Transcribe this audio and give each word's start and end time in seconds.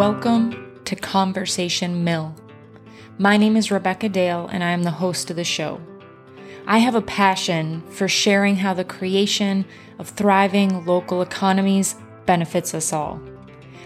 Welcome 0.00 0.80
to 0.86 0.96
Conversation 0.96 2.04
Mill. 2.04 2.34
My 3.18 3.36
name 3.36 3.54
is 3.54 3.70
Rebecca 3.70 4.08
Dale, 4.08 4.48
and 4.50 4.64
I 4.64 4.70
am 4.70 4.82
the 4.82 4.90
host 4.90 5.28
of 5.28 5.36
the 5.36 5.44
show. 5.44 5.78
I 6.66 6.78
have 6.78 6.94
a 6.94 7.02
passion 7.02 7.82
for 7.90 8.08
sharing 8.08 8.56
how 8.56 8.72
the 8.72 8.82
creation 8.82 9.66
of 9.98 10.08
thriving 10.08 10.86
local 10.86 11.20
economies 11.20 11.96
benefits 12.24 12.72
us 12.72 12.94
all. 12.94 13.20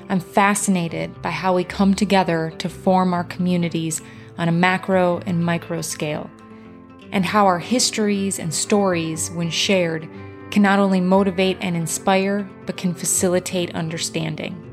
I'm 0.08 0.20
fascinated 0.20 1.20
by 1.20 1.32
how 1.32 1.52
we 1.52 1.64
come 1.64 1.94
together 1.94 2.52
to 2.58 2.68
form 2.68 3.12
our 3.12 3.24
communities 3.24 4.00
on 4.38 4.48
a 4.48 4.52
macro 4.52 5.20
and 5.26 5.44
micro 5.44 5.80
scale, 5.80 6.30
and 7.10 7.26
how 7.26 7.44
our 7.46 7.58
histories 7.58 8.38
and 8.38 8.54
stories, 8.54 9.32
when 9.32 9.50
shared, 9.50 10.08
can 10.52 10.62
not 10.62 10.78
only 10.78 11.00
motivate 11.00 11.58
and 11.60 11.76
inspire, 11.76 12.48
but 12.66 12.76
can 12.76 12.94
facilitate 12.94 13.74
understanding. 13.74 14.63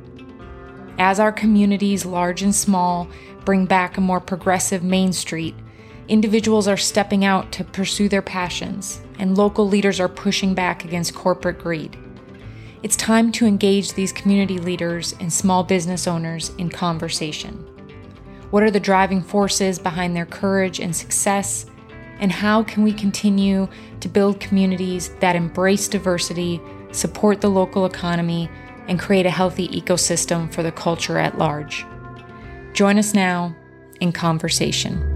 As 1.01 1.19
our 1.19 1.32
communities, 1.32 2.05
large 2.05 2.43
and 2.43 2.54
small, 2.54 3.07
bring 3.43 3.65
back 3.65 3.97
a 3.97 4.01
more 4.01 4.19
progressive 4.19 4.83
Main 4.83 5.14
Street, 5.14 5.55
individuals 6.07 6.68
are 6.68 6.78
stepping 6.78 7.25
out 7.25 7.51
to 7.54 7.64
pursue 7.64 8.07
their 8.07 8.21
passions, 8.21 9.01
and 9.18 9.36
local 9.36 9.68
leaders 9.68 10.00
are 10.00 10.07
pushing 10.07 10.54
back 10.54 10.86
against 10.86 11.15
corporate 11.15 11.57
greed. 11.57 11.97
It's 12.83 12.95
time 12.95 13.32
to 13.32 13.47
engage 13.47 13.93
these 13.93 14.14
community 14.14 14.59
leaders 14.59 15.15
and 15.19 15.33
small 15.33 15.64
business 15.64 16.06
owners 16.06 16.51
in 16.59 16.69
conversation. 16.69 17.56
What 18.51 18.61
are 18.61 18.70
the 18.70 18.79
driving 18.79 19.23
forces 19.23 19.79
behind 19.79 20.15
their 20.15 20.28
courage 20.28 20.79
and 20.79 20.95
success? 20.95 21.65
And 22.20 22.31
how 22.31 22.61
can 22.61 22.83
we 22.83 22.93
continue 22.93 23.68
to 24.01 24.07
build 24.07 24.39
communities 24.39 25.15
that 25.20 25.36
embrace 25.36 25.87
diversity, 25.87 26.61
support 26.92 27.42
the 27.42 27.50
local 27.50 27.87
economy, 27.87 28.51
and 28.88 29.00
create 29.00 29.26
a 29.26 29.32
healthy 29.32 29.68
ecosystem 29.70 30.52
for 30.54 30.64
the 30.64 30.71
culture 30.71 31.18
at 31.18 31.38
large. 31.38 31.86
Join 32.74 32.98
us 32.98 33.14
now 33.14 33.56
in 34.00 34.12
conversation. 34.12 35.08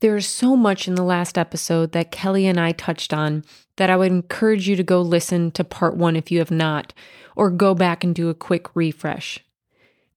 There 0.00 0.16
is 0.16 0.26
so 0.26 0.56
much 0.56 0.88
in 0.88 0.96
the 0.96 1.04
last 1.04 1.38
episode 1.38 1.92
that 1.92 2.10
Kelly 2.10 2.46
and 2.46 2.58
I 2.58 2.72
touched 2.72 3.14
on 3.14 3.44
that 3.76 3.88
I 3.88 3.96
would 3.96 4.10
encourage 4.10 4.68
you 4.68 4.74
to 4.74 4.82
go 4.82 5.00
listen 5.00 5.52
to 5.52 5.62
part 5.62 5.96
one 5.96 6.16
if 6.16 6.30
you 6.30 6.40
have 6.40 6.50
not, 6.50 6.92
or 7.36 7.50
go 7.50 7.72
back 7.72 8.02
and 8.02 8.12
do 8.12 8.28
a 8.28 8.34
quick 8.34 8.74
refresh. 8.74 9.38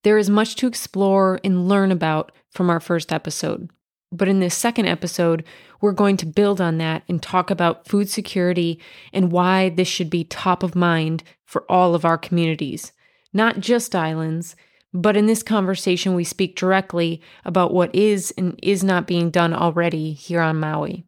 There 0.02 0.18
is 0.18 0.30
much 0.30 0.56
to 0.56 0.68
explore 0.68 1.40
and 1.44 1.68
learn 1.68 1.92
about 1.92 2.32
from 2.50 2.70
our 2.72 2.80
first 2.80 3.14
episode. 3.14 3.70
But 4.12 4.28
in 4.28 4.40
this 4.40 4.56
second 4.56 4.86
episode, 4.86 5.44
we're 5.82 5.92
going 5.92 6.18
to 6.18 6.26
build 6.26 6.62
on 6.62 6.78
that 6.78 7.04
and 7.10 7.22
talk 7.22 7.50
about 7.50 7.88
food 7.88 8.10
security 8.10 8.80
and 9.12 9.32
why 9.32 9.70
this 9.70 9.88
should 9.88 10.10
be 10.10 10.24
top 10.24 10.64
of 10.64 10.76
mind 10.76 11.24
for 11.44 11.70
all 11.70 11.96
of 11.96 12.06
our 12.06 12.18
communities, 12.18 12.92
not 13.34 13.60
just 13.60 13.96
islands. 13.96 14.56
But 14.94 15.18
in 15.18 15.26
this 15.26 15.44
conversation, 15.44 16.16
we 16.16 16.24
speak 16.24 16.56
directly 16.56 17.22
about 17.44 17.74
what 17.74 17.94
is 17.94 18.34
and 18.38 18.58
is 18.64 18.84
not 18.84 19.08
being 19.08 19.30
done 19.30 19.54
already 19.54 20.14
here 20.14 20.40
on 20.40 20.60
Maui. 20.60 21.04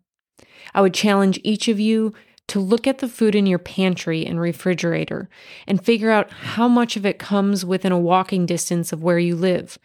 I 0.73 0.81
would 0.81 0.93
challenge 0.93 1.39
each 1.43 1.67
of 1.67 1.79
you 1.79 2.13
to 2.47 2.59
look 2.59 2.87
at 2.87 2.99
the 2.99 3.07
food 3.07 3.35
in 3.35 3.45
your 3.45 3.59
pantry 3.59 4.25
and 4.25 4.39
refrigerator 4.39 5.29
and 5.67 5.83
figure 5.83 6.11
out 6.11 6.31
how 6.31 6.67
much 6.67 6.95
of 6.95 7.05
it 7.05 7.19
comes 7.19 7.65
within 7.65 7.91
a 7.91 7.99
walking 7.99 8.45
distance 8.45 8.91
of 8.93 9.03
where 9.03 9.19
you 9.19 9.35
live. 9.35 9.77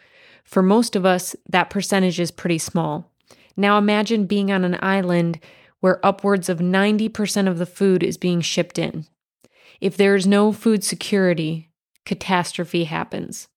For 0.45 0.63
most 0.63 0.97
of 0.97 1.07
us, 1.07 1.35
that 1.49 1.71
percentage 1.71 2.21
is 2.21 2.31
pretty 2.31 2.59
small. 2.59 3.11
Now 3.57 3.79
imagine 3.79 4.27
being 4.27 4.51
on 4.51 4.65
an 4.65 4.79
island 4.83 5.39
where 5.81 6.05
upwards 6.05 6.49
of 6.49 6.59
90% 6.59 7.49
of 7.49 7.59
the 7.59 7.67
food 7.67 8.03
is 8.03 8.17
being 8.17 8.41
shipped 8.41 8.79
in. 8.79 9.07
If 9.81 9.97
there 9.97 10.15
is 10.15 10.27
no 10.27 10.53
food 10.53 10.85
security, 10.85 11.71
catastrophe 12.05 12.85
happens. 12.85 13.49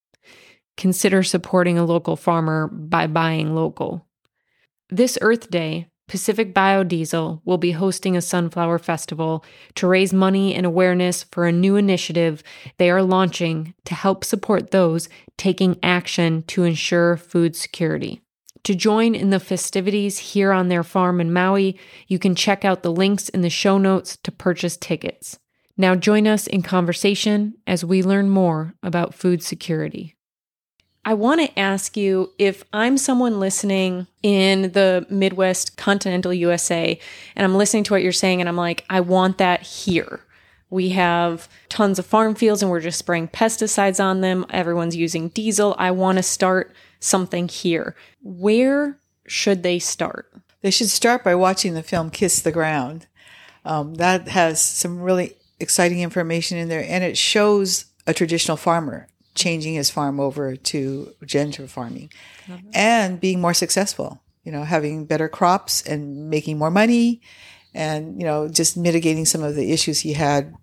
Consider 0.75 1.23
supporting 1.23 1.77
a 1.77 1.85
local 1.85 2.15
farmer 2.15 2.67
by 2.67 3.07
buying 3.07 3.55
local. 3.55 4.05
This 4.89 5.17
Earth 5.21 5.49
Day, 5.49 5.87
Pacific 6.07 6.53
Biodiesel 6.53 7.41
will 7.45 7.57
be 7.57 7.71
hosting 7.71 8.15
a 8.15 8.21
sunflower 8.21 8.77
festival 8.79 9.43
to 9.73 9.87
raise 9.87 10.13
money 10.13 10.53
and 10.53 10.65
awareness 10.65 11.23
for 11.23 11.47
a 11.47 11.51
new 11.51 11.75
initiative 11.75 12.43
they 12.77 12.91
are 12.91 13.01
launching 13.01 13.73
to 13.85 13.95
help 13.95 14.23
support 14.23 14.71
those 14.71 15.09
taking 15.37 15.79
action 15.81 16.43
to 16.43 16.63
ensure 16.63 17.17
food 17.17 17.55
security. 17.55 18.21
To 18.65 18.75
join 18.75 19.13
in 19.13 19.29
the 19.29 19.39
festivities 19.39 20.17
here 20.17 20.51
on 20.51 20.69
their 20.69 20.83
farm 20.83 21.21
in 21.21 21.33
Maui, 21.33 21.77
you 22.07 22.17
can 22.17 22.35
check 22.35 22.65
out 22.65 22.83
the 22.83 22.91
links 22.91 23.29
in 23.29 23.41
the 23.41 23.49
show 23.49 23.77
notes 23.77 24.17
to 24.17 24.31
purchase 24.31 24.77
tickets. 24.77 25.39
Now 25.77 25.93
join 25.95 26.25
us 26.27 26.47
in 26.47 26.61
conversation 26.61 27.55
as 27.67 27.83
we 27.83 28.01
learn 28.01 28.29
more 28.29 28.73
about 28.81 29.13
food 29.13 29.43
security. 29.43 30.14
I 31.07 31.13
want 31.13 31.39
to 31.39 31.59
ask 31.59 31.95
you 31.95 32.33
if 32.39 32.63
I'm 32.73 32.97
someone 32.97 33.39
listening 33.39 34.07
in 34.23 34.71
the 34.71 35.05
Midwest, 35.07 35.77
continental 35.77 36.33
USA, 36.33 36.99
and 37.35 37.45
I'm 37.45 37.55
listening 37.55 37.83
to 37.83 37.93
what 37.93 38.01
you're 38.01 38.11
saying, 38.11 38.39
and 38.39 38.49
I'm 38.49 38.57
like, 38.57 38.83
I 38.89 39.01
want 39.01 39.37
that 39.37 39.61
here. 39.61 40.21
We 40.71 40.89
have 40.89 41.47
tons 41.69 41.99
of 41.99 42.07
farm 42.07 42.33
fields 42.33 42.63
and 42.63 42.71
we're 42.71 42.81
just 42.81 42.97
spraying 42.97 43.27
pesticides 43.27 44.03
on 44.03 44.21
them. 44.21 44.47
Everyone's 44.49 44.95
using 44.95 45.29
diesel. 45.29 45.75
I 45.77 45.91
want 45.91 46.17
to 46.17 46.23
start 46.23 46.73
something 46.99 47.47
here. 47.47 47.95
Where 48.23 48.97
should 49.27 49.61
they 49.61 49.77
start? 49.77 50.33
They 50.61 50.71
should 50.71 50.89
start 50.89 51.23
by 51.23 51.35
watching 51.35 51.75
the 51.75 51.83
film 51.83 52.09
Kiss 52.09 52.41
the 52.41 52.51
Ground. 52.51 53.05
Um, 53.63 53.93
that 53.95 54.27
has 54.29 54.59
some 54.59 54.99
really 54.99 55.35
exciting 55.59 56.01
information 56.01 56.57
in 56.57 56.67
there, 56.67 56.83
and 56.83 57.03
it 57.03 57.15
shows 57.15 57.85
a 58.07 58.13
traditional 58.13 58.57
farmer 58.57 59.07
changing 59.35 59.75
his 59.75 59.89
farm 59.89 60.19
over 60.19 60.55
to 60.55 61.13
regenerative 61.19 61.69
farming 61.69 62.09
and 62.73 63.19
being 63.19 63.41
more 63.41 63.53
successful. 63.53 64.21
You 64.43 64.51
know, 64.51 64.63
having 64.63 65.05
better 65.05 65.27
crops 65.27 65.81
and 65.81 66.29
making 66.29 66.57
more 66.57 66.69
money, 66.69 67.21
and 67.73 68.19
you 68.19 68.25
know, 68.25 68.47
just 68.47 68.77
mitigating 68.77 69.25
some 69.25 69.43
of 69.43 69.55
the 69.55 69.71
issues 69.71 69.99
he 69.99 70.13
had 70.13 70.55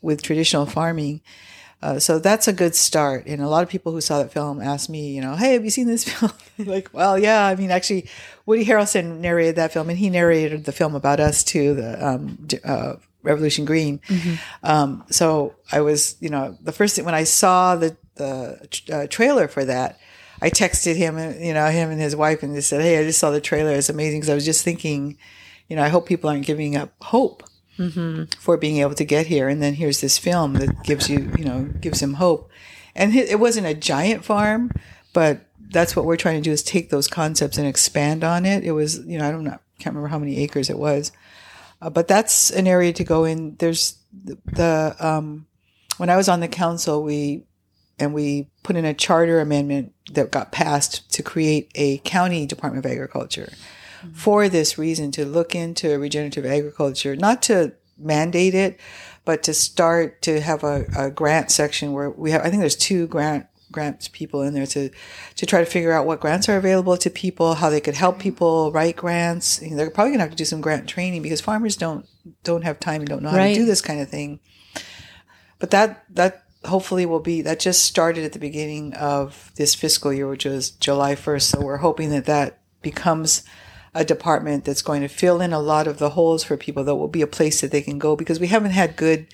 with 0.00 0.22
traditional 0.22 0.64
farming. 0.66 1.20
Uh, 1.82 1.98
so 1.98 2.18
that's 2.18 2.48
a 2.48 2.52
good 2.52 2.74
start. 2.74 3.26
And 3.26 3.42
a 3.42 3.48
lot 3.48 3.62
of 3.62 3.68
people 3.68 3.92
who 3.92 4.00
saw 4.00 4.22
that 4.22 4.32
film 4.32 4.62
asked 4.62 4.88
me, 4.88 5.14
you 5.14 5.20
know, 5.20 5.34
hey, 5.34 5.52
have 5.52 5.64
you 5.64 5.70
seen 5.70 5.86
this 5.86 6.04
film? 6.08 6.32
like, 6.58 6.88
well, 6.92 7.18
yeah. 7.18 7.46
I 7.46 7.54
mean, 7.54 7.70
actually, 7.70 8.08
Woody 8.46 8.64
Harrelson 8.64 9.18
narrated 9.18 9.56
that 9.56 9.72
film, 9.72 9.90
and 9.90 9.98
he 9.98 10.08
narrated 10.08 10.64
the 10.64 10.72
film 10.72 10.94
about 10.94 11.20
us 11.20 11.44
too, 11.44 11.74
the 11.74 12.06
um, 12.06 12.48
uh, 12.64 12.94
Revolution 13.22 13.64
Green. 13.64 13.98
Mm-hmm. 14.08 14.34
Um, 14.62 15.04
so 15.10 15.54
I 15.70 15.80
was, 15.80 16.16
you 16.20 16.30
know, 16.30 16.56
the 16.62 16.72
first 16.72 16.96
thing 16.96 17.04
when 17.04 17.14
I 17.14 17.24
saw 17.24 17.76
the 17.76 17.96
the 18.16 18.68
uh, 18.92 19.06
trailer 19.08 19.48
for 19.48 19.64
that, 19.64 19.98
I 20.42 20.50
texted 20.50 20.96
him, 20.96 21.16
you 21.40 21.54
know, 21.54 21.66
him 21.70 21.90
and 21.90 22.00
his 22.00 22.14
wife, 22.14 22.42
and 22.42 22.54
just 22.54 22.68
said, 22.68 22.82
"Hey, 22.82 22.98
I 22.98 23.04
just 23.04 23.18
saw 23.18 23.30
the 23.30 23.40
trailer. 23.40 23.72
It's 23.72 23.88
amazing." 23.88 24.20
Because 24.20 24.30
I 24.30 24.34
was 24.34 24.44
just 24.44 24.64
thinking, 24.64 25.16
you 25.68 25.76
know, 25.76 25.82
I 25.82 25.88
hope 25.88 26.06
people 26.06 26.28
aren't 26.28 26.46
giving 26.46 26.76
up 26.76 26.92
hope 27.00 27.42
mm-hmm. 27.78 28.24
for 28.38 28.56
being 28.56 28.78
able 28.78 28.94
to 28.94 29.04
get 29.04 29.26
here. 29.26 29.48
And 29.48 29.62
then 29.62 29.74
here's 29.74 30.00
this 30.00 30.18
film 30.18 30.54
that 30.54 30.84
gives 30.84 31.08
you, 31.08 31.32
you 31.38 31.44
know, 31.44 31.64
gives 31.80 32.02
him 32.02 32.14
hope. 32.14 32.50
And 32.94 33.14
it 33.14 33.38
wasn't 33.38 33.66
a 33.66 33.74
giant 33.74 34.24
farm, 34.24 34.70
but 35.12 35.40
that's 35.70 35.94
what 35.94 36.04
we're 36.04 36.16
trying 36.16 36.36
to 36.36 36.48
do 36.48 36.52
is 36.52 36.62
take 36.62 36.90
those 36.90 37.08
concepts 37.08 37.58
and 37.58 37.66
expand 37.66 38.24
on 38.24 38.46
it. 38.46 38.64
It 38.64 38.72
was, 38.72 39.00
you 39.06 39.18
know, 39.18 39.28
I 39.28 39.30
don't 39.30 39.44
know, 39.44 39.58
can't 39.78 39.94
remember 39.94 40.08
how 40.08 40.18
many 40.18 40.38
acres 40.38 40.70
it 40.70 40.78
was, 40.78 41.12
uh, 41.82 41.90
but 41.90 42.08
that's 42.08 42.50
an 42.50 42.66
area 42.66 42.92
to 42.94 43.04
go 43.04 43.24
in. 43.24 43.56
There's 43.56 43.98
the, 44.12 44.38
the 44.46 44.96
um, 44.98 45.46
when 45.98 46.08
I 46.08 46.16
was 46.16 46.28
on 46.28 46.40
the 46.40 46.48
council, 46.48 47.02
we 47.02 47.44
and 47.98 48.12
we 48.12 48.50
put 48.62 48.76
in 48.76 48.84
a 48.84 48.94
charter 48.94 49.40
amendment 49.40 49.94
that 50.12 50.30
got 50.30 50.52
passed 50.52 51.10
to 51.12 51.22
create 51.22 51.70
a 51.74 51.98
county 51.98 52.46
Department 52.46 52.84
of 52.84 52.90
Agriculture 52.90 53.52
mm-hmm. 53.52 54.12
for 54.12 54.48
this 54.48 54.78
reason 54.78 55.10
to 55.12 55.24
look 55.24 55.54
into 55.54 55.98
regenerative 55.98 56.44
agriculture, 56.44 57.16
not 57.16 57.42
to 57.42 57.72
mandate 57.98 58.54
it, 58.54 58.78
but 59.24 59.42
to 59.42 59.54
start 59.54 60.22
to 60.22 60.40
have 60.40 60.62
a, 60.62 60.84
a 60.96 61.10
grant 61.10 61.50
section 61.50 61.92
where 61.92 62.10
we 62.10 62.30
have, 62.30 62.42
I 62.42 62.50
think 62.50 62.60
there's 62.60 62.76
two 62.76 63.06
grant 63.06 63.46
grants 63.72 64.08
people 64.08 64.42
in 64.42 64.54
there 64.54 64.66
to 64.66 64.88
to 65.34 65.44
try 65.44 65.58
to 65.58 65.66
figure 65.66 65.92
out 65.92 66.06
what 66.06 66.20
grants 66.20 66.48
are 66.48 66.56
available 66.56 66.96
to 66.96 67.10
people, 67.10 67.54
how 67.54 67.68
they 67.68 67.80
could 67.80 67.94
help 67.94 68.14
mm-hmm. 68.14 68.22
people 68.22 68.72
write 68.72 68.96
grants. 68.96 69.60
You 69.60 69.70
know, 69.70 69.76
they're 69.76 69.90
probably 69.90 70.12
gonna 70.12 70.22
have 70.22 70.30
to 70.30 70.36
do 70.36 70.44
some 70.44 70.60
grant 70.60 70.88
training 70.88 71.22
because 71.22 71.40
farmers 71.40 71.76
don't 71.76 72.06
don't 72.44 72.62
have 72.62 72.78
time 72.78 73.00
and 73.00 73.08
don't 73.08 73.22
know 73.22 73.30
how 73.30 73.36
right. 73.36 73.54
to 73.54 73.60
do 73.60 73.66
this 73.66 73.82
kind 73.82 74.00
of 74.00 74.08
thing. 74.08 74.40
But 75.58 75.70
that 75.70 76.04
that 76.14 76.45
hopefully 76.66 77.06
will 77.06 77.20
be 77.20 77.42
that 77.42 77.60
just 77.60 77.84
started 77.84 78.24
at 78.24 78.32
the 78.32 78.38
beginning 78.38 78.94
of 78.94 79.50
this 79.56 79.74
fiscal 79.74 80.12
year, 80.12 80.28
which 80.28 80.44
was 80.44 80.70
July 80.70 81.14
first. 81.14 81.48
So 81.50 81.60
we're 81.60 81.78
hoping 81.78 82.10
that 82.10 82.26
that 82.26 82.60
becomes 82.82 83.42
a 83.96 84.04
department 84.04 84.64
that's 84.64 84.82
going 84.82 85.00
to 85.00 85.08
fill 85.08 85.40
in 85.40 85.52
a 85.52 85.58
lot 85.58 85.86
of 85.86 85.98
the 85.98 86.10
holes 86.10 86.44
for 86.44 86.56
people 86.56 86.84
that 86.84 86.96
will 86.96 87.08
be 87.08 87.22
a 87.22 87.26
place 87.26 87.62
that 87.62 87.70
they 87.70 87.80
can 87.80 87.98
go 87.98 88.14
because 88.14 88.38
we 88.38 88.48
haven't 88.48 88.72
had 88.72 88.94
good 88.94 89.26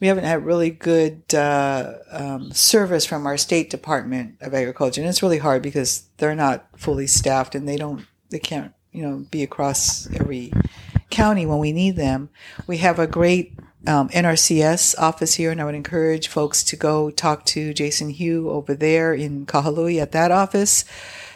we 0.00 0.08
haven't 0.08 0.24
had 0.24 0.44
really 0.44 0.68
good 0.68 1.22
uh, 1.32 1.94
um, 2.10 2.50
service 2.50 3.06
from 3.06 3.24
our 3.24 3.38
state 3.38 3.70
department 3.70 4.36
of 4.42 4.52
agriculture 4.52 5.00
and 5.00 5.08
it's 5.08 5.22
really 5.22 5.38
hard 5.38 5.62
because 5.62 6.08
they're 6.18 6.34
not 6.34 6.66
fully 6.76 7.06
staffed 7.06 7.54
and 7.54 7.66
they 7.66 7.76
don't 7.76 8.04
they 8.28 8.38
can't 8.38 8.74
you 8.92 9.02
know 9.02 9.24
be 9.30 9.42
across 9.42 10.10
every 10.12 10.52
county 11.08 11.46
when 11.46 11.58
we 11.58 11.72
need 11.72 11.96
them 11.96 12.28
we 12.66 12.76
have 12.76 12.98
a 12.98 13.06
great 13.06 13.58
um, 13.86 14.08
NRCS 14.10 14.98
office 14.98 15.34
here, 15.34 15.50
and 15.50 15.60
I 15.60 15.64
would 15.64 15.74
encourage 15.74 16.28
folks 16.28 16.62
to 16.64 16.76
go 16.76 17.10
talk 17.10 17.44
to 17.46 17.74
Jason 17.74 18.10
Hugh 18.10 18.50
over 18.50 18.74
there 18.74 19.12
in 19.14 19.46
Kahului 19.46 20.00
at 20.00 20.12
that 20.12 20.30
office 20.30 20.84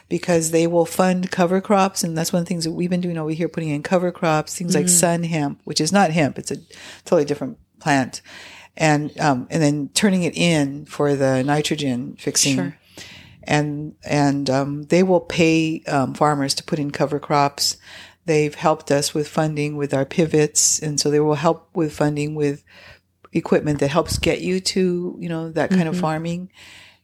because 0.08 0.50
they 0.50 0.66
will 0.66 0.86
fund 0.86 1.30
cover 1.30 1.60
crops. 1.60 2.04
And 2.04 2.16
that's 2.16 2.32
one 2.32 2.40
of 2.40 2.46
the 2.46 2.48
things 2.48 2.64
that 2.64 2.72
we've 2.72 2.90
been 2.90 3.00
doing 3.00 3.18
over 3.18 3.30
here, 3.30 3.48
putting 3.48 3.70
in 3.70 3.82
cover 3.82 4.12
crops, 4.12 4.56
things 4.56 4.74
like 4.74 4.88
sun 4.88 5.24
hemp, 5.24 5.60
which 5.64 5.80
is 5.80 5.92
not 5.92 6.10
hemp. 6.10 6.38
It's 6.38 6.50
a 6.50 6.58
totally 7.04 7.24
different 7.24 7.58
plant. 7.80 8.22
And, 8.76 9.18
um, 9.18 9.48
and 9.50 9.62
then 9.62 9.88
turning 9.94 10.22
it 10.22 10.36
in 10.36 10.84
for 10.84 11.14
the 11.14 11.42
nitrogen 11.42 12.14
fixing. 12.18 12.56
Sure. 12.56 12.78
And, 13.42 13.94
and, 14.04 14.50
um, 14.50 14.82
they 14.84 15.02
will 15.02 15.20
pay, 15.20 15.82
um, 15.88 16.14
farmers 16.14 16.54
to 16.54 16.64
put 16.64 16.78
in 16.78 16.90
cover 16.90 17.18
crops. 17.18 17.76
They've 18.26 18.54
helped 18.54 18.90
us 18.90 19.14
with 19.14 19.28
funding 19.28 19.76
with 19.76 19.94
our 19.94 20.04
pivots. 20.04 20.80
And 20.80 21.00
so 21.00 21.10
they 21.10 21.20
will 21.20 21.36
help 21.36 21.70
with 21.74 21.92
funding 21.92 22.34
with 22.34 22.64
equipment 23.32 23.80
that 23.80 23.88
helps 23.88 24.18
get 24.18 24.40
you 24.40 24.60
to, 24.60 25.16
you 25.18 25.28
know, 25.28 25.50
that 25.52 25.70
kind 25.70 25.88
of 25.88 25.98
farming. 25.98 26.50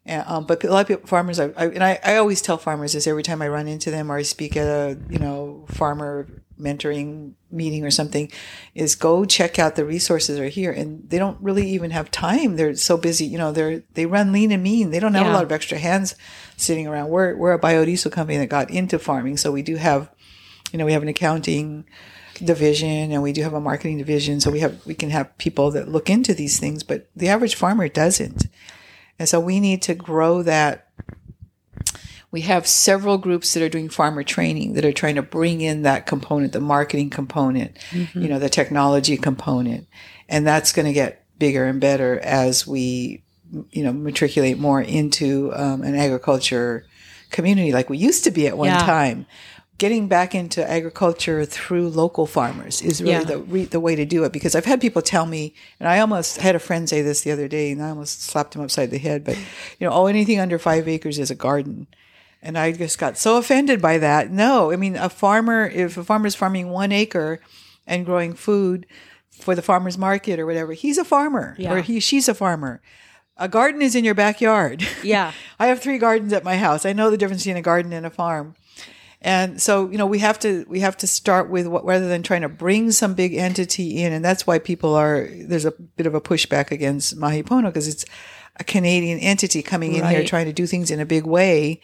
Um, 0.05 0.47
but 0.47 0.65
a 0.65 0.71
lot 0.71 0.81
of 0.81 0.89
people, 0.89 1.07
farmers, 1.07 1.39
I, 1.39 1.51
I, 1.57 1.67
and 1.67 1.85
I, 1.85 2.01
I 2.05 2.17
always 2.17 2.43
tell 2.43 2.59
farmers 2.59 2.93
this 2.93 3.07
every 3.07 3.23
time 3.23 3.41
I 3.41 3.49
run 3.49 3.69
into 3.69 3.91
them 3.93 4.11
or 4.11 4.17
I 4.17 4.23
speak 4.23 4.57
at 4.57 4.67
a, 4.67 4.99
you 5.09 5.19
know, 5.19 5.65
farmer 5.69 6.27
mentoring 6.59 7.33
meeting 7.51 7.85
or 7.85 7.91
something 7.91 8.31
is 8.75 8.95
go 8.95 9.25
check 9.25 9.59
out 9.59 9.77
the 9.77 9.85
resources 9.85 10.39
are 10.39 10.49
here 10.49 10.71
and 10.71 11.09
they 11.09 11.19
don't 11.19 11.41
really 11.41 11.69
even 11.69 11.91
have 11.91 12.11
time 12.11 12.57
they're 12.57 12.75
so 12.77 12.97
busy 12.97 13.27
you 13.27 13.37
know 13.37 13.53
they're 13.53 13.83
they 13.95 14.07
run 14.07 14.33
lean 14.33 14.53
and 14.53 14.63
mean 14.63 14.91
they 14.91 15.01
don't 15.01 15.15
have 15.15 15.27
a 15.27 15.33
lot 15.33 15.45
of 15.45 15.51
extra 15.51 15.79
hands 15.79 16.15
sitting 16.57 16.87
around 16.87 17.09
we're 17.09 17.35
we're 17.35 17.53
a 17.53 17.59
biodiesel 17.59 18.13
company 18.13 18.39
that 18.39 18.47
got 18.47 18.71
into 18.71 18.99
farming 18.99 19.37
so 19.37 19.51
we 19.51 19.63
do 19.63 19.77
have 19.77 20.11
you 20.73 20.79
know 20.79 20.85
we 20.85 20.93
have 20.93 21.03
an 21.03 21.09
accounting 21.09 21.85
division 22.43 23.13
and 23.13 23.23
we 23.23 23.33
do 23.33 23.43
have 23.43 23.53
a 23.53 23.61
marketing 23.61 23.99
division 23.99 24.41
so 24.41 24.51
we 24.51 24.61
have 24.61 24.85
we 24.87 24.95
can 24.95 25.11
have 25.11 25.37
people 25.39 25.71
that 25.71 25.89
look 25.89 26.11
into 26.11 26.35
these 26.35 26.59
things 26.59 26.83
but 26.83 27.09
the 27.15 27.29
average 27.29 27.55
farmer 27.55 27.89
doesn't 27.89 28.47
and 29.19 29.29
so 29.29 29.39
we 29.39 29.61
need 29.61 29.83
to 29.83 29.95
grow 29.95 30.43
that 30.43 30.89
we 32.31 32.41
have 32.43 32.67
several 32.67 33.19
groups 33.19 33.53
that 33.53 33.63
are 33.63 33.69
doing 33.69 33.91
farmer 33.91 34.23
training 34.23 34.73
that 34.73 34.85
are 34.87 34.93
trying 34.93 35.17
to 35.17 35.23
bring 35.23 35.61
in 35.61 35.83
that 35.83 36.07
component, 36.07 36.55
the 36.55 36.61
marketing 36.61 37.11
component, 37.11 37.77
you 38.15 38.27
know, 38.27 38.39
the 38.39 38.49
technology 38.49 39.19
component. 39.19 39.87
And 40.31 40.47
that's 40.47 40.73
going 40.73 40.87
to 40.87 40.95
get 40.95 41.27
bigger 41.39 41.67
and 41.67 41.79
better 41.79 42.19
as 42.21 42.67
we, 42.67 43.23
you 43.71 43.83
know, 43.85 43.93
matriculate 43.93 44.59
more 44.59 44.81
into 44.81 45.53
um, 45.55 45.83
an 45.83 45.95
agriculture 45.95 46.87
community 47.31 47.71
like 47.71 47.91
we 47.91 47.99
used 47.99 48.25
to 48.25 48.31
be 48.31 48.47
at 48.47 48.57
one 48.57 48.69
Yeah. 48.69 48.79
time. 48.87 49.27
Getting 49.83 50.07
back 50.07 50.33
into 50.33 50.63
agriculture 50.71 51.45
through 51.45 51.89
local 51.89 52.25
farmers 52.25 52.81
is 52.83 53.03
really 53.03 53.15
Yeah. 53.15 53.25
the 53.25 53.39
re- 53.39 53.65
the 53.65 53.81
way 53.81 53.97
to 53.97 54.05
do 54.05 54.23
it 54.23 54.33
because 54.33 54.55
I've 54.55 54.65
had 54.65 54.81
people 54.81 55.03
tell 55.03 55.27
me, 55.27 55.55
and 55.81 55.89
I 55.89 55.99
almost 55.99 56.37
had 56.37 56.55
a 56.55 56.61
friend 56.61 56.89
say 56.89 57.03
this 57.03 57.23
the 57.23 57.33
other 57.33 57.49
day, 57.49 57.73
and 57.73 57.83
I 57.83 57.89
almost 57.89 58.23
slapped 58.23 58.55
him 58.55 58.63
upside 58.63 58.93
the 58.93 58.99
head. 58.99 59.25
But 59.25 59.37
you 59.81 59.89
know, 59.89 59.93
oh, 59.93 60.07
anything 60.07 60.39
under 60.39 60.57
five 60.57 60.87
acres 60.87 61.19
is 61.19 61.33
a 61.33 61.35
garden. 61.35 61.89
And 62.41 62.57
I 62.57 62.71
just 62.71 62.97
got 62.97 63.19
so 63.19 63.39
offended 63.39 63.83
by 63.83 63.99
that. 63.99 64.31
No, 64.31 64.71
I 64.71 64.77
mean, 64.77 64.95
a 64.95 65.09
farmer, 65.09 65.67
if 65.67 65.97
a 65.97 66.05
farmer 66.05 66.29
is 66.29 66.37
farming 66.37 66.69
one 66.71 66.93
acre 66.93 67.41
and 67.85 68.07
growing 68.07 68.35
food 68.35 68.87
for 69.33 69.57
the 69.57 69.63
farmer's 69.63 69.99
market 69.99 70.39
or 70.39 70.47
whatever, 70.47 70.75
he's 70.75 70.97
a 70.97 71.05
farmer 71.05 71.57
Yeah. 71.59 71.73
or 71.73 71.81
he, 71.81 71.99
she's 71.99 72.29
a 72.29 72.35
farmer. 72.35 72.81
A 73.37 73.49
garden 73.49 73.83
is 73.83 73.97
in 73.97 74.05
your 74.05 74.15
backyard. 74.15 74.87
Yeah. 75.03 75.33
I 75.59 75.67
have 75.67 75.81
three 75.81 75.99
gardens 75.99 76.33
at 76.33 76.45
my 76.45 76.57
house. 76.57 76.87
I 76.87 76.93
know 76.93 77.11
the 77.11 77.17
difference 77.17 77.43
between 77.43 77.57
a 77.57 77.63
garden 77.63 77.93
and 77.93 78.07
a 78.07 78.11
farm. 78.11 78.55
And 79.25 79.63
so, 79.63 79.89
you 79.89 79.99
know, 79.99 80.07
we 80.07 80.19
have 80.19 80.39
to, 80.41 80.67
we 80.69 80.81
have 80.81 80.97
to 80.99 81.07
start 81.07 81.49
with 81.49 81.69
what, 81.69 81.85
rather 81.85 82.09
than 82.09 82.25
trying 82.25 82.43
to 82.43 82.49
bring 82.49 82.91
some 82.91 83.15
big 83.15 83.35
entity 83.35 84.03
in. 84.03 84.13
And 84.13 84.25
that's 84.25 84.47
why 84.47 84.59
people 84.59 84.95
are, 84.95 85.29
there's 85.31 85.65
a 85.65 85.71
bit 85.71 86.07
of 86.07 86.15
a 86.15 86.21
pushback 86.21 86.73
against 86.73 87.17
Mahi 87.17 87.45
Pono 87.45 87.67
because 87.67 87.87
it's 87.87 88.05
a 88.57 88.65
Canadian 88.65 89.21
entity 89.21 89.63
coming 89.63 89.95
in 89.95 90.05
here 90.07 90.25
trying 90.25 90.47
to 90.47 90.53
do 90.53 90.67
things 90.67 90.91
in 90.91 90.99
a 90.99 91.07
big 91.07 91.25
way 91.25 91.81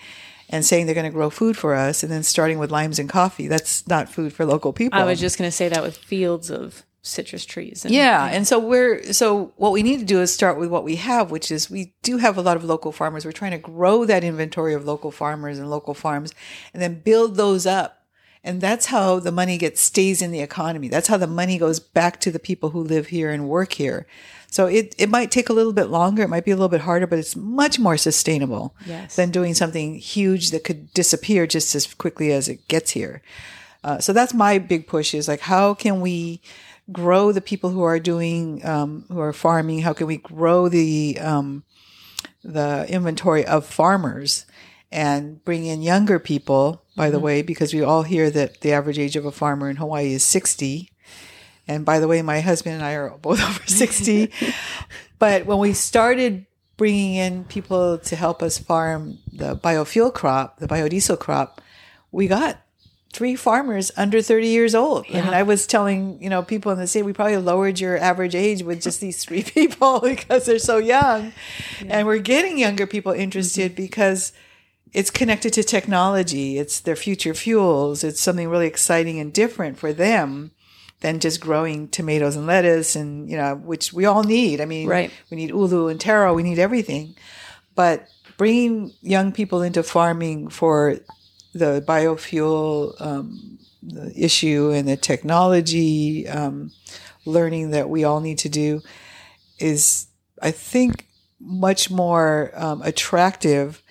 and 0.51 0.65
saying 0.65 0.87
they're 0.87 0.95
going 0.95 1.05
to 1.05 1.13
grow 1.13 1.31
food 1.31 1.57
for 1.57 1.75
us 1.75 2.03
and 2.03 2.11
then 2.11 2.23
starting 2.23 2.59
with 2.59 2.71
limes 2.71 2.99
and 2.99 3.09
coffee. 3.09 3.47
That's 3.47 3.87
not 3.87 4.09
food 4.09 4.33
for 4.33 4.45
local 4.45 4.73
people. 4.73 4.99
I 4.99 5.05
was 5.05 5.21
just 5.21 5.39
going 5.39 5.49
to 5.49 5.57
say 5.57 5.69
that 5.69 5.83
with 5.83 5.97
fields 5.97 6.51
of 6.51 6.85
citrus 7.03 7.45
trees. 7.47 7.85
And, 7.85 7.95
Yeah, 7.95 8.27
and 8.27 8.47
so 8.47 8.59
we're 8.59 9.13
so 9.13 9.53
what 9.57 9.73
we 9.73 9.83
need 9.83 10.01
to 10.01 10.05
do 10.07 10.21
is 10.21 10.33
start 10.33 10.59
with 10.59 10.69
what 10.71 10.85
we 10.85 10.97
have, 10.97 11.31
which 11.31 11.51
is 11.51 11.71
we 11.71 11.95
do 12.03 12.19
have 12.19 12.37
a 12.37 12.43
lot 12.43 12.57
of 12.57 12.65
local 12.65 12.93
farmers. 12.93 13.25
We're 13.25 13.33
trying 13.33 13.53
to 13.53 13.59
grow 13.59 14.05
that 14.05 14.25
inventory 14.25 14.75
of 14.75 14.85
local 14.85 15.11
farmers 15.11 15.59
and 15.59 15.71
local 15.71 15.95
farms, 15.95 16.35
and 16.73 16.83
then 16.83 17.01
build 17.01 17.37
those 17.37 17.67
up. 17.67 17.95
And 18.45 18.61
that's 18.61 18.87
how 18.87 19.19
the 19.19 19.33
money 19.33 19.59
gets 19.59 19.81
stays 19.81 20.23
in 20.23 20.31
the 20.31 20.41
economy. 20.41 20.89
That's 20.89 21.09
how 21.09 21.17
the 21.17 21.27
money 21.27 21.59
goes 21.59 21.81
back 21.81 22.21
to 22.21 22.31
the 22.31 22.39
people 22.39 22.71
who 22.71 22.81
live 22.83 23.09
here 23.09 23.31
and 23.31 23.49
work 23.49 23.73
here. 23.73 24.07
So 24.51 24.67
it, 24.67 24.95
it 24.97 25.11
might 25.11 25.31
take 25.31 25.49
a 25.51 25.53
little 25.53 25.73
bit 25.75 25.91
longer. 25.91 26.23
It 26.23 26.29
might 26.29 26.45
be 26.45 26.53
a 26.53 26.57
little 26.57 26.69
bit 26.71 26.83
harder, 26.83 27.07
but 27.07 27.19
it's 27.19 27.37
much 27.37 27.79
more 27.79 27.97
sustainable 27.99 28.75
Yes. 28.87 29.17
than 29.17 29.31
doing 29.31 29.55
something 29.55 29.97
huge 29.97 30.53
that 30.53 30.65
could 30.65 30.93
disappear 30.95 31.47
just 31.47 31.75
as 31.75 31.93
quickly 31.93 32.33
as 32.33 32.49
it 32.49 32.67
gets 32.69 32.93
here. 32.93 33.23
Uh, 33.85 33.99
so 33.99 34.13
that's 34.13 34.33
my 34.33 34.59
big 34.59 34.87
push 34.87 35.15
is 35.15 35.29
like, 35.29 35.41
how 35.41 35.75
can 35.75 36.01
we 36.01 36.41
grow 36.91 37.33
the 37.33 37.41
people 37.41 37.71
who 37.71 37.83
are 37.83 37.99
doing, 37.99 38.65
um, 38.65 39.05
who 39.09 39.21
are 39.21 39.33
farming? 39.33 39.81
How 39.81 39.93
can 39.93 40.07
we 40.07 40.17
grow 40.17 40.69
the, 40.69 41.19
um, 41.21 41.65
the 42.43 42.87
inventory 42.89 43.45
of 43.45 43.67
farmers 43.67 44.47
and 44.91 45.45
bring 45.45 45.67
in 45.67 45.83
younger 45.83 46.19
people, 46.19 46.83
by 46.97 47.11
the 47.11 47.21
way, 47.21 47.43
because 47.43 47.75
we 47.75 47.83
all 47.83 48.03
hear 48.03 48.31
that 48.31 48.61
the 48.63 48.73
average 48.73 48.99
age 48.99 49.17
of 49.17 49.27
a 49.27 49.33
farmer 49.33 49.69
in 49.69 49.77
Hawaii 49.77 50.13
is 50.13 50.25
60. 50.25 50.91
And 51.67 51.85
by 51.85 51.99
the 52.01 52.09
way, 52.09 52.23
my 52.23 52.41
husband 52.41 52.77
and 52.77 52.85
I 52.85 52.95
are 52.95 53.11
both 53.23 53.43
over 53.43 53.67
60. 53.67 54.33
but 55.19 55.47
when 55.47 55.59
we 55.59 55.73
started 55.75 56.47
bringing 56.77 57.17
in 57.17 57.45
people 57.45 57.99
to 57.99 58.17
help 58.17 58.43
us 58.43 58.57
farm 58.57 59.19
the 59.33 59.57
biofuel 59.57 60.15
crop, 60.15 60.59
the 60.59 60.69
biodiesel 60.69 61.19
crop, 61.19 61.61
we 62.11 62.27
got 62.27 62.63
three 63.13 63.35
farmers 63.35 63.91
under 63.97 64.21
30 64.21 64.49
years 64.49 64.75
old. 64.75 65.07
I 65.09 65.23
mean, 65.23 65.35
I 65.35 65.43
was 65.43 65.67
telling, 65.67 66.23
you 66.23 66.29
know, 66.29 66.43
people 66.43 66.73
in 66.73 66.79
the 66.79 66.87
city, 66.87 67.03
we 67.03 67.13
probably 67.13 67.39
lowered 67.39 67.81
your 67.81 67.97
average 67.97 68.35
age 68.35 68.63
with 68.63 68.83
just 68.83 69.01
these 69.01 69.25
three 69.25 69.43
people 69.55 70.01
because 70.05 70.47
they're 70.47 70.59
so 70.59 70.79
young. 70.79 71.33
And 71.87 72.07
we're 72.07 72.19
getting 72.19 72.59
younger 72.59 72.87
people 72.87 73.13
interested 73.13 73.73
mm-hmm. 73.73 73.83
because 73.83 74.33
it's 74.93 75.11
connected 75.11 75.53
to 75.55 75.63
technology. 75.63 76.59
It's 76.59 76.81
their 76.81 76.97
future 76.97 77.35
fuels. 77.35 78.05
It's 78.05 78.21
something 78.21 78.49
really 78.49 78.67
exciting 78.67 79.19
and 79.19 79.33
different 79.33 79.79
for 79.79 79.93
them 79.93 80.53
than 81.01 81.21
just 81.21 81.41
growing 81.41 81.89
tomatoes 81.89 82.37
and 82.37 82.47
lettuce 82.47 82.97
and, 82.97 83.31
you 83.31 83.37
know, 83.37 83.55
which 83.55 83.93
we 83.93 84.05
all 84.05 84.25
need. 84.25 84.61
I 84.61 84.65
mean, 84.65 84.89
Right. 84.89 85.11
we 85.31 85.37
need 85.37 85.51
ulu 85.51 85.89
and 85.89 86.01
taro. 86.01 86.35
We 86.35 86.43
need 86.43 86.59
everything. 86.59 87.15
But 87.75 88.09
bringing 88.37 88.93
young 89.01 89.33
people 89.33 89.63
into 89.63 89.83
farming 89.83 90.49
for 90.49 90.99
the 91.59 91.85
biofuel 91.87 93.01
um, 93.01 93.59
the 93.83 94.13
issue 94.17 94.71
and 94.75 94.89
the 94.89 94.97
technology 94.97 96.29
um, 96.29 96.73
learning 97.25 97.71
that 97.71 97.89
we 97.89 98.05
all 98.05 98.21
need 98.21 98.39
to 98.39 98.49
do 98.49 98.83
is, 99.59 100.07
I 100.43 100.51
think, 100.51 101.07
much 101.41 101.91
more 101.91 102.53
um, 102.55 102.83
attractive 102.83 103.83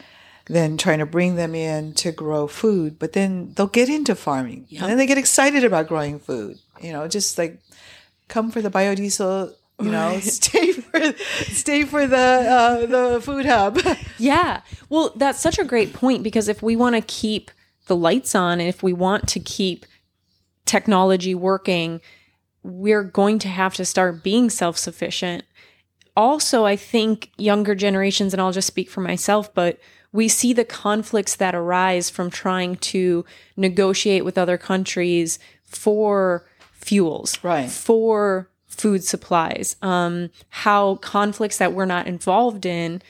than 0.47 0.77
trying 0.77 0.99
to 0.99 1.05
bring 1.05 1.35
them 1.35 1.55
in 1.55 1.93
to 1.93 2.11
grow 2.11 2.47
food. 2.47 2.99
But 2.99 3.13
then 3.13 3.53
they'll 3.53 3.67
get 3.67 3.89
into 3.89 4.15
farming 4.15 4.67
and 4.71 4.89
then 4.89 4.97
they 4.97 5.05
get 5.05 5.17
excited 5.17 5.63
about 5.63 5.87
growing 5.87 6.19
food. 6.19 6.57
You 6.81 6.93
know, 6.93 7.07
just 7.07 7.37
like 7.37 7.59
come 8.27 8.51
for 8.51 8.61
the 8.61 8.71
biodiesel. 8.71 9.53
You 9.79 9.91
know, 9.91 10.19
stay 10.21 10.71
for 10.73 10.99
stay 11.51 11.83
for 11.83 12.07
the 12.07 12.17
uh, 12.17 12.85
the 12.85 13.21
food 13.21 13.45
hub. 13.45 13.79
Yeah. 14.19 14.61
Well, 14.89 15.13
that's 15.15 15.39
such 15.39 15.59
a 15.59 15.63
great 15.63 15.93
point 15.93 16.23
because 16.23 16.47
if 16.47 16.63
we 16.63 16.75
want 16.75 16.95
to 16.95 17.01
keep 17.01 17.51
the 17.87 17.95
lights 17.95 18.35
on 18.35 18.59
and 18.59 18.69
if 18.69 18.83
we 18.83 18.93
want 18.93 19.27
to 19.29 19.39
keep 19.39 19.85
technology 20.65 21.33
working, 21.33 22.01
we're 22.63 23.03
going 23.03 23.39
to 23.39 23.47
have 23.47 23.73
to 23.75 23.85
start 23.85 24.23
being 24.23 24.49
self 24.49 24.77
sufficient. 24.77 25.43
Also, 26.15 26.65
I 26.65 26.75
think 26.75 27.31
younger 27.37 27.75
generations, 27.75 28.33
and 28.33 28.41
I'll 28.41 28.51
just 28.51 28.67
speak 28.67 28.89
for 28.89 29.01
myself, 29.01 29.53
but 29.53 29.79
we 30.11 30.27
see 30.27 30.51
the 30.51 30.65
conflicts 30.65 31.35
that 31.35 31.53
arise 31.53 32.09
from 32.09 32.29
trying 32.29 32.75
to 32.77 33.23
negotiate 33.55 34.25
with 34.25 34.37
other 34.37 34.57
countries 34.57 35.37
for 35.63 36.45
fuels, 36.73 37.37
Right. 37.43 37.69
for 37.69 38.49
food 38.65 39.03
supplies, 39.03 39.75
um, 39.81 40.29
how 40.49 40.95
conflicts 40.95 41.57
that 41.57 41.73
we're 41.73 41.85
not 41.85 42.07
involved 42.07 42.65
in 42.65 43.01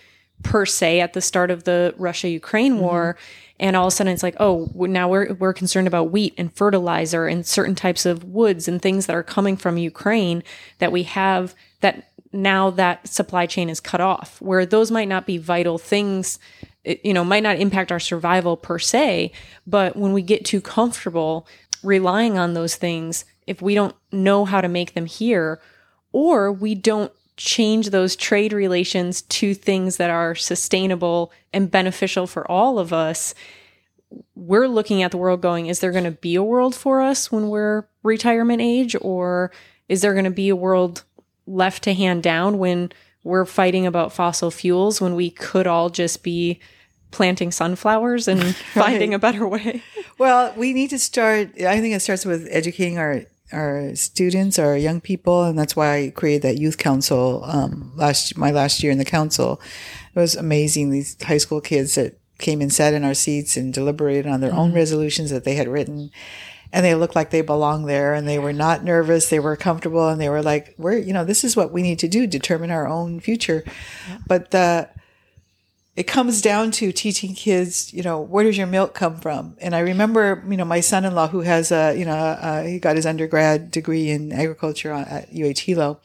per 0.44 0.66
se 0.66 1.02
at 1.02 1.14
the 1.14 1.22
start 1.22 1.52
of 1.52 1.64
the 1.64 1.94
Russia 1.98 2.30
Ukraine 2.30 2.74
mm-hmm. 2.74 2.82
war. 2.82 3.18
And 3.60 3.76
all 3.76 3.88
of 3.88 3.94
a 3.94 3.96
sudden 3.96 4.14
it's 4.14 4.24
like, 4.24 4.36
oh, 4.40 4.70
now 4.76 5.10
we're, 5.10 5.34
we're 5.34 5.54
concerned 5.54 5.88
about 5.88 6.12
wheat 6.12 6.36
and 6.38 6.54
fertilizer 6.54 7.26
and 7.26 7.46
certain 7.46 7.74
types 7.74 8.06
of 8.06 8.24
woods 8.24 8.68
and 8.68 8.82
things 8.82 9.08
that 9.08 9.16
are 9.16 9.24
coming 9.24 9.58
from 9.58 9.78
Ukraine 9.78 10.44
that 10.78 10.92
we 10.92 11.04
have 11.04 11.56
that 11.82 12.12
now 12.32 12.70
that 12.70 13.08
supply 13.08 13.46
chain 13.46 13.70
is 13.70 13.80
cut 13.80 14.02
off, 14.02 14.40
where 14.42 14.66
those 14.66 14.92
might 14.92 15.08
not 15.08 15.26
be 15.26 15.38
vital 15.38 15.78
things, 15.78 16.40
it, 16.84 17.04
you 17.04 17.14
know, 17.14 17.24
might 17.24 17.44
not 17.44 17.58
impact 17.58 17.92
our 17.92 18.00
survival 18.00 18.58
per 18.58 18.78
se. 18.78 19.32
But 19.66 19.96
when 19.96 20.14
we 20.14 20.22
get 20.22 20.46
too 20.46 20.62
comfortable 20.62 21.48
relying 21.84 22.38
on 22.38 22.54
those 22.54 22.76
things, 22.76 23.26
if 23.48 23.62
we 23.62 23.74
don't 23.76 23.96
know 24.12 24.46
how 24.46 24.62
to 24.62 24.68
make 24.68 24.94
them 24.94 25.06
here, 25.06 25.60
or 26.12 26.52
we 26.52 26.76
don't 26.76 27.12
change 27.38 27.92
those 27.92 28.16
trade 28.16 28.52
relations 28.52 29.22
to 29.22 29.54
things 29.54 29.98
that 29.98 30.10
are 30.10 30.36
sustainable 30.36 31.32
and 31.54 31.72
beneficial 31.72 32.28
for 32.28 32.50
all 32.50 32.80
of 32.80 32.92
us, 32.92 33.34
we're 34.36 34.68
looking 34.68 35.04
at 35.04 35.12
the 35.12 35.18
world 35.18 35.42
going, 35.42 35.68
is 35.68 35.80
there 35.80 35.92
going 35.92 36.04
to 36.04 36.12
be 36.12 36.36
a 36.36 36.44
world 36.44 36.76
for 36.76 37.02
us 37.02 37.32
when 37.32 37.50
we're 37.50 37.86
retirement 38.04 38.62
age? 38.62 38.96
Or 39.02 39.52
is 39.88 40.02
there 40.02 40.14
going 40.14 40.26
to 40.26 40.32
be 40.32 40.50
a 40.50 40.56
world 40.56 41.04
left 41.46 41.84
to 41.84 41.94
hand 41.94 42.24
down 42.24 42.58
when 42.58 42.92
we're 43.24 43.46
fighting 43.46 43.86
about 43.86 44.14
fossil 44.14 44.52
fuels 44.52 45.02
when 45.02 45.16
we 45.16 45.30
could 45.30 45.68
all 45.68 45.90
just 45.90 46.24
be 46.24 46.60
planting 47.12 47.52
sunflowers 47.52 48.28
and 48.28 48.56
finding 48.74 49.14
a 49.14 49.20
better 49.20 49.48
way? 49.48 49.84
Well, 50.18 50.54
we 50.56 50.74
need 50.74 50.90
to 50.92 51.00
start. 51.00 51.50
I 51.62 51.80
think 51.80 51.94
it 51.94 52.02
starts 52.02 52.26
with 52.26 52.48
educating 52.50 52.98
our 52.98 53.24
our 53.52 53.96
students, 53.96 54.60
our 54.60 54.76
young 54.78 55.02
people, 55.02 55.44
and 55.44 55.58
that's 55.58 55.76
why 55.76 55.96
I 55.96 56.10
created 56.10 56.42
that 56.44 56.58
youth 56.58 56.78
council 56.78 57.44
um, 57.46 57.92
last 57.96 58.38
my 58.38 58.52
last 58.52 58.84
year 58.84 58.92
in 58.92 58.98
the 58.98 59.06
council. 59.06 59.62
It 60.16 60.20
was 60.20 60.36
amazing. 60.36 60.90
These 60.90 61.18
high 61.24 61.38
school 61.38 61.62
kids 61.62 61.96
that 61.96 62.20
came 62.38 62.62
and 62.62 62.72
sat 62.72 62.94
in 62.94 63.04
our 63.04 63.14
seats 63.14 63.58
and 63.58 63.74
deliberated 63.74 64.28
on 64.28 64.42
their 64.42 64.52
mm-hmm. 64.52 64.60
own 64.60 64.74
resolutions 64.74 65.30
that 65.32 65.44
they 65.44 65.56
had 65.56 65.68
written. 65.68 66.12
And 66.74 66.86
they 66.86 66.96
looked 66.96 67.16
like 67.16 67.30
they 67.30 67.42
belonged 67.42 67.88
there 67.88 68.14
and 68.14 68.28
they 68.28 68.40
were 68.40 68.54
not 68.54 68.84
nervous. 68.84 69.30
They 69.30 69.40
were 69.40 69.56
comfortable 69.56 70.10
and 70.10 70.20
they 70.20 70.30
were 70.30 70.44
like, 70.44 70.76
we're, 70.78 70.98
you 70.98 71.14
know, 71.14 71.24
this 71.24 71.44
is 71.44 71.56
what 71.56 71.72
we 71.72 71.82
need 71.82 72.00
to 72.00 72.10
do, 72.10 72.28
determine 72.28 72.72
our 72.72 72.88
own 72.88 73.22
future. 73.22 73.64
Yeah. 73.66 74.18
But 74.28 74.52
the, 74.52 74.90
it 75.98 76.06
comes 76.06 76.44
down 76.44 76.70
to 76.70 76.92
teaching 76.92 77.34
kids, 77.34 77.92
you 77.92 78.04
know, 78.04 78.22
where 78.22 78.44
does 78.44 78.56
your 78.56 78.68
milk 78.68 78.94
come 78.94 79.18
from? 79.18 79.58
And 79.60 79.76
I 79.76 79.80
remember, 79.80 80.44
you 80.48 80.56
know, 80.56 80.64
my 80.64 80.80
son-in-law 80.80 81.30
who 81.30 81.42
has 81.42 81.72
a, 81.72 81.96
you 81.98 82.06
know, 82.06 82.14
uh, 82.16 82.64
he 82.64 82.78
got 82.78 82.96
his 82.96 83.08
undergrad 83.08 83.72
degree 83.72 84.12
in 84.12 84.32
agriculture 84.32 84.94
at 84.94 85.30
UH 85.34 85.62
Hilo, 85.62 86.00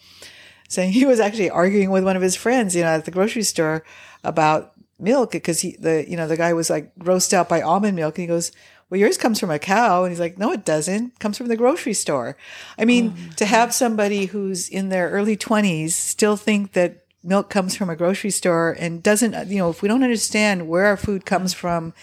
saying 0.67 0.93
he 0.93 1.05
was 1.05 1.21
actually 1.21 1.51
arguing 1.51 1.91
with 1.91 2.05
one 2.05 2.17
of 2.17 2.23
his 2.23 2.37
friends, 2.37 2.75
you 2.75 2.81
know, 2.81 2.89
at 2.89 3.05
the 3.05 3.11
grocery 3.11 3.43
store 3.43 3.85
about 4.25 4.73
milk 4.99 5.33
because 5.33 5.61
he, 5.61 5.77
the, 5.79 6.09
you 6.09 6.17
know, 6.17 6.27
the 6.27 6.39
guy 6.39 6.55
was 6.55 6.71
like 6.71 6.95
grossed 6.97 7.35
out 7.35 7.51
by 7.51 7.61
almond 7.61 7.95
milk. 7.95 8.17
And 8.17 8.23
he 8.23 8.29
goes, 8.29 8.51
well, 8.89 8.99
yours 8.99 9.19
comes 9.19 9.39
from 9.39 9.51
a 9.51 9.59
cow. 9.59 10.05
And 10.05 10.11
he's 10.11 10.21
like, 10.21 10.39
no, 10.39 10.53
it 10.53 10.65
doesn't. 10.65 11.07
It 11.09 11.19
comes 11.19 11.37
from 11.37 11.49
the 11.49 11.57
grocery 11.57 11.93
store. 11.93 12.39
I 12.79 12.87
mean, 12.87 13.13
oh, 13.15 13.33
to 13.37 13.45
have 13.45 13.75
somebody 13.75 14.25
who's 14.25 14.71
in 14.71 14.89
their 14.89 15.11
early 15.11 15.37
twenties 15.37 15.95
still 15.95 16.39
think 16.39 16.73
that 16.73 17.02
milk 17.23 17.51
comes 17.51 17.77
from 17.77 17.91
a 17.91 17.97
grocery 17.97 18.31
store 18.31 18.77
and 18.79 19.03
doesn't, 19.03 19.49
you 19.49 19.59
know, 19.59 19.71
if 19.71 19.83
we 19.83 19.89
don't 19.89 20.03
understand 20.03 20.69
where 20.69 20.87
our 20.87 20.97
food 20.97 21.25
comes 21.25 21.55
from 21.55 21.95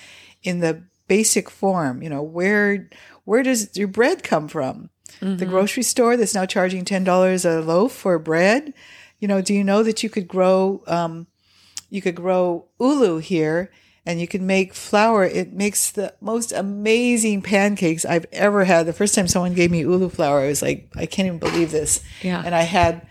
in 0.44 0.60
the 0.60 0.84
basic 1.08 1.50
form, 1.50 2.02
you 2.02 2.10
know, 2.10 2.22
where, 2.22 2.90
where 3.26 3.44
does 3.44 3.76
your 3.78 3.88
bread 3.88 4.24
come 4.24 4.48
from? 4.48 4.90
Mm-hmm. 5.22 5.38
The 5.38 5.46
grocery 5.46 5.84
store 5.84 6.16
that's 6.16 6.36
now 6.36 6.46
charging 6.46 6.86
$10 6.86 7.46
a 7.46 7.62
loaf 7.62 7.92
for 7.92 8.18
bread. 8.20 8.74
You 9.20 9.28
know, 9.28 9.42
do 9.42 9.54
you 9.54 9.64
know 9.64 9.84
that 9.84 10.04
you 10.04 10.10
could 10.10 10.28
grow, 10.28 10.84
um, 10.88 11.28
you 11.90 12.02
could 12.02 12.16
grow 12.16 12.66
ulu 12.80 13.18
here 13.18 13.72
and 14.06 14.20
you 14.22 14.28
can 14.28 14.48
make 14.48 14.74
flour. 14.74 15.26
It 15.26 15.54
makes 15.54 15.92
the 15.92 16.14
most 16.22 16.52
amazing 16.52 17.42
pancakes 17.42 18.06
I've 18.06 18.26
ever 18.32 18.64
had. 18.64 18.86
The 18.86 18.94
first 18.94 19.14
time 19.14 19.28
someone 19.28 19.54
gave 19.54 19.72
me 19.72 19.82
ulu 19.82 20.10
flour, 20.10 20.40
I 20.42 20.48
was 20.48 20.62
like, 20.62 20.90
I 20.96 21.06
can't 21.06 21.28
even 21.28 21.40
believe 21.40 21.72
this. 21.72 22.02
Yeah. 22.22 22.42
And 22.44 22.56
I 22.56 22.62
had 22.62 23.06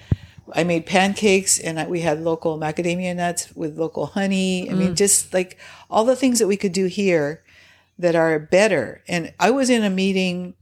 I 0.54 0.64
made 0.64 0.86
pancakes 0.86 1.58
and 1.58 1.88
we 1.88 2.00
had 2.00 2.20
local 2.20 2.58
macadamia 2.58 3.14
nuts 3.14 3.54
with 3.54 3.78
local 3.78 4.06
honey. 4.06 4.68
I 4.68 4.72
mm. 4.72 4.78
mean, 4.78 4.94
just 4.94 5.34
like 5.34 5.58
all 5.90 6.04
the 6.04 6.16
things 6.16 6.38
that 6.38 6.46
we 6.46 6.56
could 6.56 6.72
do 6.72 6.86
here 6.86 7.42
that 7.98 8.14
are 8.14 8.38
better. 8.38 9.02
And 9.08 9.32
I 9.40 9.50
was 9.50 9.70
in 9.70 9.84
a 9.84 9.90
meeting, 9.90 10.54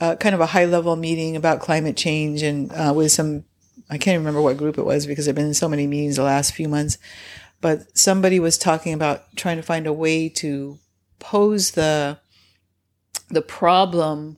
uh, 0.00 0.16
kind 0.16 0.34
of 0.34 0.40
a 0.40 0.46
high 0.46 0.66
level 0.66 0.94
meeting 0.96 1.36
about 1.36 1.60
climate 1.60 1.96
change 1.96 2.42
and 2.42 2.70
uh, 2.72 2.92
with 2.94 3.12
some, 3.12 3.44
I 3.88 3.98
can't 3.98 4.18
remember 4.18 4.42
what 4.42 4.56
group 4.56 4.78
it 4.78 4.84
was 4.84 5.06
because 5.06 5.28
I've 5.28 5.34
been 5.34 5.46
in 5.46 5.54
so 5.54 5.68
many 5.68 5.86
meetings 5.86 6.16
the 6.16 6.22
last 6.22 6.54
few 6.54 6.68
months, 6.68 6.98
but 7.60 7.96
somebody 7.96 8.38
was 8.38 8.58
talking 8.58 8.92
about 8.92 9.24
trying 9.36 9.56
to 9.56 9.62
find 9.62 9.86
a 9.86 9.92
way 9.92 10.28
to 10.28 10.78
pose 11.18 11.72
the, 11.72 12.18
the 13.28 13.42
problem 13.42 14.36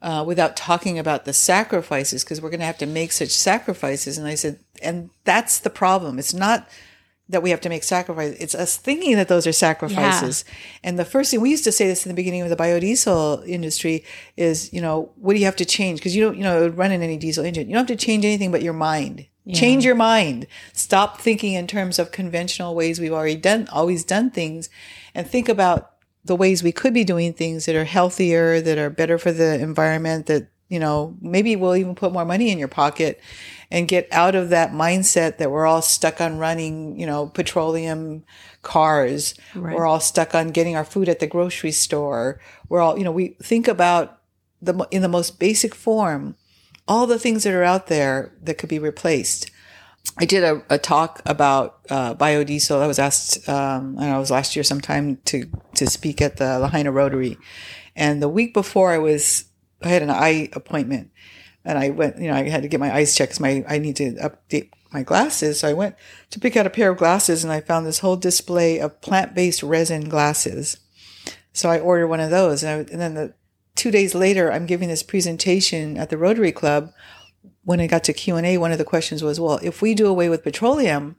uh, 0.00 0.24
without 0.26 0.56
talking 0.56 0.98
about 0.98 1.24
the 1.24 1.32
sacrifices 1.32 2.24
because 2.24 2.40
we're 2.40 2.50
going 2.50 2.60
to 2.60 2.66
have 2.66 2.78
to 2.78 2.86
make 2.86 3.12
such 3.12 3.30
sacrifices. 3.30 4.18
And 4.18 4.26
I 4.26 4.34
said, 4.34 4.60
and 4.82 5.10
that's 5.24 5.58
the 5.58 5.70
problem. 5.70 6.18
It's 6.18 6.34
not 6.34 6.68
that 7.28 7.42
we 7.42 7.50
have 7.50 7.60
to 7.60 7.68
make 7.68 7.82
sacrifices. 7.82 8.38
It's 8.40 8.54
us 8.54 8.76
thinking 8.76 9.16
that 9.16 9.28
those 9.28 9.46
are 9.46 9.52
sacrifices. 9.52 10.44
Yeah. 10.46 10.54
And 10.84 10.98
the 10.98 11.04
first 11.04 11.30
thing 11.30 11.40
we 11.40 11.50
used 11.50 11.64
to 11.64 11.72
say 11.72 11.86
this 11.86 12.06
in 12.06 12.10
the 12.10 12.14
beginning 12.14 12.42
of 12.42 12.48
the 12.48 12.56
biodiesel 12.56 13.46
industry 13.46 14.04
is, 14.36 14.72
you 14.72 14.80
know, 14.80 15.10
what 15.16 15.34
do 15.34 15.38
you 15.38 15.44
have 15.44 15.56
to 15.56 15.66
change? 15.66 15.98
Because 15.98 16.16
you 16.16 16.24
don't, 16.24 16.38
you 16.38 16.44
know, 16.44 16.68
run 16.68 16.90
in 16.90 17.02
any 17.02 17.18
diesel 17.18 17.44
engine. 17.44 17.68
You 17.68 17.74
don't 17.74 17.88
have 17.88 17.98
to 17.98 18.04
change 18.04 18.24
anything 18.24 18.50
but 18.50 18.62
your 18.62 18.72
mind. 18.72 19.26
Yeah. 19.44 19.58
Change 19.58 19.84
your 19.84 19.94
mind. 19.94 20.46
Stop 20.72 21.20
thinking 21.20 21.54
in 21.54 21.66
terms 21.66 21.98
of 21.98 22.12
conventional 22.12 22.74
ways 22.74 22.98
we've 22.98 23.12
already 23.12 23.36
done, 23.36 23.68
always 23.72 24.04
done 24.04 24.30
things, 24.30 24.70
and 25.14 25.26
think 25.26 25.48
about 25.48 25.97
the 26.28 26.36
ways 26.36 26.62
we 26.62 26.70
could 26.70 26.94
be 26.94 27.02
doing 27.02 27.32
things 27.32 27.66
that 27.66 27.74
are 27.74 27.84
healthier, 27.84 28.60
that 28.60 28.78
are 28.78 28.90
better 28.90 29.18
for 29.18 29.32
the 29.32 29.60
environment, 29.60 30.26
that, 30.26 30.48
you 30.68 30.78
know, 30.78 31.16
maybe 31.20 31.56
we'll 31.56 31.74
even 31.74 31.94
put 31.94 32.12
more 32.12 32.24
money 32.24 32.50
in 32.50 32.58
your 32.58 32.68
pocket 32.68 33.20
and 33.70 33.88
get 33.88 34.06
out 34.12 34.34
of 34.34 34.50
that 34.50 34.70
mindset 34.70 35.38
that 35.38 35.50
we're 35.50 35.66
all 35.66 35.82
stuck 35.82 36.20
on 36.20 36.38
running, 36.38 36.98
you 36.98 37.06
know, 37.06 37.26
petroleum 37.26 38.24
cars. 38.62 39.34
Right. 39.54 39.74
We're 39.74 39.86
all 39.86 40.00
stuck 40.00 40.34
on 40.34 40.50
getting 40.50 40.76
our 40.76 40.84
food 40.84 41.08
at 41.08 41.18
the 41.18 41.26
grocery 41.26 41.72
store. 41.72 42.40
We're 42.68 42.80
all, 42.80 42.96
you 42.96 43.04
know, 43.04 43.12
we 43.12 43.36
think 43.42 43.66
about 43.66 44.20
the, 44.62 44.86
in 44.90 45.02
the 45.02 45.08
most 45.08 45.38
basic 45.38 45.74
form, 45.74 46.36
all 46.86 47.06
the 47.06 47.18
things 47.18 47.44
that 47.44 47.54
are 47.54 47.64
out 47.64 47.88
there 47.88 48.32
that 48.42 48.58
could 48.58 48.68
be 48.68 48.78
replaced. 48.78 49.50
I 50.16 50.24
did 50.24 50.42
a, 50.42 50.62
a 50.70 50.78
talk 50.78 51.20
about 51.26 51.80
uh, 51.90 52.14
biodiesel. 52.14 52.80
I 52.80 52.86
was 52.86 52.98
asked, 52.98 53.48
um, 53.48 53.96
I, 53.98 54.06
know, 54.06 54.16
it 54.16 54.20
was 54.20 54.30
last 54.30 54.56
year 54.56 54.64
sometime 54.64 55.18
to 55.26 55.50
to 55.74 55.86
speak 55.88 56.20
at 56.22 56.36
the 56.36 56.58
Lahaina 56.58 56.90
Rotary, 56.90 57.36
and 57.94 58.22
the 58.22 58.28
week 58.28 58.54
before 58.54 58.92
I 58.92 58.98
was 58.98 59.44
I 59.82 59.88
had 59.88 60.02
an 60.02 60.10
eye 60.10 60.48
appointment, 60.52 61.10
and 61.64 61.78
I 61.78 61.90
went. 61.90 62.18
You 62.18 62.28
know, 62.28 62.34
I 62.34 62.48
had 62.48 62.62
to 62.62 62.68
get 62.68 62.80
my 62.80 62.94
eyes 62.94 63.14
checked. 63.14 63.38
my 63.40 63.64
I 63.68 63.78
need 63.78 63.96
to 63.96 64.12
update 64.14 64.70
my 64.92 65.02
glasses. 65.02 65.60
So 65.60 65.68
I 65.68 65.74
went 65.74 65.94
to 66.30 66.40
pick 66.40 66.56
out 66.56 66.66
a 66.66 66.70
pair 66.70 66.90
of 66.90 66.98
glasses, 66.98 67.44
and 67.44 67.52
I 67.52 67.60
found 67.60 67.86
this 67.86 68.00
whole 68.00 68.16
display 68.16 68.80
of 68.80 69.00
plant 69.00 69.34
based 69.34 69.62
resin 69.62 70.08
glasses. 70.08 70.78
So 71.52 71.70
I 71.70 71.80
ordered 71.80 72.08
one 72.08 72.20
of 72.20 72.30
those, 72.30 72.62
and, 72.62 72.70
I, 72.70 72.92
and 72.92 73.00
then 73.00 73.14
the 73.14 73.34
two 73.74 73.90
days 73.90 74.14
later, 74.14 74.50
I'm 74.50 74.66
giving 74.66 74.88
this 74.88 75.02
presentation 75.02 75.96
at 75.96 76.10
the 76.10 76.18
Rotary 76.18 76.52
Club 76.52 76.92
when 77.68 77.80
it 77.80 77.88
got 77.88 78.02
to 78.02 78.14
Q&A, 78.14 78.56
one 78.56 78.72
of 78.72 78.78
the 78.78 78.84
questions 78.84 79.22
was, 79.22 79.38
well, 79.38 79.60
if 79.62 79.82
we 79.82 79.94
do 79.94 80.06
away 80.06 80.30
with 80.30 80.42
petroleum, 80.42 81.16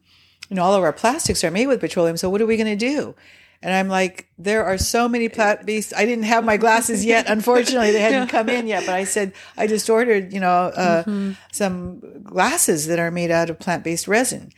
you 0.49 0.55
know, 0.55 0.63
all 0.63 0.73
of 0.73 0.81
our 0.81 0.91
plastics 0.91 1.43
are 1.43 1.51
made 1.51 1.67
with 1.67 1.79
petroleum. 1.79 2.17
So 2.17 2.27
what 2.27 2.41
are 2.41 2.47
we 2.47 2.57
going 2.57 2.75
to 2.75 2.87
do? 2.87 3.13
And 3.61 3.71
I'm 3.71 3.87
like, 3.87 4.27
there 4.35 4.65
are 4.65 4.75
so 4.79 5.07
many 5.07 5.29
plant 5.29 5.67
based. 5.67 5.93
I 5.95 6.07
didn't 6.07 6.23
have 6.23 6.43
my 6.43 6.57
glasses 6.57 7.05
yet. 7.05 7.25
Unfortunately, 7.29 7.91
they 7.91 7.99
hadn't 7.99 8.29
come 8.29 8.49
in 8.49 8.65
yet. 8.65 8.87
But 8.87 8.95
I 8.95 9.03
said 9.03 9.33
I 9.57 9.67
just 9.67 9.87
ordered, 9.91 10.33
you 10.33 10.39
know, 10.39 10.49
uh, 10.49 11.03
mm-hmm. 11.03 11.33
some 11.51 12.23
glasses 12.23 12.87
that 12.87 12.97
are 12.97 13.11
made 13.11 13.29
out 13.29 13.51
of 13.51 13.59
plant 13.59 13.83
based 13.83 14.07
resin. 14.07 14.51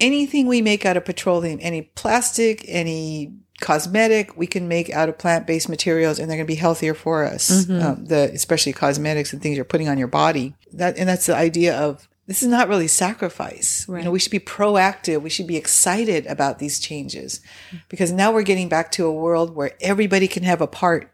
Anything 0.00 0.48
we 0.48 0.60
make 0.60 0.84
out 0.84 0.98
of 0.98 1.06
petroleum, 1.06 1.60
any 1.62 1.80
plastic, 1.80 2.62
any 2.68 3.32
cosmetic 3.60 4.36
we 4.36 4.46
can 4.46 4.68
make 4.68 4.90
out 4.90 5.08
of 5.08 5.18
plant-based 5.18 5.68
materials 5.68 6.18
and 6.18 6.30
they're 6.30 6.36
going 6.36 6.46
to 6.46 6.52
be 6.52 6.54
healthier 6.54 6.94
for 6.94 7.24
us. 7.24 7.50
Mm-hmm. 7.50 7.86
um, 7.86 8.04
the 8.04 8.30
especially 8.32 8.72
cosmetics 8.72 9.32
and 9.32 9.42
things 9.42 9.56
you're 9.56 9.64
putting 9.64 9.88
on 9.88 9.98
your 9.98 10.08
body. 10.08 10.54
That 10.72 10.96
and 10.96 11.08
that's 11.08 11.26
the 11.26 11.34
idea 11.34 11.76
of 11.76 12.08
this 12.26 12.42
is 12.42 12.48
not 12.48 12.68
really 12.68 12.88
sacrifice. 12.88 13.88
Right. 13.88 14.00
you 14.00 14.04
know 14.04 14.10
we 14.10 14.18
should 14.18 14.32
be 14.32 14.38
proactive. 14.38 15.22
We 15.22 15.30
should 15.30 15.46
be 15.46 15.56
excited 15.56 16.26
about 16.26 16.58
these 16.58 16.78
changes. 16.78 17.40
Because 17.88 18.12
now 18.12 18.32
we're 18.32 18.42
getting 18.42 18.68
back 18.68 18.92
to 18.92 19.06
a 19.06 19.12
world 19.12 19.54
where 19.54 19.72
everybody 19.80 20.28
can 20.28 20.44
have 20.44 20.60
a 20.60 20.66
part 20.66 21.10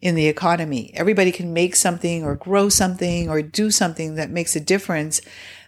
in 0.00 0.14
the 0.14 0.26
economy. 0.26 0.92
Everybody 0.94 1.30
can 1.30 1.52
make 1.52 1.76
something 1.76 2.24
or 2.24 2.34
grow 2.34 2.68
something 2.68 3.28
or 3.28 3.40
do 3.42 3.70
something 3.70 4.16
that 4.16 4.30
makes 4.30 4.56
a 4.56 4.60
difference 4.60 5.20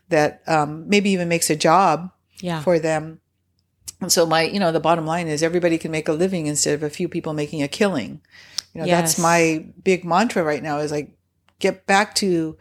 that 0.08 0.42
um, 0.46 0.88
maybe 0.88 1.10
even 1.10 1.28
makes 1.28 1.50
a 1.50 1.56
job 1.56 2.10
yeah. 2.40 2.60
for 2.60 2.78
them 2.78 3.20
and 4.04 4.12
so 4.12 4.24
my, 4.26 4.42
you 4.42 4.60
know, 4.60 4.70
the 4.70 4.80
bottom 4.80 5.06
line 5.06 5.26
is 5.26 5.42
everybody 5.42 5.78
can 5.78 5.90
make 5.90 6.08
a 6.08 6.12
living 6.12 6.46
instead 6.46 6.74
of 6.74 6.82
a 6.82 6.90
few 6.90 7.08
people 7.08 7.32
making 7.32 7.62
a 7.62 7.68
killing. 7.68 8.20
You 8.72 8.80
know, 8.80 8.86
yes. 8.86 9.00
that's 9.00 9.18
my 9.18 9.66
big 9.82 10.04
mantra 10.04 10.42
right 10.42 10.62
now 10.62 10.78
is 10.78 10.92
like 10.92 11.10
get 11.58 11.86
back 11.86 12.14
to 12.16 12.56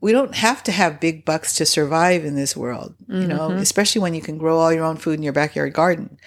we 0.00 0.12
don't 0.12 0.34
have 0.34 0.62
to 0.62 0.72
have 0.72 1.00
big 1.00 1.24
bucks 1.24 1.54
to 1.56 1.66
survive 1.66 2.24
in 2.24 2.34
this 2.34 2.56
world, 2.56 2.94
you 3.06 3.26
know, 3.26 3.50
mm-hmm. 3.50 3.58
especially 3.58 4.00
when 4.00 4.14
you 4.14 4.22
can 4.22 4.38
grow 4.38 4.58
all 4.58 4.72
your 4.72 4.84
own 4.84 4.96
food 4.96 5.16
in 5.16 5.22
your 5.22 5.32
backyard 5.32 5.74
garden. 5.74 6.18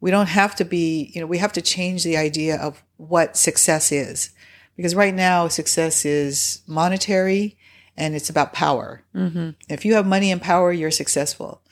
We 0.00 0.10
don't 0.10 0.28
have 0.28 0.54
to 0.56 0.64
be, 0.64 1.10
you 1.14 1.20
know, 1.22 1.26
we 1.26 1.38
have 1.38 1.52
to 1.54 1.62
change 1.62 2.04
the 2.04 2.18
idea 2.18 2.60
of 2.60 2.82
what 2.98 3.36
success 3.36 3.90
is. 3.92 4.30
Because 4.76 4.94
right 4.94 5.14
now 5.14 5.48
success 5.48 6.04
is 6.04 6.60
monetary 6.66 7.56
and 7.96 8.14
it's 8.14 8.28
about 8.28 8.52
power. 8.52 9.02
Mm-hmm. 9.14 9.50
If 9.70 9.86
you 9.86 9.94
have 9.94 10.06
money 10.06 10.30
and 10.30 10.42
power, 10.42 10.72
you're 10.72 10.90
successful. 10.90 11.62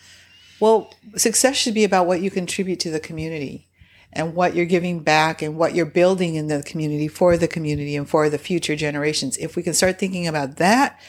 Well, 0.62 0.94
success 1.16 1.56
should 1.56 1.74
be 1.74 1.82
about 1.82 2.06
what 2.06 2.20
you 2.22 2.30
contribute 2.30 2.78
to 2.80 2.90
the 2.92 3.00
community 3.00 3.66
and 4.12 4.36
what 4.36 4.54
you're 4.54 4.64
giving 4.64 5.00
back 5.00 5.42
and 5.42 5.56
what 5.56 5.74
you're 5.74 5.84
building 5.84 6.36
in 6.36 6.46
the 6.46 6.62
community 6.62 7.08
for 7.08 7.36
the 7.36 7.48
community 7.48 7.96
and 7.96 8.08
for 8.08 8.28
the 8.28 8.38
future 8.38 8.76
generations. 8.76 9.36
If 9.38 9.56
we 9.56 9.64
can 9.64 9.74
start 9.74 9.98
thinking 9.98 10.28
about 10.28 10.58
that, 10.58 11.00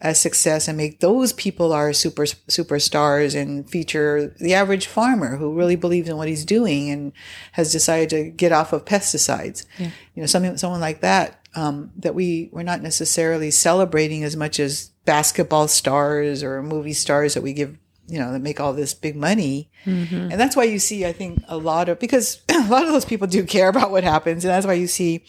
as 0.00 0.20
success 0.20 0.68
and 0.68 0.76
make 0.76 1.00
those 1.00 1.32
people 1.32 1.72
our 1.72 1.94
super 1.94 2.24
superstars 2.24 3.34
and 3.34 3.68
feature 3.68 4.34
the 4.38 4.52
average 4.52 4.86
farmer 4.86 5.38
who 5.38 5.54
really 5.54 5.74
believes 5.74 6.08
in 6.08 6.18
what 6.18 6.28
he's 6.28 6.44
doing 6.44 6.90
and 6.90 7.12
has 7.52 7.72
decided 7.72 8.10
to 8.10 8.30
get 8.30 8.52
off 8.52 8.74
of 8.74 8.84
pesticides. 8.84 9.64
Yeah. 9.78 9.90
You 10.14 10.22
know, 10.22 10.26
something 10.26 10.56
someone 10.58 10.80
like 10.80 11.00
that 11.00 11.40
um, 11.56 11.90
that 11.96 12.14
we 12.14 12.50
we're 12.52 12.62
not 12.62 12.82
necessarily 12.82 13.50
celebrating 13.50 14.22
as 14.22 14.36
much 14.36 14.60
as 14.60 14.90
basketball 15.04 15.66
stars 15.66 16.42
or 16.44 16.62
movie 16.62 16.92
stars 16.92 17.34
that 17.34 17.42
we 17.42 17.54
give 17.54 17.76
you 18.08 18.18
know 18.18 18.32
that 18.32 18.40
make 18.40 18.58
all 18.60 18.72
this 18.72 18.94
big 18.94 19.16
money. 19.16 19.70
And 20.32 20.32
that's 20.32 20.56
why 20.56 20.64
you 20.64 20.78
see 20.78 21.06
i 21.06 21.12
think 21.12 21.42
a 21.48 21.56
lot 21.56 21.88
of 21.88 21.98
because 21.98 22.42
a 22.48 22.68
lot 22.68 22.86
of 22.86 22.92
those 22.92 23.04
people 23.04 23.26
do 23.26 23.44
care 23.44 23.68
about 23.68 23.90
what 23.90 24.04
happens. 24.04 24.44
And 24.44 24.50
that's 24.50 24.66
why 24.66 24.74
you 24.74 24.86
see 24.86 25.24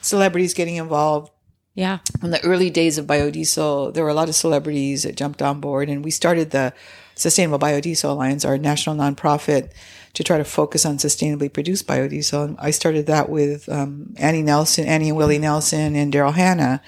celebrities 0.00 0.54
getting 0.54 0.76
involved. 0.76 1.30
Yeah. 1.74 2.00
in 2.22 2.30
the 2.30 2.44
early 2.44 2.68
days 2.68 2.98
of 2.98 3.06
biodiesel, 3.06 3.94
there 3.94 4.04
were 4.04 4.10
a 4.10 4.14
lot 4.14 4.28
of 4.28 4.34
celebrities 4.34 5.04
that 5.04 5.16
jumped 5.16 5.40
on 5.40 5.58
board, 5.60 5.88
and 5.88 6.04
we 6.04 6.10
started 6.10 6.50
the 6.50 6.74
Sustainable 7.14 7.58
Biodiesel 7.58 8.10
Alliance, 8.10 8.44
our 8.44 8.58
national 8.58 8.94
nonprofit, 8.96 9.70
to 10.12 10.22
try 10.22 10.36
to 10.36 10.44
focus 10.44 10.84
on 10.84 10.98
sustainably 10.98 11.50
produced 11.50 11.86
biodiesel. 11.86 12.44
And 12.44 12.56
I 12.58 12.72
started 12.72 13.06
that 13.06 13.30
with 13.30 13.70
um, 13.70 14.12
Annie 14.18 14.42
Nelson, 14.42 14.84
Annie 14.84 15.08
and 15.08 15.16
Willie 15.16 15.38
Nelson, 15.38 15.96
and 15.96 16.12
Daryl 16.12 16.34
Hannah, 16.34 16.82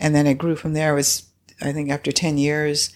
and 0.00 0.14
then 0.14 0.26
it 0.26 0.38
grew 0.38 0.56
from 0.56 0.72
there. 0.72 0.92
It 0.94 0.96
was 0.96 1.28
I 1.60 1.72
think 1.72 1.90
after 1.90 2.10
ten 2.10 2.36
years, 2.36 2.92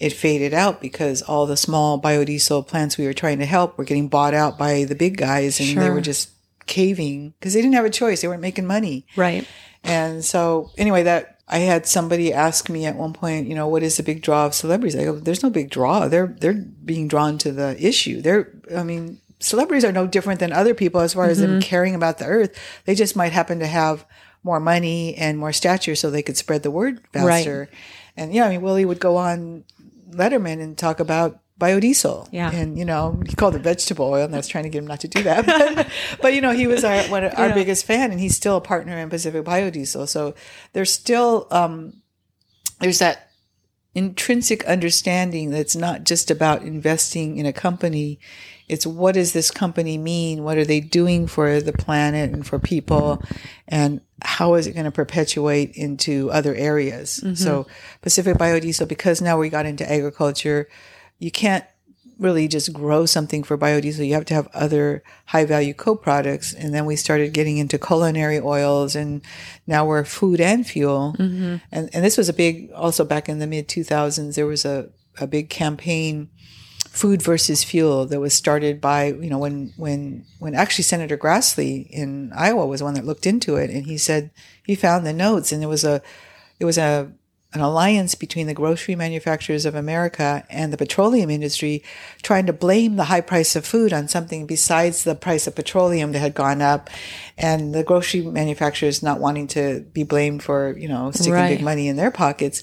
it 0.00 0.14
faded 0.14 0.54
out 0.54 0.80
because 0.80 1.20
all 1.20 1.46
the 1.46 1.58
small 1.58 2.00
biodiesel 2.00 2.66
plants 2.66 2.96
we 2.96 3.06
were 3.06 3.12
trying 3.12 3.38
to 3.38 3.46
help 3.46 3.76
were 3.76 3.84
getting 3.84 4.08
bought 4.08 4.32
out 4.32 4.56
by 4.56 4.84
the 4.84 4.94
big 4.94 5.18
guys, 5.18 5.60
and 5.60 5.80
they 5.80 5.90
were 5.90 6.00
just 6.00 6.30
caving 6.66 7.34
because 7.38 7.52
they 7.52 7.60
didn't 7.60 7.74
have 7.74 7.84
a 7.84 7.90
choice. 7.90 8.22
They 8.22 8.28
weren't 8.28 8.40
making 8.40 8.66
money. 8.66 9.06
Right. 9.14 9.46
And 9.84 10.24
so 10.24 10.70
anyway, 10.78 11.02
that 11.02 11.40
I 11.46 11.58
had 11.58 11.86
somebody 11.86 12.32
ask 12.32 12.70
me 12.70 12.86
at 12.86 12.96
one 12.96 13.12
point, 13.12 13.46
you 13.46 13.54
know, 13.54 13.68
what 13.68 13.82
is 13.82 13.98
the 13.98 14.02
big 14.02 14.22
draw 14.22 14.46
of 14.46 14.54
celebrities? 14.54 14.96
I 14.96 15.04
go, 15.04 15.18
there's 15.18 15.42
no 15.42 15.50
big 15.50 15.68
draw. 15.68 16.08
They're 16.08 16.28
they're 16.28 16.54
being 16.54 17.06
drawn 17.06 17.36
to 17.38 17.52
the 17.52 17.76
issue. 17.84 18.22
They're 18.22 18.50
I 18.74 18.82
mean, 18.82 19.20
celebrities 19.38 19.84
are 19.84 19.92
no 19.92 20.06
different 20.06 20.40
than 20.40 20.52
other 20.52 20.74
people 20.74 21.00
as 21.00 21.12
far 21.12 21.26
as 21.26 21.40
them 21.40 21.50
mm-hmm. 21.50 21.60
caring 21.60 21.94
about 21.94 22.18
the 22.18 22.26
earth. 22.26 22.58
They 22.86 22.94
just 22.94 23.16
might 23.16 23.32
happen 23.32 23.58
to 23.58 23.66
have 23.66 24.06
more 24.42 24.60
money 24.60 25.14
and 25.16 25.38
more 25.38 25.52
stature 25.52 25.94
so 25.94 26.10
they 26.10 26.22
could 26.22 26.38
spread 26.38 26.62
the 26.62 26.70
word 26.70 27.02
faster. 27.12 27.60
Right. 27.60 27.78
And 28.16 28.32
yeah, 28.32 28.46
I 28.46 28.50
mean 28.50 28.62
Willie 28.62 28.86
would 28.86 29.00
go 29.00 29.16
on 29.16 29.64
Letterman 30.12 30.60
and 30.60 30.76
talk 30.76 31.00
about 31.00 31.40
biodiesel. 31.58 32.28
Yeah. 32.32 32.50
And 32.50 32.78
you 32.78 32.84
know, 32.86 33.20
he 33.26 33.34
called 33.34 33.54
it 33.54 33.60
vegetable 33.62 34.06
oil 34.06 34.24
and 34.24 34.34
I 34.34 34.38
was 34.38 34.48
trying 34.48 34.64
to 34.64 34.70
get 34.70 34.78
him 34.78 34.86
not 34.86 35.00
to 35.00 35.08
do 35.08 35.22
that. 35.24 35.44
But, 35.76 35.88
but 36.22 36.34
you 36.34 36.40
know, 36.40 36.52
he 36.52 36.66
was 36.66 36.84
our 36.84 37.02
one 37.04 37.24
of 37.24 37.32
our 37.38 37.48
Yeah. 37.48 37.54
biggest 37.54 37.84
fan 37.84 38.10
and 38.10 38.18
he's 38.20 38.34
still 38.36 38.56
a 38.56 38.60
partner 38.62 38.96
in 38.96 39.10
Pacific 39.10 39.44
Biodiesel. 39.44 40.08
So 40.08 40.34
there's 40.72 40.90
still 40.92 41.46
um 41.50 42.02
there's 42.80 42.98
that 43.00 43.28
intrinsic 43.94 44.64
understanding 44.64 45.50
that's 45.50 45.74
not 45.76 46.04
just 46.04 46.30
about 46.30 46.62
investing 46.62 47.36
in 47.38 47.44
a 47.46 47.52
company. 47.52 48.18
It's 48.68 48.86
what 48.86 49.14
does 49.16 49.32
this 49.32 49.50
company 49.50 49.98
mean? 49.98 50.44
What 50.44 50.56
are 50.56 50.64
they 50.64 50.80
doing 50.80 51.26
for 51.26 51.60
the 51.60 51.72
planet 51.72 52.30
and 52.32 52.46
for 52.46 52.58
people? 52.60 53.20
And 53.66 54.00
how 54.22 54.54
is 54.54 54.66
it 54.66 54.72
going 54.72 54.84
to 54.84 54.90
perpetuate 54.90 55.72
into 55.74 56.30
other 56.30 56.54
areas? 56.54 57.20
Mm-hmm. 57.22 57.34
So 57.34 57.66
Pacific 58.02 58.36
Biodiesel, 58.36 58.88
because 58.88 59.20
now 59.20 59.38
we 59.38 59.48
got 59.48 59.66
into 59.66 59.90
agriculture, 59.90 60.68
you 61.18 61.30
can't 61.30 61.64
really 62.20 62.46
just 62.46 62.72
grow 62.72 63.06
something 63.06 63.42
for 63.42 63.56
biodiesel. 63.56 64.06
You 64.06 64.14
have 64.14 64.26
to 64.26 64.34
have 64.34 64.46
other 64.52 65.02
high 65.24 65.46
value 65.46 65.72
co-products. 65.72 66.52
And 66.52 66.74
then 66.74 66.84
we 66.84 66.94
started 66.94 67.32
getting 67.32 67.56
into 67.56 67.78
culinary 67.78 68.38
oils 68.38 68.94
and 68.94 69.22
now 69.66 69.86
we're 69.86 70.04
food 70.04 70.40
and 70.40 70.66
fuel. 70.66 71.16
Mm-hmm. 71.18 71.56
And, 71.72 71.90
and 71.92 72.04
this 72.04 72.18
was 72.18 72.28
a 72.28 72.34
big, 72.34 72.70
also 72.72 73.04
back 73.04 73.28
in 73.28 73.38
the 73.38 73.46
mid 73.46 73.68
2000s, 73.68 74.34
there 74.34 74.46
was 74.46 74.66
a, 74.66 74.90
a 75.18 75.26
big 75.26 75.48
campaign, 75.48 76.28
food 76.90 77.22
versus 77.22 77.62
fuel 77.62 78.04
that 78.06 78.18
was 78.20 78.34
started 78.34 78.80
by, 78.80 79.06
you 79.06 79.30
know, 79.30 79.38
when, 79.38 79.72
when, 79.76 80.24
when 80.40 80.54
actually 80.56 80.82
Senator 80.82 81.16
Grassley 81.16 81.88
in 81.90 82.32
Iowa 82.34 82.66
was 82.66 82.80
the 82.80 82.84
one 82.84 82.94
that 82.94 83.06
looked 83.06 83.26
into 83.26 83.56
it. 83.56 83.70
And 83.70 83.86
he 83.86 83.96
said, 83.96 84.30
he 84.64 84.74
found 84.74 85.06
the 85.06 85.12
notes 85.12 85.52
and 85.52 85.62
there 85.62 85.68
was 85.68 85.84
a, 85.84 86.02
it 86.58 86.64
was 86.64 86.78
a, 86.78 87.12
an 87.52 87.60
alliance 87.60 88.14
between 88.14 88.46
the 88.46 88.54
grocery 88.54 88.94
manufacturers 88.94 89.64
of 89.64 89.74
America 89.74 90.44
and 90.50 90.72
the 90.72 90.76
petroleum 90.76 91.30
industry 91.30 91.82
trying 92.22 92.46
to 92.46 92.52
blame 92.52 92.96
the 92.96 93.04
high 93.04 93.20
price 93.20 93.56
of 93.56 93.64
food 93.64 93.92
on 93.92 94.06
something 94.08 94.46
besides 94.46 95.02
the 95.04 95.14
price 95.14 95.46
of 95.46 95.54
petroleum 95.56 96.12
that 96.12 96.20
had 96.20 96.34
gone 96.34 96.60
up 96.60 96.90
and 97.38 97.72
the 97.74 97.82
grocery 97.84 98.22
manufacturers 98.22 99.02
not 99.02 99.20
wanting 99.20 99.46
to 99.48 99.80
be 99.92 100.02
blamed 100.04 100.42
for, 100.42 100.76
you 100.76 100.88
know, 100.88 101.10
sticking 101.12 101.32
Right. 101.32 101.56
big 101.56 101.64
money 101.64 101.88
in 101.88 101.96
their 101.96 102.10
pockets. 102.10 102.62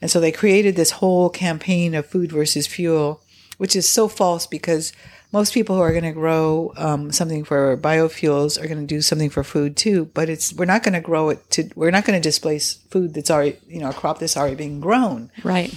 And 0.00 0.10
so 0.10 0.20
they 0.20 0.32
created 0.32 0.76
this 0.76 0.92
whole 0.92 1.30
campaign 1.30 1.94
of 1.94 2.06
food 2.06 2.30
versus 2.30 2.66
fuel, 2.68 3.20
which 3.58 3.76
is 3.76 3.86
so 3.86 4.08
false 4.08 4.46
because 4.46 4.92
most 5.30 5.52
people 5.52 5.76
who 5.76 5.82
are 5.82 5.92
going 5.92 6.04
to 6.04 6.12
grow 6.12 6.72
um, 6.76 7.12
something 7.12 7.44
for 7.44 7.76
biofuels 7.76 8.62
are 8.62 8.66
going 8.66 8.80
to 8.80 8.86
do 8.86 9.02
something 9.02 9.28
for 9.28 9.44
food 9.44 9.76
too. 9.76 10.06
But 10.14 10.28
it's 10.28 10.54
we're 10.54 10.64
not 10.64 10.82
going 10.82 10.94
to 10.94 11.00
grow 11.00 11.28
it 11.28 11.50
to 11.50 11.68
we're 11.74 11.90
not 11.90 12.04
going 12.04 12.20
to 12.20 12.26
displace 12.26 12.74
food 12.90 13.14
that's 13.14 13.30
already 13.30 13.58
you 13.66 13.80
know 13.80 13.90
a 13.90 13.94
crop 13.94 14.18
that's 14.18 14.36
already 14.36 14.56
being 14.56 14.80
grown. 14.80 15.30
Right. 15.44 15.74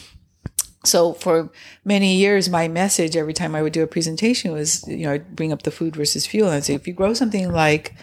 So 0.83 1.13
for 1.13 1.51
many 1.85 2.15
years, 2.15 2.49
my 2.49 2.67
message 2.67 3.15
every 3.15 3.33
time 3.33 3.53
I 3.53 3.61
would 3.61 3.73
do 3.73 3.83
a 3.83 3.87
presentation 3.87 4.51
was 4.51 4.87
you 4.87 5.05
know 5.05 5.13
I'd 5.13 5.35
bring 5.35 5.51
up 5.51 5.63
the 5.63 5.71
food 5.71 5.95
versus 5.95 6.25
fuel 6.25 6.47
and 6.47 6.55
I'd 6.55 6.63
say 6.63 6.75
if 6.75 6.87
you 6.87 6.93
grow 6.93 7.13
something 7.13 7.51
like 7.51 7.93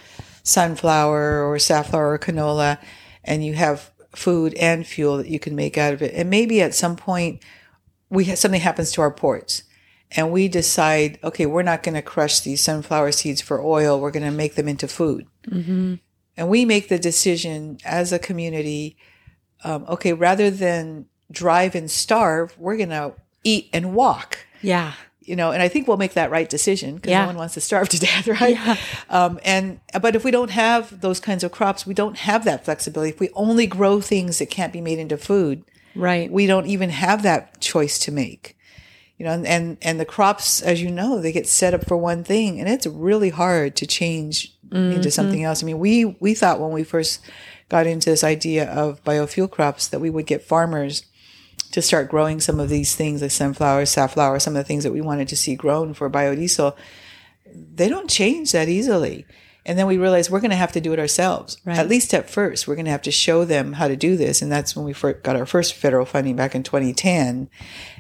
sunflower 0.43 1.49
or 1.49 1.59
safflower 1.59 2.13
or 2.13 2.19
canola, 2.19 2.79
and 3.25 3.45
you 3.45 3.55
have 3.55 3.91
food 4.15 4.55
and 4.55 4.87
fuel 4.87 5.19
that 5.19 5.29
you 5.29 5.39
can 5.39 5.55
make 5.55 5.79
out 5.79 5.93
of 5.95 6.03
it, 6.03 6.15
and 6.15 6.29
maybe 6.29 6.61
at 6.61 6.75
some 6.75 6.97
point 6.97 7.43
we 8.11 8.25
have, 8.25 8.39
something 8.39 8.61
happens 8.61 8.93
to 8.93 9.01
our 9.01 9.11
ports 9.11 9.63
and 10.13 10.33
we 10.33 10.49
decide, 10.49 11.19
okay, 11.23 11.45
we're 11.47 11.63
not 11.63 11.83
going 11.83 11.95
to 11.95 12.03
crush 12.03 12.41
these 12.41 12.63
sunflower 12.63 13.13
seeds 13.13 13.41
for 13.41 13.63
oil. 13.63 14.01
We're 14.01 14.11
going 14.11 14.25
to 14.25 14.31
make 14.31 14.55
them 14.55 14.67
into 14.69 14.89
food. 14.89 15.27
And 16.37 16.49
we 16.49 16.65
make 16.65 16.89
the 16.89 16.99
decision 16.99 17.79
as 17.85 18.13
a 18.13 18.19
community, 18.19 18.97
um, 19.65 19.85
okay, 19.89 20.13
rather 20.13 20.51
than 20.51 21.07
drive 21.31 21.75
and 21.75 21.91
starve, 21.91 22.55
we're 22.59 22.77
going 22.77 22.91
to 22.91 23.15
eat 23.45 23.69
and 23.73 23.95
walk. 23.95 24.39
Yeah. 24.63 24.93
You 25.21 25.37
know, 25.37 25.51
and 25.51 25.61
I 25.61 25.69
think 25.69 25.87
we'll 25.89 25.97
make 25.99 26.15
that 26.15 26.31
right 26.31 26.49
decision 26.49 26.95
because 26.97 27.11
Yeah. 27.11 27.23
no 27.23 27.27
one 27.27 27.37
wants 27.37 27.55
to 27.55 27.61
starve 27.61 27.89
to 27.91 27.99
death, 28.01 28.27
right? 28.41 28.55
Yeah. 28.57 28.77
Um, 29.11 29.39
and 29.45 29.81
but 30.01 30.17
if 30.17 30.25
we 30.25 30.31
don't 30.31 30.51
have 30.51 31.01
those 31.03 31.21
kinds 31.21 31.45
of 31.45 31.53
crops, 31.53 31.85
we 31.87 31.93
don't 31.93 32.17
have 32.19 32.45
that 32.45 32.65
flexibility. 32.65 33.11
If 33.11 33.21
we 33.21 33.29
only 33.35 33.67
grow 33.67 34.01
things 34.01 34.39
that 34.39 34.47
can't 34.49 34.73
be 34.73 34.81
made 34.81 34.99
into 34.99 35.19
food, 35.19 35.65
Right. 35.95 36.31
we 36.33 36.47
don't 36.47 36.67
even 36.67 36.91
have 36.91 37.23
that 37.25 37.61
choice 37.61 37.99
to 38.01 38.13
make 38.13 38.57
you 39.19 39.25
know 39.25 39.33
and, 39.33 39.47
and 39.47 39.77
and 39.83 40.01
the 40.01 40.05
crops 40.05 40.63
as 40.63 40.81
you 40.81 40.91
know 40.91 41.21
they 41.21 41.33
get 41.33 41.47
set 41.47 41.75
up 41.75 41.87
for 41.87 41.97
one 41.97 42.25
thing 42.25 42.61
and 42.61 42.69
it's 42.69 42.87
really 42.87 43.31
hard 43.31 43.77
to 43.77 43.87
change 43.87 44.55
into 44.71 45.11
something 45.11 45.39
mm-hmm. 45.39 45.47
else. 45.47 45.63
I 45.63 45.67
mean 45.67 45.79
we 45.79 46.05
we 46.21 46.35
thought 46.35 46.61
when 46.61 46.73
we 46.73 46.85
first 46.85 47.21
got 47.69 47.87
into 47.87 48.11
this 48.11 48.25
idea 48.25 48.71
of 48.71 49.03
biofuel 49.05 49.51
crops 49.51 49.89
that 49.89 50.01
we 50.01 50.11
would 50.11 50.27
get 50.27 50.43
farmers 50.43 51.05
to 51.73 51.83
start 51.83 52.09
growing 52.09 52.41
some 52.41 52.61
of 52.61 52.69
these 52.69 52.95
things 52.95 53.21
like 53.21 53.31
sunflower 53.31 53.87
safflower 53.87 54.39
some 54.39 54.57
of 54.57 54.59
the 54.59 54.69
things 54.69 54.85
that 54.85 54.93
we 54.93 55.01
wanted 55.01 55.29
to 55.29 55.37
see 55.37 55.55
grown 55.55 55.95
for 55.95 56.09
biodiesel. 56.09 56.77
They 57.53 57.89
don't 57.89 58.11
change 58.11 58.53
that 58.53 58.69
easily 58.69 59.27
and 59.67 59.79
then 59.79 59.87
we 59.87 59.99
realized 59.99 60.31
we're 60.31 60.41
going 60.41 60.51
to 60.51 60.57
have 60.57 60.73
to 60.73 60.81
do 60.81 60.93
it 60.93 60.99
ourselves. 60.99 61.59
Right. 61.65 61.79
at 61.79 61.89
least 61.89 62.15
at 62.15 62.31
first 62.31 62.67
we're 62.67 62.75
going 62.75 62.87
to 62.87 62.91
have 62.91 63.03
to 63.03 63.11
show 63.11 63.45
them 63.45 63.75
how 63.75 63.89
to 63.89 63.97
do 63.97 64.17
this 64.17 64.43
and 64.43 64.51
that's 64.51 64.75
when 64.75 64.85
we 64.85 64.93
got 64.93 65.37
our 65.37 65.47
first 65.47 65.75
federal 65.75 66.07
funding 66.07 66.37
back 66.37 66.55
in 66.55 66.63
2010 66.63 67.49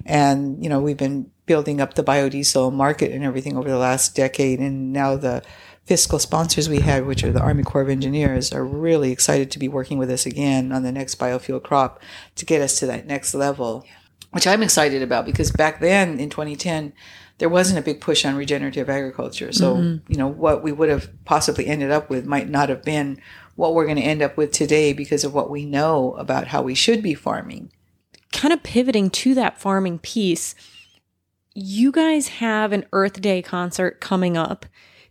and 0.06 0.62
you 0.62 0.68
know 0.68 0.80
we've 0.80 0.96
been 0.96 1.30
building 1.46 1.80
up 1.80 1.94
the 1.94 2.04
biodiesel 2.04 2.72
market 2.72 3.12
and 3.12 3.24
everything 3.24 3.56
over 3.56 3.68
the 3.68 3.78
last 3.78 4.14
decade 4.14 4.58
and 4.58 4.92
now 4.92 5.16
the 5.16 5.42
fiscal 5.86 6.18
sponsors 6.18 6.68
we 6.68 6.80
had 6.80 7.06
which 7.06 7.24
are 7.24 7.32
the 7.32 7.40
army 7.40 7.62
corps 7.62 7.80
of 7.80 7.88
engineers 7.88 8.52
are 8.52 8.64
really 8.64 9.10
excited 9.10 9.50
to 9.50 9.58
be 9.58 9.68
working 9.68 9.96
with 9.96 10.10
us 10.10 10.26
again 10.26 10.70
on 10.70 10.82
the 10.82 10.92
next 10.92 11.18
biofuel 11.18 11.62
crop 11.62 12.00
to 12.34 12.44
get 12.44 12.60
us 12.60 12.78
to 12.78 12.86
that 12.86 13.06
next 13.06 13.32
level 13.34 13.86
which 14.30 14.46
i'm 14.46 14.62
excited 14.62 15.02
about 15.02 15.24
because 15.24 15.50
back 15.52 15.80
then 15.80 16.18
in 16.20 16.30
2010 16.30 16.92
there 17.38 17.48
wasn't 17.48 17.78
a 17.78 17.82
big 17.82 18.00
push 18.00 18.24
on 18.24 18.36
regenerative 18.36 18.90
agriculture. 18.90 19.52
So, 19.52 19.76
mm-hmm. 19.76 20.12
you 20.12 20.18
know, 20.18 20.26
what 20.26 20.62
we 20.62 20.72
would 20.72 20.88
have 20.88 21.08
possibly 21.24 21.66
ended 21.66 21.90
up 21.90 22.10
with 22.10 22.26
might 22.26 22.48
not 22.48 22.68
have 22.68 22.82
been 22.82 23.20
what 23.54 23.74
we're 23.74 23.84
going 23.84 23.96
to 23.96 24.02
end 24.02 24.22
up 24.22 24.36
with 24.36 24.52
today 24.52 24.92
because 24.92 25.24
of 25.24 25.34
what 25.34 25.50
we 25.50 25.64
know 25.64 26.14
about 26.14 26.48
how 26.48 26.62
we 26.62 26.74
should 26.74 27.02
be 27.02 27.14
farming. 27.14 27.72
kind 28.32 28.52
of 28.52 28.62
pivoting 28.62 29.08
to 29.08 29.34
that 29.34 29.58
farming 29.58 29.98
piece, 30.00 30.54
you 31.54 31.90
guys 31.90 32.28
have 32.28 32.72
an 32.72 32.84
Earth 32.92 33.20
Day 33.20 33.40
concert 33.40 34.00
coming 34.00 34.36
up. 34.36 34.66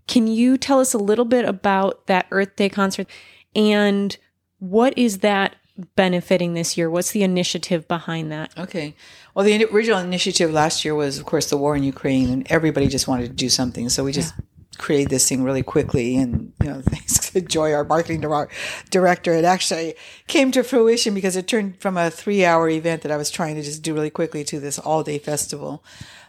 Can 0.07 0.27
you 0.27 0.57
tell 0.57 0.79
us 0.79 0.93
a 0.93 0.99
little 0.99 1.25
bit 1.25 1.45
about 1.45 2.07
that 2.07 2.27
Earth 2.31 2.55
Day 2.55 2.69
concert 2.69 3.07
and 3.55 4.17
what 4.59 4.97
is 4.97 5.19
that 5.19 5.55
benefiting 5.95 6.53
this 6.53 6.77
year? 6.77 6.89
What's 6.89 7.11
the 7.11 7.23
initiative 7.23 7.87
behind 7.87 8.31
that? 8.31 8.57
Okay. 8.57 8.95
Well, 9.33 9.45
the 9.45 9.65
original 9.65 9.99
initiative 9.99 10.51
last 10.51 10.83
year 10.83 10.95
was, 10.95 11.19
of 11.19 11.25
course, 11.25 11.49
the 11.49 11.57
war 11.57 11.75
in 11.75 11.83
Ukraine, 11.83 12.29
and 12.29 12.51
everybody 12.51 12.87
just 12.87 13.07
wanted 13.07 13.27
to 13.27 13.33
do 13.33 13.49
something. 13.49 13.89
So 13.89 14.03
we 14.03 14.11
just 14.11 14.33
created 14.77 15.09
this 15.09 15.27
thing 15.27 15.43
really 15.43 15.63
quickly. 15.63 16.17
And, 16.17 16.53
you 16.61 16.69
know, 16.69 16.81
thanks 16.85 17.31
to 17.31 17.41
Joy, 17.41 17.73
our 17.73 17.83
marketing 17.83 18.21
director, 18.89 19.33
it 19.33 19.45
actually 19.45 19.95
came 20.27 20.51
to 20.51 20.63
fruition 20.63 21.13
because 21.13 21.35
it 21.35 21.47
turned 21.47 21.79
from 21.79 21.97
a 21.97 22.09
three 22.09 22.45
hour 22.45 22.69
event 22.69 23.01
that 23.03 23.11
I 23.11 23.17
was 23.17 23.29
trying 23.29 23.55
to 23.55 23.61
just 23.61 23.81
do 23.81 23.93
really 23.93 24.09
quickly 24.09 24.43
to 24.45 24.59
this 24.59 24.79
all 24.79 25.03
day 25.03 25.19
festival. 25.19 25.83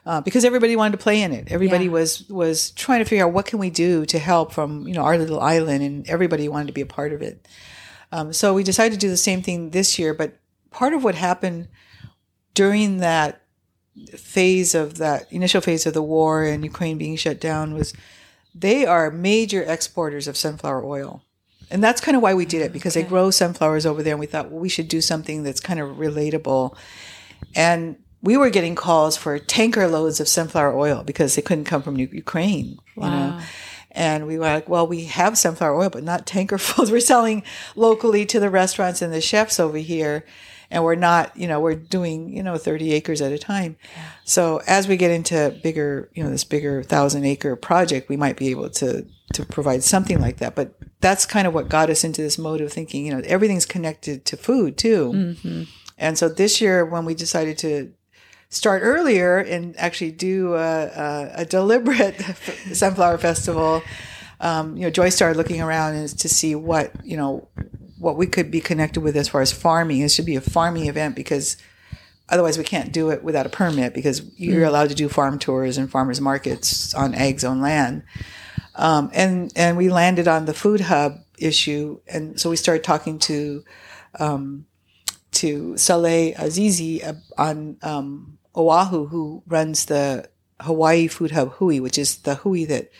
Uh, 0.06 0.22
because 0.22 0.42
everybody 0.42 0.74
wanted 0.74 0.92
to 0.92 1.02
play 1.02 1.20
in 1.20 1.32
it. 1.32 1.48
Everybody 1.50 1.84
yeah. 1.84 1.90
was 1.90 2.26
was 2.30 2.70
trying 2.70 3.00
to 3.00 3.04
figure 3.04 3.26
out 3.26 3.34
what 3.34 3.44
can 3.44 3.58
we 3.58 3.68
do 3.68 4.06
to 4.06 4.18
help 4.18 4.52
from 4.52 4.88
you 4.88 4.94
know 4.94 5.02
our 5.02 5.18
little 5.18 5.38
island, 5.38 5.82
and 5.82 6.08
everybody 6.08 6.48
wanted 6.48 6.68
to 6.68 6.72
be 6.72 6.80
a 6.80 6.86
part 6.86 7.12
of 7.12 7.20
it. 7.20 7.46
Um, 8.12 8.32
so 8.32 8.54
we 8.54 8.64
decided 8.64 8.94
to 8.94 9.06
do 9.06 9.10
the 9.10 9.16
same 9.16 9.42
thing 9.42 9.70
this 9.70 9.98
year. 9.98 10.14
But 10.14 10.38
part 10.70 10.94
of 10.94 11.04
what 11.04 11.14
happened 11.14 11.68
during 12.54 12.98
that 12.98 13.42
phase 14.16 14.74
of 14.74 14.98
that 14.98 15.30
initial 15.32 15.60
phase 15.60 15.86
of 15.86 15.94
the 15.94 16.02
war 16.02 16.44
and 16.44 16.64
Ukraine 16.64 16.98
being 16.98 17.16
shut 17.16 17.40
down 17.40 17.74
was 17.74 17.92
they 18.54 18.86
are 18.86 19.10
major 19.10 19.62
exporters 19.62 20.28
of 20.28 20.36
sunflower 20.36 20.84
oil. 20.84 21.22
And 21.70 21.84
that's 21.84 22.00
kind 22.00 22.16
of 22.16 22.22
why 22.22 22.34
we 22.34 22.46
did 22.46 22.62
it 22.62 22.72
because 22.72 22.96
okay. 22.96 23.02
they 23.02 23.08
grow 23.08 23.30
sunflowers 23.30 23.84
over 23.84 24.02
there 24.02 24.14
and 24.14 24.20
we 24.20 24.26
thought 24.26 24.50
well 24.50 24.60
we 24.60 24.68
should 24.68 24.88
do 24.88 25.00
something 25.00 25.42
that's 25.42 25.60
kind 25.60 25.80
of 25.80 25.96
relatable. 25.96 26.76
And 27.54 27.96
we 28.22 28.36
were 28.36 28.50
getting 28.50 28.74
calls 28.74 29.16
for 29.16 29.38
tanker 29.38 29.86
loads 29.86 30.20
of 30.20 30.28
sunflower 30.28 30.76
oil 30.76 31.02
because 31.04 31.34
they 31.34 31.42
couldn't 31.42 31.64
come 31.64 31.82
from 31.82 31.96
Ukraine, 31.96 32.78
wow. 32.96 33.04
you 33.04 33.10
know. 33.10 33.40
And 33.98 34.28
we 34.28 34.38
were 34.38 34.44
like, 34.44 34.68
well, 34.68 34.86
we 34.86 35.06
have 35.06 35.36
sunflower 35.36 35.74
oil, 35.74 35.90
but 35.90 36.04
not 36.04 36.24
tankerfuls. 36.24 36.90
we're 36.92 37.00
selling 37.00 37.42
locally 37.74 38.24
to 38.26 38.38
the 38.38 38.48
restaurants 38.48 39.02
and 39.02 39.12
the 39.12 39.20
chefs 39.20 39.58
over 39.58 39.78
here 39.78 40.24
and 40.70 40.84
we're 40.84 40.94
not, 40.94 41.36
you 41.36 41.48
know, 41.48 41.60
we're 41.60 41.74
doing, 41.74 42.28
you 42.28 42.42
know, 42.42 42.56
30 42.56 42.92
acres 42.92 43.20
at 43.22 43.32
a 43.32 43.38
time. 43.38 43.76
So 44.24 44.60
as 44.66 44.86
we 44.86 44.96
get 44.96 45.10
into 45.10 45.58
bigger, 45.62 46.10
you 46.14 46.22
know, 46.22 46.30
this 46.30 46.44
bigger 46.44 46.82
thousand 46.82 47.24
acre 47.24 47.56
project, 47.56 48.08
we 48.08 48.16
might 48.16 48.36
be 48.36 48.48
able 48.48 48.70
to, 48.70 49.06
to 49.32 49.46
provide 49.46 49.82
something 49.82 50.20
like 50.20 50.36
that. 50.38 50.54
But 50.54 50.74
that's 51.00 51.24
kind 51.26 51.46
of 51.46 51.54
what 51.54 51.68
got 51.68 51.90
us 51.90 52.04
into 52.04 52.22
this 52.22 52.38
mode 52.38 52.60
of 52.60 52.72
thinking, 52.72 53.06
you 53.06 53.14
know, 53.14 53.22
everything's 53.24 53.66
connected 53.66 54.24
to 54.26 54.36
food 54.36 54.76
too. 54.76 55.12
Mm-hmm. 55.12 55.62
And 55.96 56.18
so 56.18 56.28
this 56.28 56.60
year 56.60 56.84
when 56.84 57.04
we 57.04 57.14
decided 57.14 57.58
to 57.58 57.92
start 58.50 58.82
earlier 58.82 59.38
and 59.38 59.78
actually 59.78 60.12
do 60.12 60.54
a, 60.54 60.84
a, 60.86 61.30
a 61.36 61.44
deliberate 61.44 62.20
sunflower 62.72 63.18
festival, 63.18 63.82
um, 64.40 64.76
you 64.76 64.82
know, 64.82 64.90
Joy 64.90 65.08
started 65.10 65.36
looking 65.36 65.60
around 65.60 66.08
to 66.08 66.28
see 66.28 66.54
what, 66.54 66.92
you 67.04 67.16
know, 67.16 67.48
what 67.98 68.16
we 68.16 68.26
could 68.26 68.50
be 68.50 68.60
connected 68.60 69.00
with 69.00 69.16
as 69.16 69.28
far 69.28 69.40
as 69.40 69.52
farming. 69.52 70.00
It 70.00 70.10
should 70.10 70.26
be 70.26 70.36
a 70.36 70.40
farming 70.40 70.86
event 70.86 71.16
because 71.16 71.56
otherwise 72.28 72.56
we 72.56 72.64
can't 72.64 72.92
do 72.92 73.10
it 73.10 73.24
without 73.24 73.46
a 73.46 73.48
permit 73.48 73.94
because 73.94 74.22
you're 74.38 74.64
mm. 74.64 74.68
allowed 74.68 74.90
to 74.90 74.94
do 74.94 75.08
farm 75.08 75.38
tours 75.38 75.76
and 75.76 75.90
farmers 75.90 76.20
markets 76.20 76.94
on 76.94 77.14
ag 77.14 77.40
zone 77.40 77.60
land. 77.60 78.04
Um, 78.76 79.10
and 79.12 79.52
and 79.56 79.76
we 79.76 79.88
landed 79.90 80.28
on 80.28 80.44
the 80.44 80.54
food 80.54 80.82
hub 80.82 81.18
issue, 81.36 81.98
and 82.06 82.40
so 82.40 82.48
we 82.48 82.54
started 82.54 82.84
talking 82.84 83.18
to 83.20 83.64
um, 84.20 84.66
to 85.32 85.76
Saleh 85.76 86.34
Azizi 86.36 87.20
on 87.36 87.76
um, 87.82 88.38
Oahu, 88.56 89.06
who 89.06 89.42
runs 89.46 89.86
the 89.86 90.28
Hawaii 90.60 91.06
Food 91.06 91.32
Hub 91.32 91.52
Hui, 91.54 91.80
which 91.80 91.98
is 91.98 92.18
the 92.18 92.36
Hui 92.36 92.64
that 92.64 92.90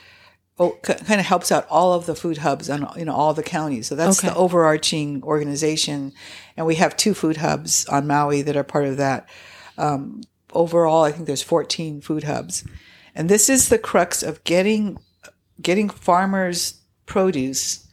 oh, 0.59 0.77
kind 0.83 1.21
of 1.21 1.27
helps 1.27 1.51
out 1.51 1.67
all 1.69 1.93
of 1.93 2.07
the 2.07 2.15
food 2.15 2.39
hubs 2.39 2.69
in 2.69 3.09
all 3.09 3.35
the 3.35 3.43
counties. 3.43 3.87
So 3.87 3.95
that's 3.95 4.21
okay. 4.21 4.29
the 4.29 4.37
overarching 4.37 5.23
organization, 5.23 6.13
and 6.57 6.67
we 6.67 6.77
have 6.77 6.97
two 6.97 7.15
food 7.15 7.39
hubs 7.39 7.87
on 7.87 8.07
Maui 8.07 8.43
that 8.43 8.57
are 8.57 8.65
part 8.65 8.87
of 8.87 8.97
that. 8.99 9.29
Um, 9.77 10.23
overall, 10.53 11.05
I 11.05 11.13
think 11.13 11.27
there's 11.27 11.43
14 11.43 12.01
food 12.01 12.25
hubs, 12.25 12.65
and 13.15 13.29
this 13.29 13.49
is 13.49 13.69
the 13.69 13.79
crux 13.79 14.23
of 14.23 14.45
getting 14.45 14.99
getting 15.61 15.89
farmers' 15.89 16.81
produce 17.07 17.89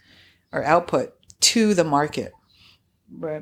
or 0.52 0.64
output 0.64 1.14
to 1.42 1.74
the 1.74 1.84
market. 1.84 2.32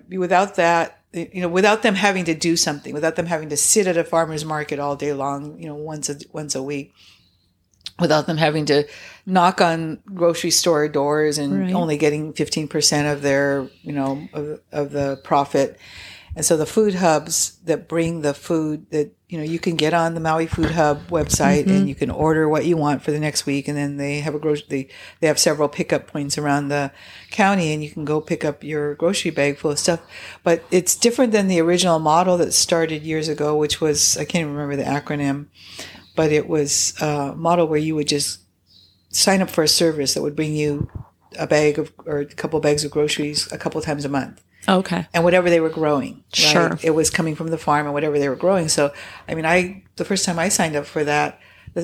Without 0.10 0.56
that, 0.56 1.00
you 1.14 1.42
know, 1.42 1.50
without 1.50 1.84
them 1.84 1.96
having 1.96 2.26
to 2.26 2.34
do 2.34 2.56
something, 2.56 2.94
without 2.94 3.16
them 3.16 3.26
having 3.26 3.50
to 3.50 3.58
sit 3.58 3.88
at 3.88 3.98
a 3.98 4.04
farmer's 4.04 4.46
market 4.46 4.80
all 4.80 4.96
day 4.96 5.14
long, 5.14 5.60
you 5.60 5.68
know, 5.68 5.76
once 5.76 6.10
a 6.10 6.18
once 6.32 6.56
a 6.56 6.64
week, 6.64 6.94
without 8.00 8.26
them 8.26 8.38
having 8.38 8.66
to 8.66 8.88
knock 9.26 9.62
on 9.62 10.00
grocery 10.14 10.52
store 10.52 10.88
doors 10.88 11.38
and 11.38 11.60
right. 11.60 11.74
only 11.74 11.98
getting 11.98 12.34
15% 12.34 13.12
of 13.12 13.22
their, 13.22 13.70
you 13.82 13.94
know, 13.94 14.28
of, 14.34 14.60
of, 14.72 14.92
the 14.92 15.20
profit. 15.24 15.78
And 16.36 16.44
so 16.44 16.58
the 16.58 16.66
food 16.66 16.96
hubs 16.96 17.58
that 17.66 17.88
bring 17.88 18.22
the 18.22 18.34
food 18.34 18.90
that, 18.90 19.12
you 19.34 19.40
know, 19.40 19.46
you 19.46 19.58
can 19.58 19.76
get 19.76 19.96
on 19.96 20.14
the 20.14 20.20
Maui 20.20 20.46
Food 20.46 20.70
Hub 20.70 21.08
website 21.08 21.62
mm-hmm. 21.62 21.72
and 21.72 21.90
you 21.90 21.96
can 21.96 22.12
order 22.12 22.48
what 22.48 22.68
you 22.68 22.78
want 22.78 23.02
for 23.02 23.10
the 23.10 23.20
next 23.20 23.48
week. 23.48 23.68
And 23.68 23.76
then 23.76 23.98
they 23.98 24.20
have 24.20 24.36
a 24.36 24.40
grocery, 24.40 24.68
they, 24.70 24.88
they 25.22 25.28
have 25.28 25.40
several 25.40 25.68
pickup 25.68 26.06
points 26.06 26.38
around 26.38 26.68
the 26.68 26.92
county 27.32 27.74
and 27.74 27.84
you 27.84 27.90
can 27.90 28.06
go 28.06 28.22
pick 28.22 28.46
up 28.46 28.64
your 28.64 28.94
grocery 28.94 29.32
bag 29.32 29.58
full 29.58 29.72
of 29.72 29.80
stuff. 29.80 30.02
But 30.44 30.64
it's 30.70 30.96
different 30.96 31.32
than 31.32 31.48
the 31.48 31.60
original 31.60 31.98
model 31.98 32.38
that 32.38 32.54
started 32.54 33.02
years 33.02 33.28
ago, 33.28 33.58
which 33.58 33.82
was, 33.82 34.18
I 34.18 34.26
can't 34.26 34.44
even 34.44 34.54
remember 34.54 34.76
the 34.76 34.84
acronym, 34.88 35.48
but 36.16 36.32
it 36.32 36.48
was 36.48 36.94
a 37.02 37.34
model 37.36 37.66
where 37.66 37.80
you 37.80 37.96
would 37.96 38.10
just 38.10 38.42
sign 39.10 39.42
up 39.42 39.50
for 39.50 39.64
a 39.64 39.68
service 39.68 40.14
that 40.14 40.22
would 40.22 40.36
bring 40.36 40.54
you 40.54 40.92
a 41.40 41.48
bag 41.48 41.80
of 41.80 41.92
or 42.06 42.20
a 42.20 42.26
couple 42.28 42.58
of 42.58 42.64
bags 42.64 42.86
of 42.86 42.92
groceries 42.92 43.52
a 43.52 43.58
couple 43.58 43.80
of 43.80 43.86
times 43.86 44.06
a 44.06 44.10
month. 44.10 44.44
Oh, 44.68 44.80
okay. 44.80 45.08
And 45.14 45.24
whatever 45.24 45.50
they 45.50 45.60
were 45.60 45.70
growing. 45.70 46.16
Right? 46.16 46.24
Sure. 46.36 46.80
It 46.82 46.92
was 46.92 47.10
coming 47.10 47.36
from 47.36 47.48
the 47.48 47.58
farm 47.58 47.86
and 47.86 47.94
whatever 47.94 48.18
they 48.20 48.30
were 48.30 48.36
growing. 48.36 48.70
So, 48.70 48.94
I 49.28 49.36
mean, 49.36 49.46
I, 49.46 49.84
the 49.96 50.06
first 50.06 50.26
time 50.26 50.40
I 50.40 50.50
signed 50.50 50.76
up 50.76 50.86
for 50.86 51.04
that, 51.04 51.40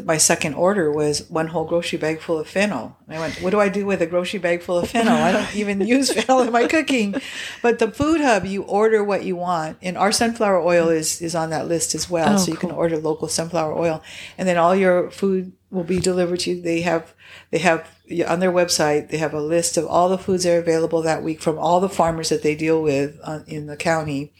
my 0.06 0.18
second 0.18 0.54
order 0.54 0.92
was 0.92 1.28
one 1.30 1.48
whole 1.48 1.66
grocery 1.66 1.98
bag 1.98 2.20
full 2.20 2.38
of 2.38 2.48
fennel. 2.48 2.96
And 3.08 3.18
I 3.18 3.20
went, 3.20 3.42
what 3.42 3.50
do 3.50 3.60
I 3.60 3.70
do 3.70 3.88
with 3.88 4.02
a 4.04 4.06
grocery 4.06 4.40
bag 4.40 4.62
full 4.62 4.78
of 4.78 4.90
fennel? 4.90 5.16
I 5.16 5.32
don't 5.32 5.56
even 5.56 5.82
use 5.88 6.14
fennel 6.14 6.42
in 6.42 6.52
my 6.52 6.68
cooking. 6.68 7.16
But 7.64 7.80
the 7.80 7.90
food 7.90 8.22
hub, 8.22 8.46
you 8.46 8.62
order 8.64 9.04
what 9.04 9.24
you 9.24 9.36
want. 9.36 9.78
And 9.82 9.98
our 9.98 10.12
sunflower 10.12 10.62
oil 10.62 10.90
is, 10.90 11.22
is 11.22 11.34
on 11.34 11.50
that 11.50 11.68
list 11.68 11.96
as 11.96 12.08
well. 12.08 12.36
Oh, 12.36 12.38
so 12.38 12.52
you 12.52 12.58
cool. 12.58 12.70
can 12.70 12.78
order 12.78 12.98
local 12.98 13.28
sunflower 13.28 13.76
oil. 13.76 14.04
And 14.38 14.48
then 14.48 14.58
all 14.58 14.76
your 14.76 15.10
food 15.10 15.54
will 15.72 15.84
be 15.84 16.00
delivered 16.00 16.42
to 16.42 16.52
you. 16.52 16.62
They 16.62 16.82
have, 16.82 17.16
they 17.50 17.60
have 17.60 17.88
on 18.28 18.40
their 18.40 18.52
website, 18.52 19.10
they 19.10 19.18
have 19.18 19.34
a 19.34 19.42
list 19.42 19.78
of 19.78 19.86
all 19.86 20.10
the 20.10 20.18
foods 20.18 20.44
that 20.44 20.56
are 20.56 20.60
available 20.60 21.02
that 21.04 21.24
week 21.24 21.42
from 21.42 21.60
all 21.60 21.80
the 21.80 21.90
farmers 21.90 22.30
that 22.30 22.44
they 22.44 22.56
deal 22.56 22.82
with 22.82 23.20
on, 23.24 23.44
in 23.48 23.68
the 23.68 23.78
county. 23.78 24.34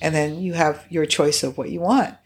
And 0.00 0.14
then 0.14 0.40
you 0.40 0.54
have 0.54 0.84
your 0.90 1.06
choice 1.06 1.42
of 1.42 1.56
what 1.56 1.70
you 1.70 1.80
want. 1.80 2.16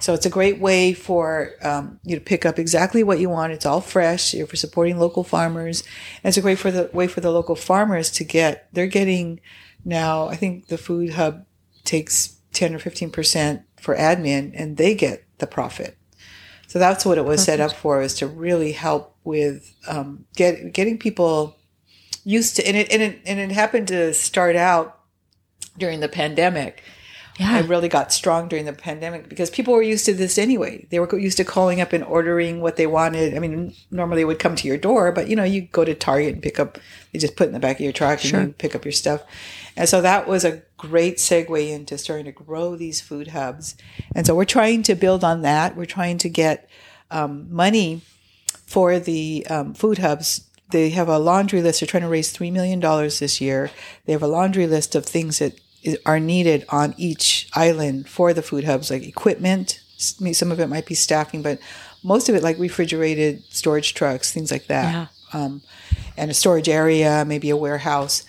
So 0.00 0.14
it's 0.14 0.24
a 0.24 0.30
great 0.30 0.58
way 0.58 0.94
for 0.94 1.52
um, 1.62 2.00
you 2.04 2.16
to 2.16 2.24
pick 2.24 2.46
up 2.46 2.58
exactly 2.58 3.02
what 3.02 3.20
you 3.20 3.28
want. 3.28 3.52
It's 3.52 3.66
all 3.66 3.82
fresh. 3.82 4.32
You're 4.32 4.46
for 4.46 4.56
supporting 4.56 4.98
local 4.98 5.24
farmers, 5.24 5.82
and 6.24 6.30
it's 6.30 6.38
a 6.38 6.40
great 6.40 6.58
for 6.58 6.70
the 6.70 6.88
way 6.94 7.06
for 7.06 7.20
the 7.20 7.30
local 7.30 7.54
farmers 7.54 8.10
to 8.12 8.24
get. 8.24 8.68
They're 8.72 8.86
getting 8.86 9.40
now. 9.84 10.28
I 10.28 10.36
think 10.36 10.68
the 10.68 10.78
food 10.78 11.10
hub 11.10 11.44
takes 11.84 12.38
ten 12.54 12.74
or 12.74 12.78
fifteen 12.78 13.10
percent 13.10 13.62
for 13.78 13.94
admin, 13.94 14.52
and 14.54 14.78
they 14.78 14.94
get 14.94 15.26
the 15.36 15.46
profit. 15.46 15.98
So 16.70 16.78
that's 16.78 17.04
what 17.04 17.18
it 17.18 17.24
was 17.24 17.44
Perfect. 17.44 17.58
set 17.58 17.60
up 17.60 17.72
for, 17.72 18.00
is 18.00 18.14
to 18.14 18.28
really 18.28 18.70
help 18.70 19.16
with 19.24 19.74
um, 19.88 20.24
get 20.36 20.72
getting 20.72 20.98
people 20.98 21.56
used 22.22 22.54
to. 22.56 22.66
And 22.66 22.76
it 22.76 22.92
and 22.92 23.02
it 23.02 23.20
and 23.26 23.40
it 23.40 23.50
happened 23.50 23.88
to 23.88 24.14
start 24.14 24.54
out 24.54 25.00
during 25.76 25.98
the 25.98 26.08
pandemic 26.08 26.84
yeah. 27.40 27.54
I 27.54 27.60
really 27.60 27.88
got 27.88 28.12
strong 28.12 28.48
during 28.48 28.66
the 28.66 28.74
pandemic 28.74 29.30
because 29.30 29.48
people 29.48 29.72
were 29.72 29.80
used 29.80 30.04
to 30.04 30.12
this 30.12 30.36
anyway. 30.36 30.86
They 30.90 31.00
were 31.00 31.18
used 31.18 31.38
to 31.38 31.44
calling 31.44 31.80
up 31.80 31.94
and 31.94 32.04
ordering 32.04 32.60
what 32.60 32.76
they 32.76 32.86
wanted. 32.86 33.34
I 33.34 33.38
mean, 33.38 33.74
normally 33.90 34.20
it 34.20 34.26
would 34.26 34.38
come 34.38 34.56
to 34.56 34.68
your 34.68 34.76
door, 34.76 35.10
but 35.10 35.28
you 35.28 35.36
know, 35.36 35.44
you 35.44 35.62
go 35.62 35.82
to 35.82 35.94
Target 35.94 36.34
and 36.34 36.42
pick 36.42 36.60
up, 36.60 36.76
you 37.12 37.18
just 37.18 37.36
put 37.36 37.46
in 37.46 37.54
the 37.54 37.58
back 37.58 37.76
of 37.76 37.80
your 37.80 37.94
truck 37.94 38.18
sure. 38.18 38.40
and 38.40 38.48
you 38.48 38.54
pick 38.54 38.74
up 38.74 38.84
your 38.84 38.92
stuff. 38.92 39.22
And 39.74 39.88
so 39.88 40.02
that 40.02 40.28
was 40.28 40.44
a 40.44 40.62
great 40.80 41.16
segue 41.16 41.70
into 41.70 41.98
starting 41.98 42.26
to 42.26 42.32
grow 42.32 42.76
these 42.76 43.00
food 43.00 43.28
hubs. 43.28 43.76
And 44.14 44.26
so 44.26 44.34
we're 44.34 44.44
trying 44.44 44.82
to 44.84 44.94
build 44.94 45.22
on 45.22 45.42
that. 45.42 45.76
We're 45.76 45.84
trying 45.84 46.18
to 46.18 46.28
get 46.28 46.68
um, 47.10 47.52
money 47.54 48.02
for 48.66 48.98
the 48.98 49.46
um, 49.50 49.74
food 49.74 49.98
hubs 49.98 50.50
they 50.70 50.90
have 50.90 51.08
a 51.08 51.18
laundry 51.18 51.62
list. 51.62 51.80
They're 51.80 51.86
trying 51.86 52.02
to 52.02 52.08
raise 52.08 52.32
$3 52.32 52.52
million 52.52 52.80
this 52.80 53.40
year. 53.40 53.70
They 54.04 54.12
have 54.12 54.22
a 54.22 54.28
laundry 54.28 54.66
list 54.66 54.94
of 54.94 55.04
things 55.04 55.38
that 55.38 55.60
are 56.06 56.20
needed 56.20 56.64
on 56.68 56.94
each 56.96 57.48
island 57.54 58.08
for 58.08 58.32
the 58.32 58.42
food 58.42 58.64
hubs, 58.64 58.90
like 58.90 59.02
equipment. 59.02 59.80
Some 59.96 60.52
of 60.52 60.60
it 60.60 60.68
might 60.68 60.86
be 60.86 60.94
staffing, 60.94 61.42
but 61.42 61.58
most 62.02 62.28
of 62.28 62.34
it 62.34 62.42
like 62.42 62.58
refrigerated 62.58 63.42
storage 63.50 63.94
trucks, 63.94 64.32
things 64.32 64.50
like 64.50 64.66
that, 64.66 65.10
yeah. 65.34 65.40
um, 65.40 65.62
and 66.16 66.30
a 66.30 66.34
storage 66.34 66.68
area, 66.68 67.24
maybe 67.26 67.50
a 67.50 67.56
warehouse. 67.56 68.24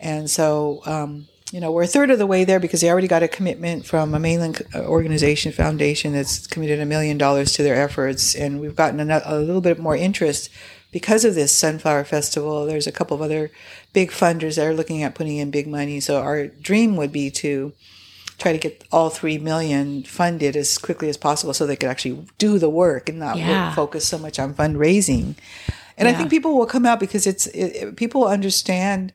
And 0.00 0.30
so, 0.30 0.82
um, 0.84 1.28
you 1.54 1.60
know, 1.60 1.70
we're 1.70 1.84
a 1.84 1.86
third 1.86 2.10
of 2.10 2.18
the 2.18 2.26
way 2.26 2.42
there 2.42 2.58
because 2.58 2.80
they 2.80 2.90
already 2.90 3.06
got 3.06 3.22
a 3.22 3.28
commitment 3.28 3.86
from 3.86 4.12
a 4.12 4.18
mainland 4.18 4.60
uh, 4.74 4.80
organization, 4.80 5.52
foundation 5.52 6.12
that's 6.12 6.48
committed 6.48 6.80
a 6.80 6.84
million 6.84 7.16
dollars 7.16 7.52
to 7.52 7.62
their 7.62 7.76
efforts, 7.76 8.34
and 8.34 8.60
we've 8.60 8.74
gotten 8.74 8.98
a, 9.08 9.22
a 9.24 9.38
little 9.38 9.60
bit 9.60 9.78
more 9.78 9.94
interest 9.94 10.50
because 10.90 11.24
of 11.24 11.36
this 11.36 11.52
Sunflower 11.52 12.04
Festival, 12.06 12.66
there's 12.66 12.88
a 12.88 12.92
couple 12.92 13.14
of 13.14 13.22
other 13.22 13.52
big 13.92 14.10
funders 14.10 14.56
that 14.56 14.66
are 14.66 14.74
looking 14.74 15.04
at 15.04 15.14
putting 15.14 15.36
in 15.36 15.52
big 15.52 15.68
money. 15.68 16.00
So 16.00 16.20
our 16.20 16.48
dream 16.48 16.96
would 16.96 17.12
be 17.12 17.30
to 17.32 17.72
try 18.38 18.50
to 18.50 18.58
get 18.58 18.82
all 18.90 19.08
three 19.10 19.38
million 19.38 20.02
funded 20.02 20.56
as 20.56 20.76
quickly 20.76 21.08
as 21.08 21.16
possible 21.16 21.54
so 21.54 21.66
they 21.66 21.76
could 21.76 21.88
actually 21.88 22.26
do 22.36 22.58
the 22.58 22.68
work 22.68 23.08
and 23.08 23.20
not 23.20 23.38
yeah. 23.38 23.68
work, 23.68 23.76
focus 23.76 24.08
so 24.08 24.18
much 24.18 24.40
on 24.40 24.54
fundraising. 24.54 25.36
And 25.96 26.08
I 26.08 26.14
think 26.14 26.30
people 26.30 26.58
will 26.58 26.66
come 26.66 26.84
out 26.84 26.98
because 26.98 27.28
it's 27.28 27.46
it, 27.46 27.76
it- 27.76 27.96
people 27.96 28.26
understand 28.26 29.12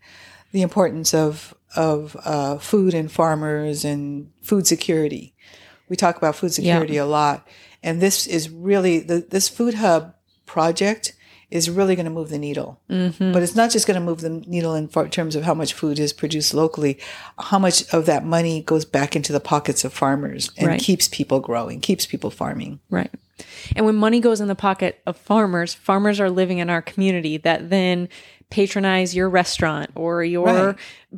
the 0.54 0.62
importance 0.62 1.14
of 1.14 1.54
of 1.76 2.16
uh, 2.26 2.58
food 2.58 2.94
and 2.94 3.12
farmers 3.12 3.86
and 3.86 4.32
food 4.42 4.68
security. 4.68 5.34
We 5.90 5.96
talk 5.96 6.18
about 6.18 6.36
food 6.36 6.54
security 6.54 6.98
a 6.98 7.06
lot, 7.06 7.48
and 7.84 8.02
this 8.02 8.28
is 8.28 8.50
really 8.50 9.00
the, 9.00 9.26
this 9.28 9.50
food 9.50 9.76
hub 9.76 10.14
project 10.46 11.14
is 11.52 11.68
really 11.68 11.96
going 11.96 12.06
to 12.06 12.12
move 12.12 12.30
the 12.30 12.38
needle. 12.38 12.80
Mm-hmm. 12.90 13.32
But 13.32 13.42
it's 13.42 13.56
not 13.56 13.72
just 13.72 13.88
going 13.88 14.00
to 14.00 14.06
move 14.06 14.22
the 14.22 14.30
needle 14.30 14.76
in 14.76 14.88
far- 14.88 15.08
terms 15.08 15.36
of 15.36 15.44
how 15.44 15.56
much 15.56 15.74
food 15.74 15.98
is 15.98 16.14
produced 16.14 16.54
locally. 16.54 17.00
How 17.40 17.58
much 17.58 17.92
of 17.92 18.06
that 18.06 18.24
money 18.24 18.62
goes 18.62 18.86
back 18.86 19.16
into 19.16 19.34
the 19.34 19.40
pockets 19.40 19.84
of 19.84 19.92
farmers 19.92 20.52
and 20.58 20.68
Right. 20.68 20.80
keeps 20.80 21.08
people 21.08 21.40
growing, 21.40 21.80
keeps 21.82 22.06
people 22.06 22.30
farming. 22.30 22.80
Right. 22.92 23.10
And 23.76 23.86
when 23.86 23.96
money 23.96 24.20
goes 24.20 24.42
in 24.42 24.48
the 24.48 24.54
pocket 24.56 25.02
of 25.08 25.18
farmers, 25.18 25.74
farmers 25.74 26.20
are 26.20 26.30
living 26.30 26.60
in 26.60 26.70
our 26.70 26.84
community 26.84 27.38
that 27.38 27.70
then 27.72 28.10
patronize 28.50 29.16
your 29.16 29.30
restaurant 29.30 29.92
or 29.96 30.24
your 30.24 30.46
Right. 30.46 30.76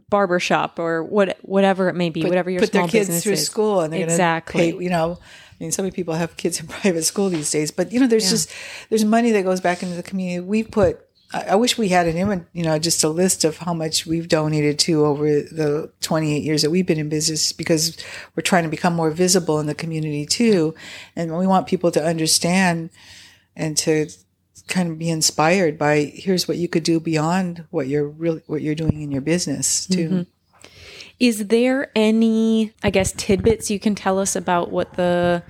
barber 0.10 0.40
shop 0.40 0.80
or 0.80 1.04
what 1.04 1.38
whatever 1.44 1.88
it 1.90 1.96
may 1.96 2.10
be, 2.10 2.24
whatever 2.24 2.50
your 2.50 2.60
put 2.60 2.72
small 2.72 2.84
their 2.84 2.92
kids 2.92 3.08
business 3.08 3.24
through 3.24 3.34
is. 3.34 3.46
school 3.46 3.82
and 3.82 3.94
they're 3.94 4.04
exactly. 4.04 4.74
pay, 4.74 4.78
you 4.84 4.90
know, 4.90 5.18
I 5.22 5.64
mean, 5.64 5.72
so 5.72 5.82
many 5.82 5.92
people 5.92 6.14
have 6.16 6.36
kids 6.38 6.60
in 6.60 6.68
private 6.82 7.04
school 7.04 7.30
these 7.30 7.50
days, 7.50 7.72
but 7.72 7.92
you 7.92 8.00
know, 8.00 8.08
there's 8.08 8.30
just, 8.30 8.52
there's 8.90 9.06
money 9.06 9.32
that 9.32 9.44
goes 9.44 9.62
back 9.62 9.82
into 9.84 9.96
the 9.96 10.04
community. 10.04 10.40
We 10.46 10.64
put, 10.64 11.00
I, 11.34 11.42
I 11.52 11.56
wish 11.56 11.78
we 11.78 11.88
had 11.88 12.08
an, 12.08 12.16
inven- 12.18 12.48
you 12.52 12.64
know, 12.64 12.78
just 12.80 13.02
a 13.04 13.10
list 13.10 13.46
of 13.46 13.58
how 13.60 13.74
much 13.74 14.06
we've 14.06 14.28
donated 14.28 14.78
to 14.80 15.06
over 15.06 15.26
the 15.26 15.90
28 16.02 16.44
years 16.44 16.64
that 16.64 16.70
we've 16.72 16.86
been 16.86 17.00
in 17.00 17.08
business 17.10 17.54
because 17.54 17.96
we're 18.36 18.42
trying 18.44 18.64
to 18.64 18.70
become 18.70 18.94
more 18.94 19.10
visible 19.12 19.60
in 19.62 19.68
the 19.68 19.76
community 19.76 20.26
too. 20.26 20.74
And 21.16 21.38
we 21.38 21.48
want 21.48 21.68
people 21.68 21.92
to 21.92 22.04
understand 22.04 22.90
and 23.56 23.78
to 23.78 24.10
kind 24.72 24.90
of 24.90 24.98
be 24.98 25.10
inspired 25.10 25.78
by 25.78 26.12
here's 26.16 26.48
what 26.48 26.58
you 26.58 26.68
could 26.68 26.84
do 26.84 27.00
beyond 27.00 27.66
what 27.70 27.88
you're 27.88 28.08
really, 28.08 28.42
what 28.48 28.62
you're 28.62 28.74
doing 28.74 29.02
in 29.02 29.12
your 29.12 29.22
business 29.22 29.86
too. 29.86 30.10
Mm-hmm. 30.10 30.22
Is 31.20 31.48
there 31.48 31.92
any, 31.96 32.74
I 32.82 32.90
guess, 32.90 33.12
tidbits 33.12 33.70
you 33.70 33.80
can 33.80 33.94
tell 33.94 34.18
us 34.18 34.36
about 34.36 34.72
what 34.72 34.94
the 34.94 35.44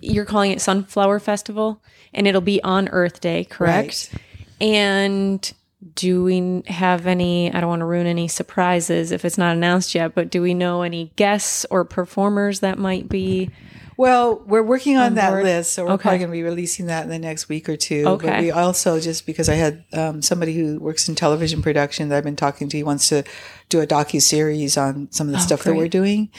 you're 0.00 0.24
calling 0.24 0.52
it 0.52 0.60
Sunflower 0.60 1.18
Festival, 1.20 1.82
and 2.12 2.26
it'll 2.26 2.40
be 2.40 2.62
on 2.62 2.88
Earth 2.88 3.20
Day, 3.20 3.44
correct? 3.44 4.14
And 4.60 5.52
do 5.94 6.24
we 6.24 6.62
have 6.66 7.06
any? 7.06 7.52
I 7.52 7.60
don't 7.60 7.68
want 7.70 7.80
to 7.80 7.86
ruin 7.86 8.06
any 8.06 8.28
surprises 8.28 9.10
if 9.10 9.24
it's 9.24 9.38
not 9.38 9.56
announced 9.56 9.94
yet, 9.94 10.14
but 10.14 10.30
do 10.30 10.42
we 10.42 10.54
know 10.54 10.82
any 10.82 11.12
guests 11.16 11.66
or 11.70 11.84
performers 11.84 12.60
that 12.60 12.78
might 12.78 13.08
be? 13.08 13.50
Well, 13.98 14.40
we're 14.46 14.62
working 14.62 14.96
on, 14.96 15.14
that 15.16 15.30
board? 15.30 15.42
list, 15.42 15.72
so 15.72 15.84
we're 15.84 15.92
Okay. 15.94 16.02
probably 16.02 16.18
going 16.20 16.30
to 16.30 16.32
be 16.32 16.42
releasing 16.44 16.86
that 16.86 17.02
in 17.02 17.08
the 17.10 17.18
next 17.18 17.48
week 17.48 17.68
or 17.68 17.76
two. 17.76 18.04
Okay. 18.06 18.28
But 18.28 18.40
we 18.40 18.50
also 18.52 19.00
just 19.00 19.26
because 19.26 19.48
I 19.48 19.54
had 19.54 19.84
um, 19.92 20.22
somebody 20.22 20.54
who 20.54 20.78
works 20.78 21.08
in 21.08 21.16
television 21.16 21.62
production 21.62 22.08
that 22.08 22.16
I've 22.16 22.22
been 22.24 22.36
talking 22.36 22.68
to, 22.68 22.76
he 22.76 22.84
wants 22.84 23.08
to 23.08 23.24
do 23.68 23.80
a 23.80 23.88
docu 23.88 24.22
series 24.22 24.76
on 24.76 25.08
some 25.10 25.26
of 25.26 25.32
the 25.32 25.40
stuff 25.40 25.64
that 25.64 25.72
Oh, 25.72 25.74
we're 25.76 25.88
doing. 25.88 26.30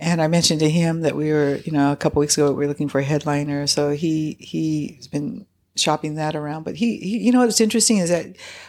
And 0.00 0.20
I 0.20 0.26
mentioned 0.26 0.58
to 0.58 0.68
him 0.68 1.02
that 1.02 1.14
we 1.14 1.30
were, 1.30 1.60
you 1.64 1.70
know, 1.70 1.92
a 1.92 1.96
couple 1.96 2.18
weeks 2.18 2.36
ago 2.36 2.48
we 2.50 2.56
were 2.56 2.66
looking 2.66 2.88
for 2.88 2.98
a 2.98 3.04
headliner. 3.04 3.68
So 3.68 3.90
he 3.92 4.36
he's 4.40 5.06
been 5.06 5.46
shopping 5.76 6.16
that 6.16 6.34
around. 6.34 6.64
But 6.64 6.74
he, 6.74 6.96
he 6.98 7.18
you 7.18 7.30
know 7.30 7.38
what's 7.46 7.60
interesting 7.60 7.98
is 7.98 8.10
that 8.10 8.26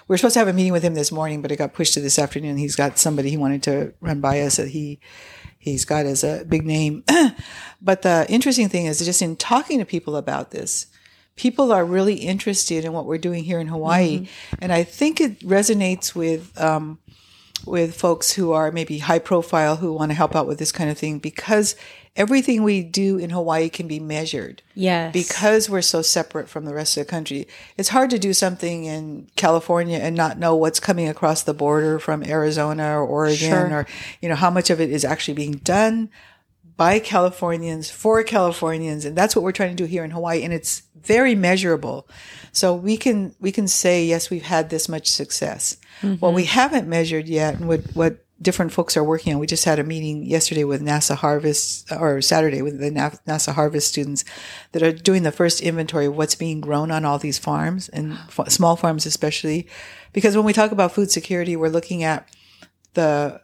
we're 0.08 0.18
supposed 0.18 0.34
to 0.34 0.40
have 0.40 0.48
a 0.48 0.54
meeting 0.54 0.72
with 0.72 0.84
him 0.84 0.94
this 0.94 1.12
morning, 1.12 1.42
but 1.42 1.52
it 1.52 1.56
got 1.56 1.74
pushed 1.74 1.96
to 1.96 2.00
this 2.00 2.20
afternoon. 2.20 2.58
He's 2.58 2.76
got 2.76 3.00
somebody 3.00 3.32
he 3.32 3.38
wanted 3.38 3.64
to 3.64 3.94
run 4.02 4.22
by 4.22 4.42
us 4.42 4.58
that 4.58 4.68
he 4.70 5.00
he's 5.66 5.86
got 5.86 6.06
as 6.06 6.24
a 6.24 6.46
big 6.48 6.66
name. 6.66 7.04
but 7.82 8.04
the 8.04 8.26
interesting 8.30 8.70
thing 8.70 8.86
is 8.86 9.04
just 9.04 9.22
in 9.22 9.36
talking 9.36 9.80
to 9.80 9.86
people 9.86 10.16
about 10.16 10.52
this, 10.52 10.86
people 11.36 11.72
are 11.72 11.84
really 11.84 12.16
interested 12.16 12.86
in 12.86 12.94
what 12.94 13.06
we're 13.06 13.18
doing 13.18 13.44
here 13.44 13.60
in 13.60 13.68
Hawaii, 13.68 14.28
and 14.60 14.72
I 14.72 14.84
think 14.84 15.20
it 15.20 15.40
resonates 15.42 16.16
with. 16.16 16.60
Um, 16.60 17.00
with 17.66 17.96
folks 17.96 18.34
who 18.34 18.52
are 18.52 18.70
maybe 18.70 19.00
high 19.00 19.18
profile 19.18 19.78
who 19.78 19.92
want 19.92 20.12
to 20.12 20.14
help 20.14 20.36
out 20.36 20.46
with 20.46 20.60
this 20.60 20.74
kind 20.74 20.90
of 20.92 20.98
thing 21.00 21.18
because 21.18 21.76
everything 22.16 22.64
we 22.64 22.82
do 22.82 23.18
in 23.18 23.30
Hawaii 23.30 23.70
can 23.70 23.88
be 23.88 24.00
measured 24.00 24.62
Yes. 24.74 25.12
because 25.12 25.70
we're 25.70 25.82
so 25.82 26.02
separate 26.02 26.48
from 26.48 26.66
the 26.66 26.74
rest 26.74 26.96
of 26.98 27.06
the 27.06 27.12
country. 27.12 27.48
It's 27.78 27.90
hard 27.90 28.10
to 28.12 28.20
do 28.20 28.34
something 28.34 28.86
in 28.86 29.28
California 29.36 29.98
and 29.98 30.16
not 30.16 30.40
know 30.40 30.56
what's 30.56 30.80
coming 30.80 31.10
across 31.10 31.44
the 31.44 31.54
border 31.54 32.00
from 32.00 32.24
Arizona 32.24 32.98
or 32.98 33.06
Oregon 33.06 33.38
Sure. 33.38 33.74
or 33.74 33.88
you 34.22 34.30
know 34.30 34.36
how 34.36 34.50
much 34.50 34.70
of 34.70 34.80
it 34.80 34.90
is 34.90 35.04
actually 35.04 35.34
being 35.34 35.54
done 35.54 36.10
by 36.78 37.00
Californians 37.00 37.90
for 37.90 38.24
Californians 38.24 39.06
and 39.06 39.16
that's 39.16 39.36
what 39.36 39.44
we're 39.44 39.52
trying 39.52 39.76
to 39.76 39.84
do 39.84 39.86
here 39.86 40.04
in 40.04 40.12
Hawaii 40.12 40.44
and 40.44 40.54
it's 40.54 40.84
very 40.96 41.36
measurable. 41.36 42.08
So 42.52 42.74
we 42.74 42.98
can 42.98 43.36
we 43.40 43.52
can 43.52 43.68
say 43.68 44.06
yes 44.06 44.30
we've 44.30 44.44
had 44.44 44.70
this 44.70 44.88
much 44.88 45.10
success. 45.10 45.78
What 46.02 46.34
we 46.34 46.44
mm-hmm. 46.44 46.52
haven't 46.52 46.88
measured 46.88 47.28
yet 47.28 47.56
and 47.56 47.68
what 47.68 47.82
what 47.94 48.25
different 48.42 48.74
folks 48.74 48.98
are 48.98 49.04
working 49.04 49.34
on. 49.34 49.40
We 49.40 49.48
just 49.48 49.66
had 49.66 49.80
a 49.80 49.84
meeting 49.84 50.24
yesterday 50.24 50.64
with 50.66 50.82
NASA 50.82 51.16
Harvest 51.16 51.92
or 51.92 52.22
Saturday 52.22 52.62
with 52.62 52.80
the 52.80 52.92
NASA 52.92 53.54
Harvest 53.54 53.88
students 53.88 54.26
that 54.74 54.84
are 54.84 54.92
doing 54.92 55.24
the 55.24 55.32
first 55.32 55.62
inventory 55.62 56.06
of 56.08 56.18
what's 56.18 56.36
being 56.36 56.60
grown 56.62 56.92
on 56.92 57.06
all 57.06 57.18
these 57.18 57.38
farms 57.40 57.88
and 57.90 58.14
f- 58.14 58.50
small 58.50 58.76
farms 58.76 59.06
especially 59.06 59.68
because 60.12 60.36
when 60.36 60.46
we 60.46 60.52
talk 60.54 60.72
about 60.72 60.92
food 60.92 61.10
security 61.12 61.56
we're 61.56 61.70
looking 61.70 62.04
at 62.04 62.28
the 62.94 63.40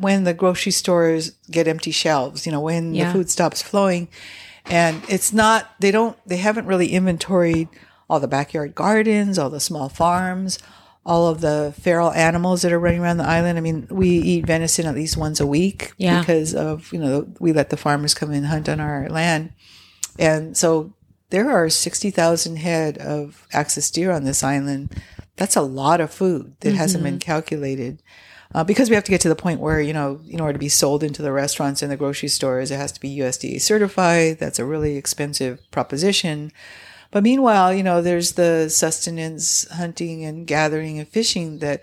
when 0.00 0.24
the 0.24 0.34
grocery 0.34 0.72
stores 0.72 1.30
get 1.50 1.66
empty 1.68 1.90
shelves, 1.90 2.46
you 2.46 2.52
know, 2.52 2.60
when 2.60 2.94
Yeah. 2.94 3.06
the 3.08 3.12
food 3.12 3.30
stops 3.30 3.60
flowing. 3.62 4.08
And 4.66 5.02
it's 5.08 5.32
not 5.32 5.70
they 5.80 5.90
don't 5.90 6.16
they 6.26 6.36
haven't 6.36 6.66
really 6.66 6.88
inventoried 6.88 7.68
all 8.08 8.20
the 8.20 8.28
backyard 8.28 8.74
gardens, 8.74 9.38
all 9.38 9.50
the 9.50 9.58
small 9.60 9.88
farms, 9.88 10.58
all 11.04 11.26
of 11.26 11.40
the 11.40 11.74
feral 11.80 12.12
animals 12.12 12.62
that 12.62 12.72
are 12.72 12.78
running 12.78 13.00
around 13.00 13.16
the 13.16 13.24
island. 13.26 13.58
I 13.58 13.60
mean, 13.60 13.88
we 13.90 14.08
eat 14.08 14.46
venison 14.46 14.86
at 14.86 14.94
least 14.94 15.16
once 15.16 15.40
a 15.40 15.46
week 15.46 15.92
Yeah. 15.98 16.20
because 16.20 16.54
of, 16.54 16.92
you 16.92 17.00
know, 17.00 17.26
we 17.40 17.52
let 17.52 17.70
the 17.70 17.76
farmers 17.76 18.14
come 18.14 18.30
and 18.30 18.46
hunt 18.46 18.68
on 18.68 18.78
our 18.78 19.08
land. 19.08 19.52
And 20.18 20.56
so 20.56 20.92
there 21.30 21.50
are 21.50 21.68
60,000 21.68 22.56
head 22.56 22.98
of 22.98 23.46
axis 23.52 23.90
deer 23.90 24.12
on 24.12 24.24
this 24.24 24.44
island. 24.44 24.94
That's 25.36 25.56
a 25.56 25.62
lot 25.62 26.00
of 26.00 26.12
food 26.12 26.54
that 26.60 26.74
hasn't 26.74 27.02
been 27.02 27.18
calculated. 27.18 28.00
Uh, 28.54 28.62
because 28.62 28.90
we 28.90 28.94
have 28.94 29.02
to 29.04 29.10
get 29.10 29.22
to 29.22 29.30
the 29.30 29.34
point 29.34 29.60
where, 29.60 29.80
you 29.80 29.94
know, 29.94 30.20
in 30.28 30.38
order 30.38 30.52
to 30.52 30.58
be 30.58 30.68
sold 30.68 31.02
into 31.02 31.22
the 31.22 31.32
restaurants 31.32 31.80
and 31.80 31.90
the 31.90 31.96
grocery 31.96 32.28
stores, 32.28 32.70
it 32.70 32.76
has 32.76 32.92
to 32.92 33.00
be 33.00 33.16
USDA 33.18 33.58
certified. 33.62 34.38
That's 34.38 34.58
a 34.58 34.64
really 34.66 34.96
expensive 34.96 35.58
proposition. 35.70 36.52
But 37.12 37.22
meanwhile, 37.22 37.72
you 37.72 37.84
know, 37.84 38.02
there's 38.02 38.32
the 38.32 38.68
sustenance 38.68 39.68
hunting 39.70 40.24
and 40.24 40.46
gathering 40.46 40.98
and 40.98 41.06
fishing 41.06 41.58
that 41.58 41.82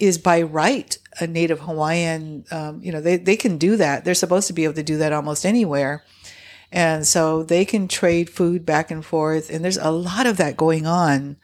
is 0.00 0.18
by 0.18 0.42
right 0.42 0.96
a 1.20 1.26
native 1.26 1.60
Hawaiian, 1.60 2.46
um, 2.50 2.82
you 2.82 2.90
know, 2.90 3.02
they, 3.02 3.18
they 3.18 3.36
can 3.36 3.58
do 3.58 3.76
that. 3.76 4.04
They're 4.04 4.14
supposed 4.14 4.46
to 4.48 4.54
be 4.54 4.64
able 4.64 4.74
to 4.74 4.82
do 4.82 4.96
that 4.96 5.12
almost 5.12 5.44
anywhere. 5.44 6.02
And 6.72 7.04
so 7.04 7.42
they 7.42 7.64
can 7.64 7.88
trade 7.88 8.30
food 8.30 8.64
back 8.64 8.92
and 8.92 9.04
forth. 9.04 9.50
And 9.50 9.64
there's 9.64 9.76
a 9.76 9.90
lot 9.90 10.26
of 10.26 10.36
that 10.36 10.56
going 10.56 10.86
on, 10.86 11.36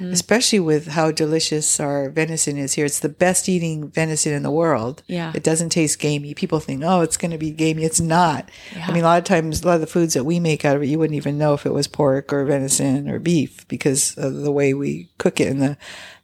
especially 0.00 0.58
with 0.58 0.88
how 0.88 1.12
delicious 1.12 1.78
our 1.78 2.10
venison 2.10 2.56
is 2.56 2.72
here. 2.72 2.84
It's 2.84 2.98
the 2.98 3.08
best 3.08 3.48
eating 3.48 3.88
venison 3.88 4.32
in 4.32 4.42
the 4.42 4.50
world. 4.50 5.04
Yeah. 5.06 5.32
It 5.36 5.44
doesn't 5.44 5.68
taste 5.68 6.00
gamey. 6.00 6.34
People 6.34 6.58
think, 6.58 6.82
oh, 6.84 7.00
it's 7.00 7.16
going 7.16 7.30
to 7.30 7.38
be 7.38 7.52
gamey. 7.52 7.84
It's 7.84 8.00
not. 8.00 8.50
I 8.76 8.90
mean, 8.90 9.04
a 9.04 9.06
lot 9.06 9.18
of 9.18 9.24
times, 9.24 9.62
a 9.62 9.66
lot 9.66 9.74
of 9.76 9.80
the 9.82 9.86
foods 9.86 10.14
that 10.14 10.24
we 10.24 10.40
make 10.40 10.64
out 10.64 10.74
of 10.74 10.82
it, 10.82 10.88
you 10.88 10.98
wouldn't 10.98 11.16
even 11.16 11.38
know 11.38 11.54
if 11.54 11.64
it 11.64 11.72
was 11.72 11.86
pork 11.86 12.32
or 12.32 12.44
venison 12.44 13.08
or 13.08 13.20
beef 13.20 13.66
because 13.68 14.16
of 14.18 14.34
the 14.34 14.52
way 14.52 14.74
we 14.74 15.10
cook 15.18 15.38
it 15.38 15.48
and 15.48 15.62
the, 15.62 15.76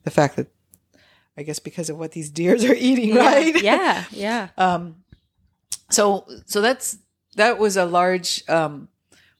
the 0.03 0.11
fact 0.11 0.35
that, 0.35 0.49
I 1.37 1.44
guess 1.44 1.61
because 1.61 1.88
of 1.88 1.97
what 1.97 2.11
these 2.11 2.31
deers 2.31 2.64
are 2.64 2.75
eating, 2.77 3.14
right? 3.14 3.62
Yeah. 3.62 4.05
Yeah. 4.11 4.49
um, 4.59 4.97
so 5.90 6.27
so 6.47 6.61
that's 6.61 6.99
that 7.38 7.59
was 7.59 7.77
a 7.77 7.85
large 7.85 8.42
um, 8.48 8.88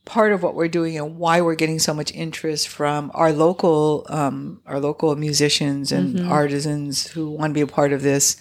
part 0.05 0.33
of 0.33 0.43
what 0.43 0.55
we're 0.55 0.69
doing 0.69 0.97
and 0.97 1.19
why 1.19 1.41
we're 1.43 1.55
getting 1.55 1.79
so 1.79 1.93
much 1.93 2.11
interest 2.15 2.67
from 2.67 3.11
our 3.15 3.31
local 3.33 4.07
um, 4.09 4.63
our 4.67 4.81
local 4.81 5.15
musicians 5.17 5.93
and 5.93 6.21
artisans 6.27 7.07
who 7.09 7.31
want 7.31 7.51
to 7.51 7.55
be 7.55 7.61
a 7.61 7.67
part 7.67 7.93
of 7.93 8.03
this 8.03 8.37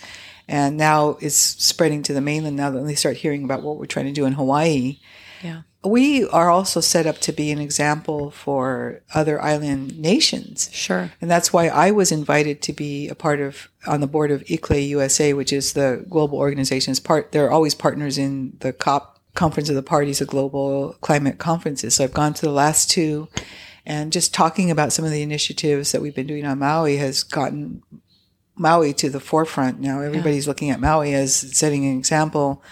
and 0.48 0.78
now 0.78 1.18
it's 1.20 1.36
spreading 1.36 2.02
to 2.04 2.14
the 2.14 2.22
mainland 2.22 2.56
now 2.56 2.70
that 2.70 2.82
they 2.86 2.96
start 2.96 3.18
hearing 3.18 3.44
about 3.44 3.64
what 3.64 3.78
we're 3.78 3.86
trying 3.86 4.06
to 4.06 4.14
do 4.14 4.26
in 4.26 4.34
hawaii 4.34 4.98
yeah. 5.44 5.62
we 5.84 6.26
are 6.30 6.50
also 6.50 6.80
set 6.80 7.06
up 7.06 7.18
to 7.18 7.34
be 7.34 7.52
an 7.52 7.60
example 7.60 8.32
for 8.32 9.02
other 9.14 9.42
island 9.42 10.00
nations 10.00 10.70
Sure. 10.72 11.12
and 11.20 11.30
that's 11.30 11.52
why 11.52 11.68
I 11.68 11.92
was 11.92 12.12
invited 12.14 12.62
to 12.62 12.74
be 12.74 13.10
a 13.10 13.16
part 13.16 13.42
of 13.42 13.68
on 13.86 14.00
the 14.00 14.08
board 14.08 14.32
of 14.32 14.44
ICLEI 14.46 14.88
USA, 14.90 15.34
which 15.34 15.52
is 15.54 15.74
the 15.74 16.06
global 16.10 16.38
organization's 16.38 17.00
part. 17.00 17.32
They're 17.32 17.52
always 17.52 17.76
partners 17.76 18.18
in 18.18 18.58
the 18.60 18.74
COP 18.74 19.17
Conference 19.38 19.70
of 19.70 19.76
the 19.76 19.84
Parties, 19.84 20.20
the 20.20 20.26
global 20.26 20.98
climate 21.00 21.38
conferences. 21.38 21.96
So 21.96 22.04
I've 22.04 22.14
gone 22.14 22.34
to 22.34 22.42
the 22.42 22.52
last 22.52 22.90
two, 22.90 23.30
and 23.86 24.12
just 24.12 24.34
talking 24.34 24.70
about 24.70 24.92
some 24.92 25.06
of 25.06 25.12
the 25.12 25.22
initiatives 25.22 25.94
that 25.94 26.02
we've 26.02 26.16
been 26.16 26.28
doing 26.28 26.46
on 26.46 26.60
Maui 26.60 26.98
has 26.98 27.24
gotten 27.24 27.84
Maui 28.56 28.94
to 28.94 29.10
the 29.10 29.20
forefront. 29.20 29.80
Now 29.80 30.02
everybody's 30.02 30.48
looking 30.48 30.72
at 30.72 30.82
Maui 30.82 31.14
as 31.14 31.36
setting 31.56 31.86
an 31.86 31.98
example 31.98 32.64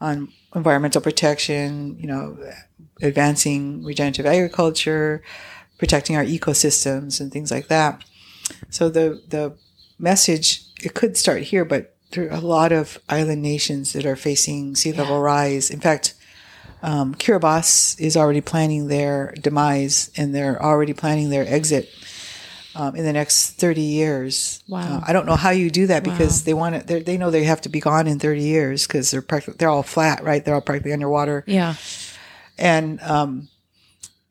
on 0.00 0.32
environmental 0.54 1.02
protection. 1.02 1.98
You 2.00 2.08
know, 2.08 2.38
advancing 3.02 3.84
regenerative 3.84 4.26
agriculture, 4.26 5.22
protecting 5.78 6.16
our 6.16 6.24
ecosystems, 6.24 7.20
and 7.20 7.30
things 7.30 7.50
like 7.50 7.68
that. 7.68 8.02
So 8.70 8.88
the 8.88 9.22
the 9.28 9.56
message 9.98 10.64
it 10.82 10.94
could 10.94 11.16
start 11.16 11.42
here, 11.42 11.64
but 11.64 11.93
there 12.14 12.30
are 12.30 12.36
a 12.36 12.40
lot 12.40 12.72
of 12.72 12.98
island 13.08 13.42
nations 13.42 13.92
that 13.92 14.06
are 14.06 14.16
facing 14.16 14.74
sea 14.76 14.92
level 14.92 15.20
rise. 15.20 15.70
In 15.70 15.80
fact, 15.80 16.14
um, 16.82 17.14
Kiribati 17.14 18.00
is 18.00 18.16
already 18.16 18.40
planning 18.40 18.88
their 18.88 19.34
demise, 19.40 20.10
and 20.16 20.34
they're 20.34 20.62
already 20.62 20.92
planning 20.92 21.30
their 21.30 21.46
exit 21.46 21.88
um, 22.74 22.94
in 22.96 23.04
the 23.04 23.12
next 23.12 23.52
30 23.52 23.80
years. 23.80 24.62
Wow. 24.68 24.98
Uh, 24.98 25.00
I 25.06 25.12
don't 25.12 25.26
know 25.26 25.36
how 25.36 25.50
you 25.50 25.70
do 25.70 25.86
that 25.88 26.04
because 26.04 26.44
they 26.44 26.54
want 26.54 26.90
it. 26.90 27.06
They 27.06 27.16
know 27.16 27.30
they 27.30 27.44
have 27.44 27.60
to 27.62 27.68
be 27.68 27.80
gone 27.80 28.06
in 28.06 28.18
30 28.18 28.42
years 28.42 28.86
because 28.86 29.10
they're 29.10 29.22
practically, 29.22 29.56
they're 29.58 29.70
all 29.70 29.82
flat, 29.82 30.22
right? 30.22 30.44
They're 30.44 30.54
all 30.54 30.60
practically 30.60 30.92
underwater. 30.92 31.44
Yeah. 31.46 31.74
And, 32.58 33.00
um, 33.00 33.48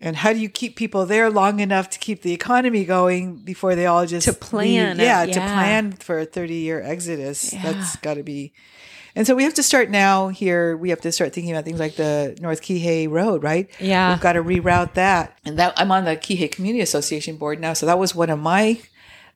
and 0.03 0.17
how 0.17 0.33
do 0.33 0.39
you 0.39 0.49
keep 0.49 0.75
people 0.75 1.05
there 1.05 1.29
long 1.29 1.61
enough 1.61 1.89
to 1.91 1.97
keep 1.97 2.23
the 2.23 2.33
economy 2.33 2.83
going 2.83 3.37
before 3.37 3.73
they 3.73 3.85
all 3.85 4.05
just 4.05 4.27
To 4.27 4.33
plan? 4.33 4.99
Yeah, 4.99 5.23
it, 5.23 5.31
to 5.31 5.39
plan 5.39 5.93
for 5.93 6.19
a 6.19 6.25
30 6.25 6.55
year 6.55 6.81
exodus. 6.83 7.51
That's 7.51 7.95
got 7.95 8.15
to 8.15 8.23
be. 8.23 8.51
And 9.15 9.25
so 9.25 9.33
we 9.33 9.43
have 9.43 9.53
to 9.53 9.63
start 9.63 9.89
now 9.89 10.27
here. 10.27 10.75
We 10.75 10.89
have 10.89 10.99
to 11.01 11.11
start 11.13 11.31
thinking 11.31 11.53
about 11.53 11.63
things 11.63 11.79
like 11.79 11.95
the 11.95 12.37
North 12.41 12.61
Kihei 12.61 13.09
Road, 13.09 13.43
right? 13.43 13.69
Yeah. 13.79 14.11
We've 14.11 14.19
got 14.19 14.33
to 14.33 14.43
reroute 14.43 14.95
that. 14.95 15.39
And 15.45 15.57
that 15.57 15.73
I'm 15.77 15.89
on 15.89 16.03
the 16.03 16.17
Kihei 16.17 16.51
Community 16.51 16.81
Association 16.81 17.37
board 17.37 17.61
now. 17.61 17.71
So 17.71 17.85
that 17.85 17.97
was 17.97 18.13
one 18.13 18.29
of 18.29 18.39
my 18.39 18.81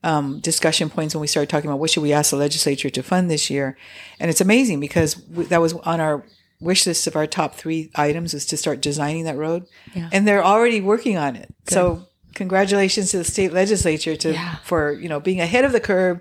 um, 0.03 0.41
discussion 0.41 0.89
points 0.89 1.15
when 1.15 1.21
we 1.21 1.27
started 1.27 1.49
talking 1.49 1.69
about 1.69 1.80
what 1.80 1.91
should 1.91 2.03
we 2.03 2.12
ask 2.12 2.32
the 2.32 2.38
legislature 2.38 2.89
to 2.89 3.03
fund 3.03 3.32
this 3.32 3.49
year. 3.49 3.77
And 4.19 4.30
it's 4.30 4.41
amazing 4.41 4.82
because 4.82 5.25
we, 5.30 5.45
that 5.45 5.62
was 5.62 5.73
on 5.73 6.01
our 6.01 6.25
wish 6.59 6.85
list 6.87 7.07
of 7.07 7.15
our 7.15 7.27
top 7.27 7.55
three 7.55 7.91
items 7.95 8.33
was 8.33 8.45
to 8.47 8.57
start 8.57 8.81
designing 8.81 9.25
that 9.25 9.37
road. 9.37 9.65
Yeah. 9.93 10.09
And 10.11 10.27
they're 10.27 10.43
already 10.43 10.81
working 10.81 11.17
on 11.17 11.35
it. 11.35 11.53
So 11.67 12.07
congratulations 12.33 13.11
to 13.11 13.17
the 13.17 13.23
state 13.23 13.51
legislature 13.51 14.15
to 14.15 14.31
Yeah. 14.33 14.55
for 14.63 14.91
you 14.93 15.09
know 15.09 15.19
being 15.19 15.41
ahead 15.41 15.65
of 15.65 15.71
the 15.71 15.79
curve 15.79 16.19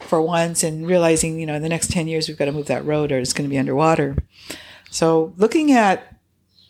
for 0.00 0.20
once 0.20 0.62
and 0.62 0.86
realizing 0.86 1.40
you 1.40 1.46
know 1.46 1.54
in 1.54 1.62
the 1.62 1.70
next 1.70 1.90
10 1.90 2.06
years 2.06 2.28
we've 2.28 2.36
got 2.36 2.44
to 2.44 2.52
move 2.52 2.66
that 2.66 2.84
road 2.84 3.10
or 3.10 3.18
it's 3.18 3.32
going 3.32 3.48
to 3.48 3.50
be 3.50 3.56
underwater 3.58 4.14
so 4.90 5.32
looking 5.38 5.72
at 5.72 6.16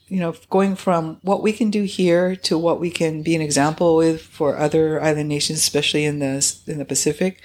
you 0.06 0.20
know 0.20 0.32
going 0.48 0.76
from 0.76 1.18
what 1.22 1.42
we 1.42 1.52
can 1.52 1.70
do 1.70 1.82
here 1.82 2.36
to 2.36 2.56
what 2.56 2.78
we 2.78 2.88
can 2.88 3.22
be 3.22 3.34
an 3.34 3.40
example 3.42 3.96
with 3.96 4.22
for 4.22 4.56
other 4.56 5.02
island 5.02 5.28
nations 5.28 5.58
especially 5.58 6.04
in 6.04 6.20
the 6.20 6.56
in 6.68 6.78
the 6.78 6.84
pacific 6.84 7.42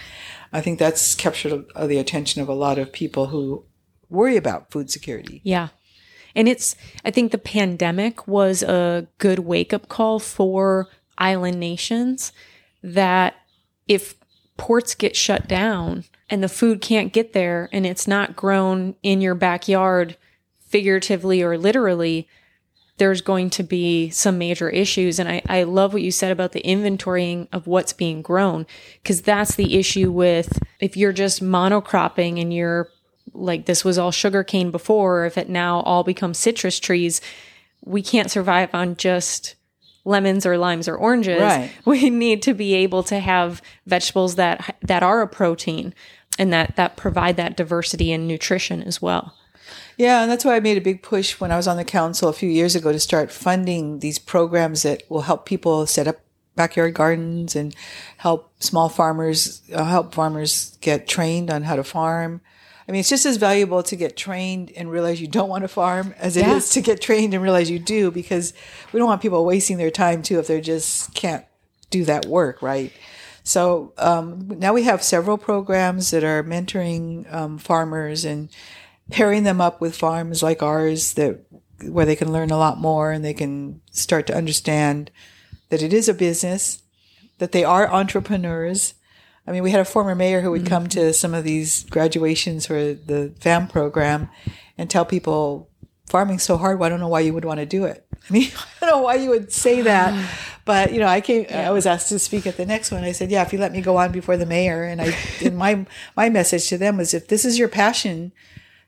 i 0.53 0.61
think 0.61 0.77
that's 0.77 1.15
captured 1.15 1.65
the 1.87 1.97
attention 1.97 2.43
of 2.43 2.47
a 2.47 2.53
lot 2.53 2.77
of 2.77 2.91
people 2.93 3.27
who 3.27 3.63
worry 4.09 4.37
about 4.37 4.71
food 4.71 4.89
security 4.89 5.41
Yeah. 5.43 5.69
And 6.35 6.47
it's, 6.47 6.75
I 7.03 7.11
think 7.11 7.31
the 7.31 7.37
pandemic 7.37 8.27
was 8.27 8.61
a 8.61 9.07
good 9.17 9.39
wake 9.39 9.73
up 9.73 9.89
call 9.89 10.19
for 10.19 10.87
island 11.17 11.59
nations 11.59 12.31
that 12.83 13.35
if 13.87 14.15
ports 14.55 14.93
get 14.93 15.15
shut 15.15 15.47
down 15.47 16.03
and 16.29 16.43
the 16.43 16.47
food 16.47 16.81
can't 16.81 17.11
get 17.11 17.33
there 17.33 17.67
and 17.71 17.85
it's 17.85 18.07
not 18.07 18.35
grown 18.35 18.95
in 19.01 19.21
your 19.21 19.35
backyard, 19.35 20.17
figuratively 20.59 21.41
or 21.41 21.57
literally, 21.57 22.27
there's 22.97 23.21
going 23.21 23.49
to 23.49 23.63
be 23.63 24.09
some 24.09 24.37
major 24.37 24.69
issues. 24.69 25.19
And 25.19 25.27
I, 25.27 25.41
I 25.47 25.63
love 25.63 25.93
what 25.93 26.01
you 26.03 26.11
said 26.11 26.31
about 26.31 26.51
the 26.51 26.61
inventorying 26.61 27.47
of 27.51 27.65
what's 27.65 27.93
being 27.93 28.21
grown, 28.21 28.67
because 29.01 29.21
that's 29.21 29.55
the 29.55 29.77
issue 29.77 30.11
with 30.11 30.59
if 30.79 30.95
you're 30.95 31.13
just 31.13 31.41
monocropping 31.41 32.39
and 32.39 32.53
you're 32.53 32.89
like 33.33 33.65
this 33.65 33.83
was 33.83 33.97
all 33.97 34.11
sugarcane 34.11 34.71
before, 34.71 35.25
if 35.25 35.37
it 35.37 35.49
now 35.49 35.81
all 35.81 36.03
becomes 36.03 36.37
citrus 36.37 36.79
trees, 36.79 37.21
we 37.83 38.01
can't 38.01 38.31
survive 38.31 38.69
on 38.73 38.95
just 38.95 39.55
lemons 40.05 40.45
or 40.45 40.57
limes 40.57 40.87
or 40.87 40.95
oranges. 40.95 41.41
Right. 41.41 41.71
We 41.85 42.09
need 42.09 42.41
to 42.43 42.53
be 42.53 42.73
able 42.75 43.03
to 43.03 43.19
have 43.19 43.61
vegetables 43.85 44.35
that 44.35 44.77
that 44.81 45.03
are 45.03 45.21
a 45.21 45.27
protein 45.27 45.93
and 46.37 46.53
that 46.53 46.75
that 46.75 46.97
provide 46.97 47.37
that 47.37 47.57
diversity 47.57 48.11
and 48.11 48.27
nutrition 48.27 48.81
as 48.83 49.01
well. 49.01 49.35
Yeah, 49.97 50.21
and 50.21 50.31
that's 50.31 50.45
why 50.45 50.55
I 50.55 50.61
made 50.61 50.77
a 50.77 50.81
big 50.81 51.03
push 51.03 51.39
when 51.39 51.51
I 51.51 51.57
was 51.57 51.67
on 51.67 51.77
the 51.77 51.83
council 51.83 52.29
a 52.29 52.33
few 52.33 52.49
years 52.49 52.75
ago 52.75 52.91
to 52.91 52.99
start 52.99 53.31
funding 53.31 53.99
these 53.99 54.17
programs 54.17 54.83
that 54.83 55.03
will 55.09 55.21
help 55.21 55.45
people 55.45 55.85
set 55.85 56.07
up 56.07 56.21
backyard 56.55 56.93
gardens 56.93 57.55
and 57.55 57.75
help 58.17 58.51
small 58.61 58.89
farmers, 58.89 59.61
uh, 59.73 59.83
help 59.83 60.13
farmers 60.13 60.77
get 60.81 61.07
trained 61.07 61.51
on 61.51 61.63
how 61.63 61.75
to 61.75 61.83
farm. 61.83 62.41
I 62.89 62.91
mean, 62.91 63.01
it's 63.01 63.09
just 63.09 63.27
as 63.27 63.37
valuable 63.37 63.83
to 63.83 63.95
get 63.95 64.17
trained 64.17 64.71
and 64.75 64.89
realize 64.89 65.21
you 65.21 65.27
don't 65.27 65.47
want 65.47 65.61
to 65.61 65.67
farm 65.67 66.15
as 66.17 66.35
it 66.35 66.47
is 66.47 66.75
Yeah. 66.75 66.81
to 66.81 66.85
get 66.85 66.99
trained 66.99 67.35
and 67.35 67.43
realize 67.43 67.69
you 67.69 67.77
do 67.77 68.09
because 68.09 68.51
we 68.91 68.97
don't 68.97 69.07
want 69.07 69.21
people 69.21 69.45
wasting 69.45 69.77
their 69.77 69.91
time 69.91 70.23
too 70.23 70.39
if 70.39 70.47
they 70.47 70.59
just 70.59 71.13
can't 71.13 71.45
do 71.91 72.03
that 72.05 72.25
work, 72.25 72.63
right? 72.63 72.91
So 73.43 73.93
um, 73.99 74.47
now 74.57 74.73
we 74.73 74.83
have 74.83 75.03
several 75.03 75.37
programs 75.37 76.09
that 76.09 76.23
are 76.23 76.43
mentoring 76.43 77.31
um, 77.31 77.59
farmers 77.59 78.25
and 78.25 78.49
pairing 79.11 79.43
them 79.43 79.61
up 79.61 79.79
with 79.79 79.95
farms 79.95 80.41
like 80.41 80.63
ours 80.63 81.13
that 81.13 81.41
where 81.87 82.07
they 82.07 82.15
can 82.15 82.33
learn 82.33 82.49
a 82.49 82.57
lot 82.57 82.79
more 82.79 83.11
and 83.11 83.23
they 83.23 83.35
can 83.35 83.81
start 83.91 84.25
to 84.27 84.35
understand 84.35 85.11
that 85.69 85.83
it 85.83 85.93
is 85.93 86.09
a 86.09 86.13
business, 86.15 86.81
that 87.37 87.51
they 87.51 87.63
are 87.63 87.87
entrepreneurs. 87.87 88.95
I 89.49 89.51
mean, 89.51 89.63
we 89.63 89.71
had 89.71 89.79
a 89.79 89.85
former 89.85 90.13
mayor 90.13 90.41
who 90.41 90.51
would 90.51 90.67
come 90.67 90.87
to 90.89 90.99
mm-hmm. 90.99 91.11
some 91.11 91.33
of 91.33 91.43
these 91.43 91.83
graduations 91.85 92.67
for 92.67 92.93
the 92.93 93.33
FAM 93.39 93.67
program 93.67 94.29
and 94.77 94.87
tell 94.87 95.05
people 95.05 95.71
farming's 96.05 96.43
so 96.43 96.55
hard. 96.55 96.77
Well, 96.77 96.85
I 96.85 96.89
don't 96.89 96.99
know 96.99 97.07
why 97.07 97.21
you 97.21 97.33
would 97.33 97.45
want 97.45 97.59
to 97.59 97.65
do 97.65 97.85
it. 97.85 98.05
I 98.29 98.33
mean, 98.33 98.51
I 98.81 98.85
don't 98.85 98.97
know 98.97 99.01
why 99.01 99.15
you 99.15 99.31
would 99.31 99.51
say 99.51 99.81
that, 99.81 100.29
but 100.65 100.93
you 100.93 100.99
know, 100.99 101.07
I 101.07 101.19
came. 101.19 101.47
I 101.49 101.71
was 101.71 101.87
asked 101.87 102.09
to 102.09 102.19
speak 102.19 102.45
at 102.45 102.57
the 102.57 102.65
next 102.65 102.91
one. 102.91 103.03
I 103.03 103.11
said, 103.11 103.31
"Yeah, 103.31 103.41
if 103.41 103.51
you 103.51 103.57
let 103.57 103.71
me 103.71 103.81
go 103.81 103.97
on 103.97 104.11
before 104.11 104.37
the 104.37 104.45
mayor." 104.45 104.83
And 104.83 105.01
I, 105.01 105.17
and 105.43 105.57
my 105.57 105.87
my 106.15 106.29
message 106.29 106.69
to 106.69 106.77
them 106.77 106.97
was, 106.97 107.15
if 107.15 107.27
this 107.27 107.43
is 107.43 107.57
your 107.57 107.69
passion, 107.69 108.31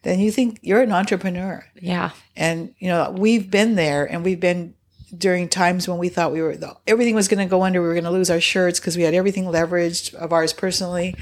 then 0.03 0.19
you 0.19 0.31
think 0.31 0.59
you're 0.61 0.83
an 0.83 0.91
entrepreneur. 0.91 1.65
Yeah. 1.81 2.11
And 2.35 2.75
you 2.77 2.87
know, 2.87 3.09
we've 3.17 3.49
been 3.49 3.73
there, 3.73 4.05
and 4.05 4.23
we've 4.23 4.39
been 4.39 4.75
during 5.17 5.49
times 5.49 5.87
when 5.87 5.97
we 5.97 6.09
thought 6.09 6.31
we 6.31 6.41
were 6.41 6.57
everything 6.87 7.15
was 7.15 7.27
going 7.27 7.45
to 7.45 7.49
go 7.49 7.63
under. 7.63 7.81
We 7.81 7.87
were 7.87 7.93
going 7.93 8.05
to 8.05 8.11
lose 8.11 8.29
our 8.29 8.39
shirts 8.39 8.79
because 8.79 8.97
we 8.97 9.03
had 9.03 9.13
everything 9.13 9.45
leveraged 9.45 10.13
of 10.15 10.33
ours 10.33 10.53
personally, 10.53 11.15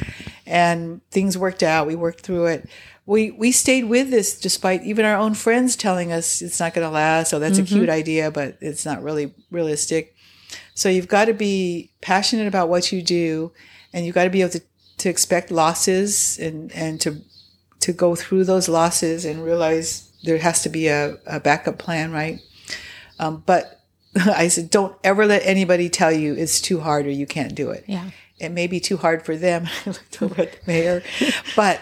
and 0.45 1.01
things 1.11 1.37
worked 1.37 1.63
out. 1.63 1.87
We 1.87 1.95
worked 1.95 2.21
through 2.21 2.47
it. 2.47 2.69
We 3.05 3.31
we 3.31 3.51
stayed 3.51 3.85
with 3.85 4.09
this 4.09 4.39
despite 4.39 4.83
even 4.83 5.05
our 5.05 5.17
own 5.17 5.33
friends 5.33 5.75
telling 5.75 6.11
us 6.11 6.41
it's 6.41 6.59
not 6.59 6.73
going 6.73 6.87
to 6.87 6.91
last. 6.91 7.29
so 7.29 7.39
that's 7.39 7.57
a 7.57 7.63
cute 7.63 7.89
idea, 7.89 8.31
but 8.31 8.57
it's 8.61 8.85
not 8.85 9.03
really 9.03 9.33
realistic. 9.51 10.15
So 10.75 10.89
you've 10.89 11.07
got 11.07 11.25
to 11.25 11.33
be 11.33 11.91
passionate 12.01 12.47
about 12.47 12.69
what 12.69 12.91
you 12.91 13.01
do, 13.01 13.51
and 13.93 14.05
you've 14.05 14.15
got 14.15 14.23
to 14.25 14.29
be 14.29 14.41
able 14.41 14.51
to, 14.51 14.61
to 14.99 15.09
expect 15.09 15.51
losses 15.51 16.37
and 16.39 16.71
and 16.73 17.01
to 17.01 17.21
to 17.81 17.93
go 17.93 18.15
through 18.15 18.43
those 18.43 18.69
losses 18.69 19.25
and 19.25 19.43
realize 19.43 20.11
there 20.23 20.37
has 20.37 20.61
to 20.63 20.69
be 20.69 20.87
a, 20.87 21.17
a 21.25 21.39
backup 21.39 21.77
plan, 21.77 22.11
right? 22.11 22.39
Um, 23.19 23.43
but 23.45 23.78
I 24.35 24.47
said, 24.47 24.69
don't 24.69 24.95
ever 25.03 25.25
let 25.25 25.45
anybody 25.45 25.89
tell 25.89 26.11
you 26.11 26.33
it's 26.33 26.61
too 26.61 26.79
hard 26.79 27.05
or 27.05 27.11
you 27.11 27.25
can't 27.25 27.55
do 27.55 27.69
it. 27.71 27.85
Yeah. 27.87 28.11
It 28.39 28.49
may 28.49 28.67
be 28.67 28.79
too 28.79 28.97
hard 28.97 29.25
for 29.25 29.35
them. 29.35 29.67
I 29.85 29.89
looked 29.89 30.21
over 30.21 30.41
at 30.41 30.53
the 30.53 30.59
mayor, 30.67 31.03
but 31.55 31.81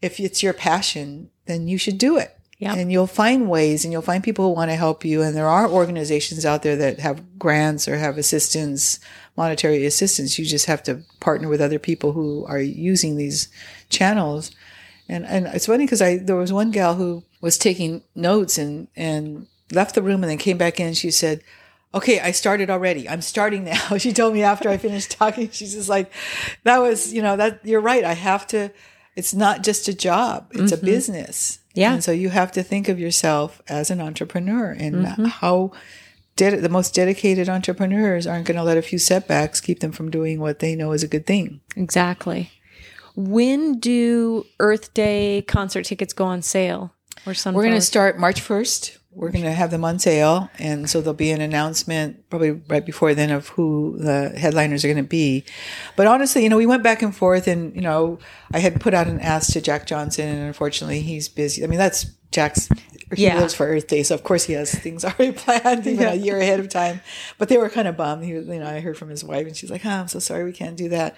if 0.00 0.20
it's 0.20 0.42
your 0.42 0.54
passion, 0.54 1.30
then 1.46 1.68
you 1.68 1.78
should 1.78 1.98
do 1.98 2.16
it. 2.16 2.34
Yeah. 2.58 2.74
And 2.74 2.90
you'll 2.90 3.06
find 3.06 3.48
ways 3.48 3.84
and 3.84 3.92
you'll 3.92 4.02
find 4.02 4.24
people 4.24 4.46
who 4.46 4.54
want 4.54 4.70
to 4.72 4.76
help 4.76 5.04
you. 5.04 5.22
And 5.22 5.36
there 5.36 5.46
are 5.46 5.68
organizations 5.68 6.44
out 6.44 6.62
there 6.62 6.74
that 6.76 6.98
have 6.98 7.38
grants 7.38 7.86
or 7.86 7.96
have 7.96 8.18
assistance, 8.18 8.98
monetary 9.36 9.86
assistance. 9.86 10.38
You 10.38 10.44
just 10.44 10.66
have 10.66 10.82
to 10.84 11.02
partner 11.20 11.48
with 11.48 11.60
other 11.60 11.78
people 11.78 12.12
who 12.12 12.44
are 12.46 12.58
using 12.58 13.16
these 13.16 13.48
channels. 13.90 14.50
And, 15.08 15.24
and 15.24 15.46
it's 15.46 15.66
funny 15.66 15.84
because 15.84 16.02
I, 16.02 16.16
there 16.18 16.34
was 16.34 16.52
one 16.52 16.72
gal 16.72 16.96
who 16.96 17.22
was 17.40 17.58
taking 17.58 18.02
notes 18.16 18.58
and, 18.58 18.88
and 18.96 19.46
left 19.70 19.94
the 19.94 20.02
room 20.02 20.24
and 20.24 20.30
then 20.30 20.38
came 20.38 20.58
back 20.58 20.80
in. 20.80 20.94
She 20.94 21.12
said, 21.12 21.42
okay, 21.94 22.20
I 22.20 22.32
started 22.32 22.70
already. 22.70 23.08
I'm 23.08 23.22
starting 23.22 23.64
now. 23.64 23.96
She 23.98 24.12
told 24.12 24.34
me 24.34 24.42
after 24.42 24.68
I 24.68 24.76
finished 24.76 25.10
talking, 25.12 25.50
she's 25.50 25.74
just 25.74 25.88
like, 25.88 26.12
that 26.64 26.78
was, 26.78 27.12
you 27.12 27.22
know, 27.22 27.36
that 27.36 27.64
you're 27.64 27.80
right. 27.80 28.04
I 28.04 28.14
have 28.14 28.46
to, 28.48 28.70
it's 29.16 29.34
not 29.34 29.62
just 29.62 29.88
a 29.88 29.94
job. 29.94 30.48
It's 30.52 30.72
a 30.72 30.76
mm-hmm. 30.76 30.86
business. 30.86 31.60
Yeah. 31.74 31.94
And 31.94 32.04
so 32.04 32.12
you 32.12 32.28
have 32.30 32.52
to 32.52 32.62
think 32.62 32.88
of 32.88 32.98
yourself 32.98 33.62
as 33.68 33.90
an 33.90 34.00
entrepreneur 34.00 34.70
and 34.70 35.06
mm-hmm. 35.06 35.24
how 35.26 35.72
ded- 36.36 36.62
the 36.62 36.68
most 36.68 36.94
dedicated 36.94 37.48
entrepreneurs 37.48 38.26
aren't 38.26 38.46
going 38.46 38.56
to 38.56 38.62
let 38.62 38.76
a 38.76 38.82
few 38.82 38.98
setbacks 38.98 39.60
keep 39.60 39.80
them 39.80 39.92
from 39.92 40.10
doing 40.10 40.40
what 40.40 40.58
they 40.58 40.74
know 40.74 40.92
is 40.92 41.02
a 41.02 41.08
good 41.08 41.26
thing. 41.26 41.60
Exactly. 41.76 42.50
When 43.16 43.78
do 43.80 44.46
Earth 44.60 44.94
Day 44.94 45.42
concert 45.48 45.84
tickets 45.84 46.12
go 46.12 46.24
on 46.24 46.42
sale? 46.42 46.94
Or 47.26 47.34
We're 47.46 47.64
going 47.64 47.74
to 47.74 47.80
start 47.80 48.18
March 48.18 48.40
1st 48.40 48.97
we're 49.18 49.32
going 49.32 49.44
to 49.44 49.52
have 49.52 49.70
them 49.72 49.84
on 49.84 49.98
sale, 49.98 50.48
and 50.58 50.88
so 50.88 51.00
there'll 51.00 51.12
be 51.14 51.32
an 51.32 51.40
announcement 51.40 52.28
probably 52.30 52.52
right 52.68 52.86
before 52.86 53.14
then 53.14 53.30
of 53.30 53.48
who 53.48 53.96
the 53.98 54.30
headliners 54.38 54.84
are 54.84 54.88
going 54.88 54.96
to 55.02 55.08
be. 55.08 55.44
But 55.96 56.06
honestly, 56.06 56.44
you 56.44 56.48
know, 56.48 56.56
we 56.56 56.66
went 56.66 56.82
back 56.84 57.02
and 57.02 57.14
forth, 57.14 57.48
and 57.48 57.74
you 57.74 57.80
know, 57.82 58.18
I 58.52 58.60
had 58.60 58.80
put 58.80 58.94
out 58.94 59.08
an 59.08 59.18
ask 59.20 59.52
to 59.54 59.60
Jack 59.60 59.86
Johnson, 59.86 60.28
and 60.28 60.46
unfortunately, 60.46 61.00
he's 61.00 61.28
busy. 61.28 61.64
I 61.64 61.66
mean, 61.66 61.78
that's 61.80 62.04
Jack's. 62.30 62.68
He 63.14 63.24
Yeah. 63.24 63.40
lives 63.40 63.54
for 63.54 63.66
Earth 63.66 63.86
Day, 63.88 64.02
so 64.04 64.14
of 64.14 64.22
course 64.22 64.44
he 64.44 64.52
has 64.52 64.72
things 64.72 65.04
already 65.04 65.32
planned, 65.32 65.86
even 65.86 66.00
Yeah. 66.00 66.12
a 66.12 66.14
year 66.14 66.38
ahead 66.38 66.60
of 66.60 66.68
time. 66.68 67.00
But 67.38 67.48
they 67.48 67.56
were 67.58 67.70
kind 67.70 67.88
of 67.88 67.96
bummed. 67.96 68.22
He, 68.24 68.34
was- 68.34 68.46
you 68.46 68.58
know, 68.60 68.66
I 68.66 68.80
heard 68.80 68.96
from 68.98 69.08
his 69.08 69.24
wife, 69.24 69.46
and 69.46 69.56
she's 69.56 69.70
like, 69.70 69.84
"Oh, 69.84 69.90
I'm 69.90 70.08
so 70.08 70.18
sorry, 70.20 70.44
we 70.44 70.52
can't 70.52 70.76
do 70.76 70.88
that." 70.90 71.16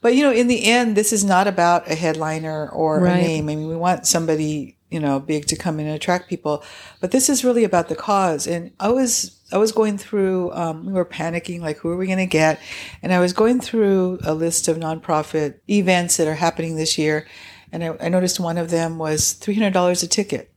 But 0.00 0.14
you 0.14 0.22
know, 0.22 0.32
in 0.32 0.46
the 0.46 0.64
end, 0.64 0.96
this 0.96 1.12
is 1.12 1.24
not 1.24 1.46
about 1.48 1.90
a 1.90 1.94
headliner 1.94 2.68
or 2.70 3.00
Right. 3.00 3.18
a 3.18 3.22
name. 3.22 3.48
I 3.50 3.56
mean, 3.56 3.68
we 3.68 3.76
want 3.76 4.06
somebody 4.06 4.76
you 4.90 5.00
know 5.00 5.20
big 5.20 5.46
to 5.46 5.56
come 5.56 5.78
in 5.80 5.86
and 5.86 5.94
attract 5.94 6.28
people, 6.28 6.62
but 7.00 7.10
this 7.10 7.28
is 7.28 7.44
really 7.44 7.64
about 7.64 7.88
the 7.88 7.96
cause. 7.96 8.46
And 8.46 8.72
I 8.80 8.88
was 8.88 9.38
I 9.52 9.58
was 9.58 9.72
going 9.72 9.98
through. 9.98 10.52
Um, 10.52 10.86
we 10.86 10.92
were 10.92 11.04
panicking, 11.04 11.60
like, 11.60 11.78
who 11.78 11.88
are 11.90 11.96
we 11.96 12.06
going 12.06 12.18
to 12.18 12.26
get? 12.26 12.60
And 13.02 13.12
I 13.12 13.20
was 13.20 13.32
going 13.32 13.60
through 13.60 14.18
a 14.24 14.34
list 14.34 14.68
of 14.68 14.76
nonprofit 14.76 15.60
events 15.68 16.16
that 16.16 16.28
are 16.28 16.34
happening 16.34 16.76
this 16.76 16.98
year, 16.98 17.26
and 17.72 17.84
I, 17.84 17.96
I 18.00 18.08
noticed 18.08 18.40
one 18.40 18.58
of 18.58 18.70
them 18.70 18.98
was 18.98 19.32
three 19.32 19.54
hundred 19.54 19.72
dollars 19.72 20.02
a 20.02 20.08
ticket, 20.08 20.52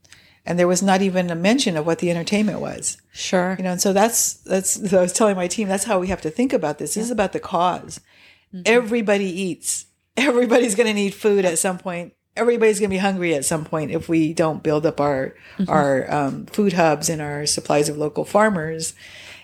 and 0.46 0.58
there 0.58 0.68
was 0.68 0.82
not 0.82 1.02
even 1.02 1.30
a 1.30 1.34
mention 1.34 1.76
of 1.76 1.86
what 1.86 1.98
the 1.98 2.10
entertainment 2.10 2.60
was. 2.60 2.98
Sure. 3.14 3.56
you 3.58 3.64
know 3.64 3.72
and 3.72 3.80
so 3.80 3.92
that's 3.92 4.34
that's 4.44 4.92
i 4.94 5.02
was 5.02 5.12
telling 5.12 5.36
my 5.36 5.46
team 5.46 5.68
that's 5.68 5.84
how 5.84 5.98
we 5.98 6.08
have 6.08 6.22
to 6.22 6.30
think 6.30 6.52
about 6.52 6.78
this. 6.78 6.94
This 6.94 7.04
is 7.04 7.10
about 7.10 7.32
the 7.32 7.40
because 7.40 8.00
everybody 8.64 9.26
eats. 9.26 9.86
Everybody's 10.14 10.74
going 10.74 10.88
to 10.88 10.94
need 10.94 11.14
food 11.14 11.46
at 11.46 11.58
some 11.58 11.78
point 11.78 12.12
everybody's 12.36 12.78
going 12.78 12.90
to 12.90 12.94
be 12.94 12.98
hungry 12.98 13.34
at 13.34 13.44
some 13.44 13.64
point 13.64 13.90
if 13.90 14.08
we 14.08 14.32
don't 14.32 14.62
build 14.62 14.86
up 14.86 15.00
our 15.00 15.34
our 15.68 16.10
um, 16.12 16.46
food 16.46 16.72
hubs 16.72 17.08
and 17.08 17.20
our 17.20 17.46
supplies 17.46 17.88
of 17.88 17.98
local 17.98 18.24
farmers 18.24 18.94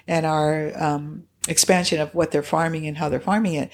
and 0.06 0.24
our 0.24 0.72
um, 0.82 1.24
expansion 1.48 2.00
of 2.00 2.14
what 2.14 2.30
they're 2.30 2.42
farming 2.42 2.86
and 2.86 2.98
how 2.98 3.08
they're 3.08 3.20
farming 3.20 3.54
it 3.54 3.70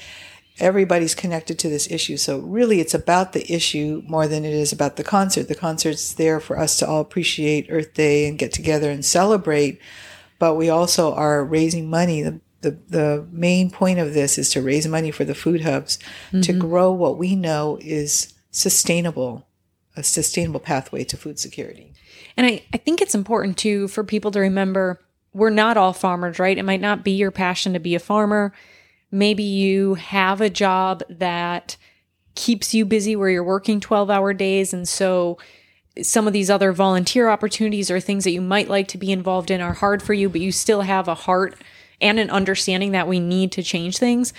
everybody's 0.60 1.14
connected 1.14 1.58
to 1.58 1.68
this 1.68 1.90
issue. 1.90 2.16
So 2.16 2.38
really 2.38 2.80
it's 2.80 2.94
about 2.94 3.32
the 3.32 3.50
issue 3.52 4.02
more 4.06 4.28
than 4.28 4.44
it 4.44 4.52
is 4.52 4.72
about 4.72 4.96
the 4.96 5.04
concert. 5.04 5.48
The 5.48 5.54
concert's 5.54 6.14
there 6.14 6.40
for 6.40 6.58
us 6.58 6.78
to 6.78 6.86
all 6.88 7.00
appreciate 7.00 7.66
Earth 7.70 7.94
Day 7.94 8.28
and 8.28 8.38
get 8.38 8.52
together 8.52 8.90
and 8.90 9.04
celebrate. 9.04 9.80
But 10.38 10.54
we 10.54 10.68
also 10.70 11.12
are 11.14 11.44
raising 11.44 11.90
money. 11.90 12.22
The, 12.22 12.40
the, 12.60 12.78
the 12.88 13.26
main 13.32 13.70
point 13.70 13.98
of 13.98 14.14
this 14.14 14.38
is 14.38 14.50
to 14.50 14.62
raise 14.62 14.86
money 14.86 15.10
for 15.10 15.24
the 15.24 15.34
food 15.34 15.62
hubs 15.62 15.98
to 16.42 16.52
grow 16.52 16.92
what 16.92 17.18
we 17.18 17.34
know 17.34 17.78
is 17.80 18.32
sustainable, 18.54 19.46
a 19.96 20.02
sustainable 20.02 20.60
pathway 20.60 21.02
to 21.04 21.16
food 21.16 21.38
security. 21.38 21.92
And 22.36 22.46
I, 22.46 22.62
I 22.72 22.78
think 22.78 23.02
it's 23.02 23.14
important 23.14 23.58
too 23.58 23.88
for 23.88 24.04
people 24.04 24.30
to 24.30 24.40
remember 24.40 25.00
we're 25.32 25.50
not 25.50 25.76
all 25.76 25.92
farmers, 25.92 26.38
right? 26.38 26.56
It 26.56 26.64
might 26.64 26.80
not 26.80 27.02
be 27.02 27.10
your 27.10 27.32
passion 27.32 27.72
to 27.72 27.80
be 27.80 27.96
a 27.96 28.00
farmer. 28.00 28.52
Maybe 29.10 29.42
you 29.42 29.94
have 29.94 30.40
a 30.40 30.48
job 30.48 31.02
that 31.10 31.76
keeps 32.36 32.72
you 32.72 32.84
busy 32.84 33.16
where 33.16 33.28
you're 33.28 33.42
working 33.42 33.80
12 33.80 34.10
hour 34.10 34.32
days. 34.32 34.72
And 34.72 34.88
so 34.88 35.38
some 36.02 36.28
of 36.28 36.32
these 36.32 36.50
other 36.50 36.72
volunteer 36.72 37.28
opportunities 37.28 37.90
or 37.90 37.98
things 37.98 38.22
that 38.22 38.30
you 38.30 38.40
might 38.40 38.68
like 38.68 38.86
to 38.88 38.98
be 38.98 39.10
involved 39.10 39.50
in 39.50 39.60
are 39.60 39.72
hard 39.72 40.00
for 40.02 40.14
you, 40.14 40.28
but 40.28 40.40
you 40.40 40.52
still 40.52 40.82
have 40.82 41.08
a 41.08 41.14
heart 41.14 41.56
and 42.00 42.20
an 42.20 42.30
understanding 42.30 42.92
that 42.92 43.08
we 43.08 43.18
need 43.18 43.50
to 43.52 43.62
change 43.62 43.98
things. 43.98 44.32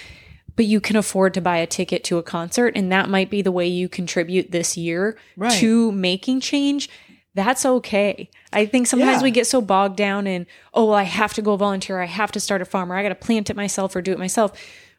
But 0.55 0.65
you 0.65 0.79
can 0.79 0.95
afford 0.95 1.33
to 1.33 1.41
buy 1.41 1.57
a 1.57 1.67
ticket 1.67 2.03
to 2.05 2.17
a 2.17 2.23
concert, 2.23 2.73
and 2.75 2.91
that 2.91 3.09
might 3.09 3.29
be 3.29 3.41
the 3.41 3.51
way 3.51 3.67
you 3.67 3.89
contribute 3.89 4.51
this 4.51 4.77
year 4.77 5.17
Right. 5.35 5.51
to 5.59 5.91
making 5.91 6.39
change. 6.39 6.89
That's 7.33 7.65
okay. 7.65 8.29
I 8.53 8.65
think 8.65 8.87
sometimes 8.87 9.17
Yeah. 9.19 9.23
we 9.23 9.31
get 9.31 9.47
so 9.47 9.59
bogged 9.59 9.97
down 9.97 10.25
in, 10.25 10.47
oh, 10.73 10.85
well, 10.85 10.93
I 10.95 11.03
have 11.03 11.33
to 11.33 11.41
go 11.41 11.57
volunteer. 11.57 11.99
I 12.01 12.05
have 12.05 12.31
to 12.31 12.39
start 12.39 12.61
a 12.61 12.65
farm 12.65 12.89
or 12.91 12.95
I 12.95 13.03
got 13.03 13.09
to 13.09 13.15
plant 13.15 13.49
it 13.49 13.57
myself 13.57 13.93
or 13.95 14.01
do 14.01 14.13
it 14.13 14.19
myself. 14.19 14.53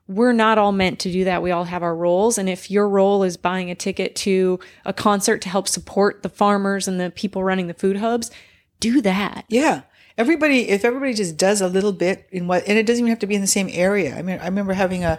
We're 0.07 0.33
not 0.35 0.59
all 0.59 0.71
meant 0.73 0.99
to 1.01 1.11
do 1.11 1.25
that. 1.25 1.43
We 1.43 1.51
all 1.51 1.65
have 1.65 1.83
our 1.83 1.97
roles. 1.97 2.37
And 2.37 2.49
if 2.49 2.71
your 2.71 2.89
role 2.89 3.23
is 3.23 3.39
buying 3.39 3.71
a 3.71 3.75
ticket 3.75 4.15
to 4.17 4.61
a 4.85 4.93
concert 4.93 5.41
to 5.43 5.49
help 5.49 5.67
support 5.67 6.23
the 6.23 6.29
farmers 6.29 6.87
and 6.87 7.01
the 7.01 7.11
people 7.11 7.43
running 7.43 7.67
the 7.69 7.75
food 7.75 7.97
hubs, 7.97 8.31
do 8.79 9.01
that. 9.01 9.47
Yeah. 9.49 9.81
Everybody, 10.19 10.71
if 10.71 10.85
everybody 10.85 11.13
just 11.13 11.37
does 11.37 11.61
a 11.61 11.69
little 11.69 11.93
bit 11.93 12.27
in 12.31 12.47
what, 12.47 12.67
and 12.67 12.79
it 12.79 12.87
doesn't 12.87 13.01
even 13.01 13.11
have 13.11 13.19
to 13.19 13.27
be 13.27 13.35
in 13.35 13.43
the 13.43 13.47
same 13.47 13.69
area. 13.71 14.17
I 14.17 14.23
mean, 14.23 14.39
I 14.41 14.47
remember 14.47 14.73
having 14.73 15.05
a, 15.05 15.19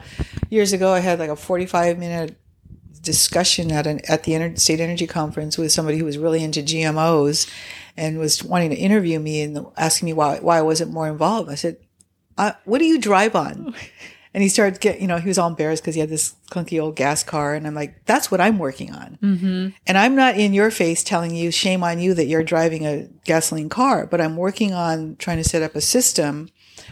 years 0.49 0.73
ago, 0.73 0.91
I 0.91 0.99
had 0.99 1.19
like 1.19 1.29
a 1.29 1.35
45 1.35 1.99
minute 1.99 2.35
discussion 3.01 3.71
at 3.71 3.85
an, 3.85 4.01
at 4.09 4.23
the 4.23 4.53
state 4.55 4.79
energy 4.79 5.05
conference 5.05 5.57
with 5.57 5.71
somebody 5.71 5.97
who 5.97 6.05
was 6.05 6.17
really 6.17 6.43
into 6.43 6.61
GMOs 6.61 7.49
and 7.95 8.17
was 8.17 8.43
wanting 8.43 8.71
to 8.71 8.75
interview 8.75 9.19
me 9.19 9.41
and 9.41 9.65
asking 9.77 10.07
me 10.07 10.13
why, 10.13 10.39
why 10.39 10.57
I 10.57 10.61
wasn't 10.61 10.91
more 10.91 11.07
involved. 11.07 11.49
I 11.49 11.55
said, 11.55 11.77
uh, 12.37 12.53
what 12.65 12.79
do 12.79 12.85
you 12.85 12.99
drive 12.99 13.35
on? 13.35 13.75
And 14.37 14.43
he 14.43 14.49
started 14.49 14.79
getting, 14.79 15.01
you 15.01 15.07
know, 15.07 15.17
he 15.17 15.27
was 15.27 15.39
all 15.39 15.49
embarrassed 15.49 15.81
because 15.81 15.95
he 15.95 15.99
had 15.99 16.11
this 16.11 16.35
clunky 16.51 16.79
old 16.79 16.95
gas 16.95 17.23
car. 17.23 17.55
And 17.55 17.65
I'm 17.65 17.73
like, 17.73 18.05
that's 18.05 18.29
what 18.29 18.39
I'm 18.39 18.59
working 18.59 18.93
on. 18.93 19.17
Mm-hmm. 19.19 19.69
And 19.87 19.97
I'm 19.97 20.13
not 20.13 20.37
in 20.37 20.53
your 20.53 20.69
face 20.69 21.03
telling 21.03 21.33
you, 21.33 21.49
shame 21.49 21.83
on 21.83 21.97
you 21.99 22.13
that 22.13 22.27
you're 22.27 22.43
driving 22.43 22.85
a 22.85 23.09
gasoline 23.25 23.67
car, 23.67 24.05
but 24.05 24.21
I'm 24.21 24.37
working 24.37 24.75
on 24.75 25.15
trying 25.15 25.37
to 25.37 25.43
set 25.43 25.63
up 25.63 25.75
a 25.75 25.81
system 25.81 26.51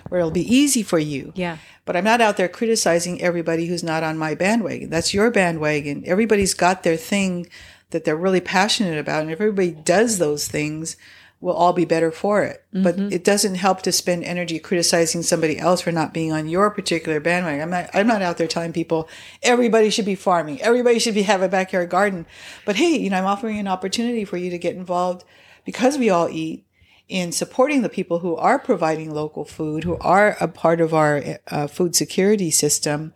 where 0.10 0.22
it'll 0.22 0.32
be 0.32 0.56
easy 0.56 0.82
for 0.82 0.98
you. 0.98 1.34
Yeah. 1.36 1.60
But 1.86 1.96
I'm 1.96 2.04
not 2.04 2.20
out 2.20 2.38
there 2.38 2.50
criticizing 2.50 3.22
everybody 3.22 3.68
who's 3.68 3.84
not 3.84 4.02
on 4.02 4.18
my 4.18 4.34
bandwagon. 4.34 4.89
That's 4.89 5.14
your 5.14 5.30
bandwagon. 5.30 6.02
Everybody's 6.08 6.56
got 6.56 6.82
their 6.82 6.98
thing 6.98 7.46
that 7.91 8.06
they're 8.06 8.18
really 8.18 8.41
passionate 8.41 8.98
about. 8.98 9.22
And 9.22 9.30
if 9.30 9.39
everybody 9.39 9.70
does 9.70 10.18
those 10.18 10.48
things, 10.48 10.98
we'll 11.46 11.54
all 11.54 11.74
be 11.74 11.86
better 11.86 12.12
for 12.12 12.41
it. 12.41 12.66
But 12.74 12.98
it 13.14 13.24
doesn't 13.24 13.54
help 13.54 13.84
to 13.84 13.91
spend 13.91 14.24
energy 14.24 14.58
criticizing 14.58 15.22
somebody 15.22 15.60
else 15.60 15.80
for 15.80 15.91
not 15.91 16.12
being 16.12 16.34
on 16.34 16.50
your 16.50 16.72
particular 16.72 17.20
bandwagon. 17.20 17.62
I'm 17.62 17.70
not, 17.70 17.89
I'm 17.93 18.08
not 18.08 18.24
out 18.24 18.39
there 18.39 18.48
telling 18.48 18.74
people 18.74 19.08
everybody 19.43 19.91
should 19.91 20.06
be 20.06 20.16
farming. 20.16 20.60
Everybody 20.64 20.98
should 20.98 21.14
be 21.14 21.22
have 21.22 21.43
a 21.43 21.48
backyard 21.48 21.91
garden. 21.91 22.26
But 22.66 22.78
hey, 22.78 22.98
you 22.98 23.12
know, 23.12 23.20
I'm 23.20 23.26
offering 23.28 23.60
an 23.60 23.68
opportunity 23.68 24.26
for 24.26 24.38
you 24.38 24.50
to 24.50 24.58
get 24.58 24.76
involved 24.76 25.24
because 25.66 26.00
we 26.00 26.10
all 26.10 26.30
eat 26.30 26.66
in 27.08 27.32
supporting 27.32 27.84
the 27.84 27.89
people 27.89 28.18
who 28.20 28.36
are 28.38 28.58
providing 28.58 29.14
local 29.14 29.46
food, 29.46 29.84
who 29.84 29.98
are 29.98 30.36
a 30.41 30.48
part 30.48 30.82
of 30.82 30.96
our 30.96 31.22
uh, 31.52 31.68
food 31.68 31.96
security 31.96 32.50
system. 32.50 33.14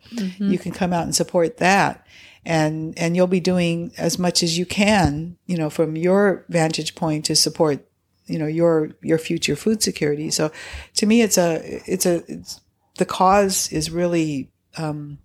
You 0.52 0.60
can 0.60 0.72
come 0.72 0.94
out 0.94 1.06
and 1.06 1.16
support 1.16 1.58
that. 1.58 2.06
And, 2.46 2.98
and 2.98 3.16
you'll 3.16 3.28
be 3.28 3.40
doing 3.40 3.92
as 3.98 4.20
much 4.20 4.44
as 4.44 4.58
you 4.58 4.68
can, 4.68 5.38
you 5.48 5.58
know, 5.58 5.72
from 5.72 5.96
your 5.98 6.46
vantage 6.48 6.94
point 6.94 7.26
to 7.26 7.36
support, 7.36 7.86
you 8.30 8.38
know, 8.40 8.48
your, 8.48 8.92
your 9.02 9.18
future 9.18 9.56
food 9.56 9.82
security. 9.82 10.30
So 10.30 10.52
to 10.96 11.06
me, 11.06 11.22
it's 11.22 11.38
a, 11.38 11.82
it's 11.86 12.06
a, 12.06 12.24
it's, 12.32 12.62
the 12.98 13.06
cause 13.06 13.72
is 13.72 13.90
really, 13.90 14.52
um, 14.78 15.20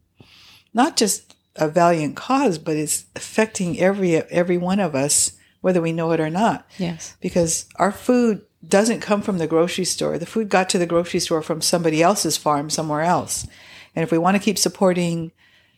not 0.72 0.96
just 0.96 1.34
a 1.56 1.68
valiant 1.68 2.16
cause, 2.16 2.58
but 2.58 2.76
it's 2.76 3.06
affecting 3.14 3.78
every, 3.78 4.16
every 4.16 4.58
one 4.58 4.80
of 4.80 4.94
us, 4.94 5.32
whether 5.60 5.80
we 5.80 5.92
know 5.92 6.12
it 6.12 6.20
or 6.20 6.30
not 6.30 6.66
Yes. 6.78 7.16
because 7.20 7.66
our 7.76 7.92
food 7.92 8.42
doesn't 8.66 9.00
come 9.00 9.22
from 9.22 9.38
the 9.38 9.46
grocery 9.46 9.84
store. 9.84 10.18
The 10.18 10.26
food 10.26 10.48
got 10.48 10.68
to 10.70 10.78
the 10.78 10.86
grocery 10.86 11.20
store 11.20 11.42
from 11.42 11.60
somebody 11.60 12.02
else's 12.02 12.36
farm 12.36 12.70
somewhere 12.70 13.02
else. 13.02 13.46
And 13.94 14.02
if 14.02 14.10
we 14.10 14.18
want 14.18 14.36
to 14.36 14.42
keep 14.42 14.58
supporting 14.58 15.32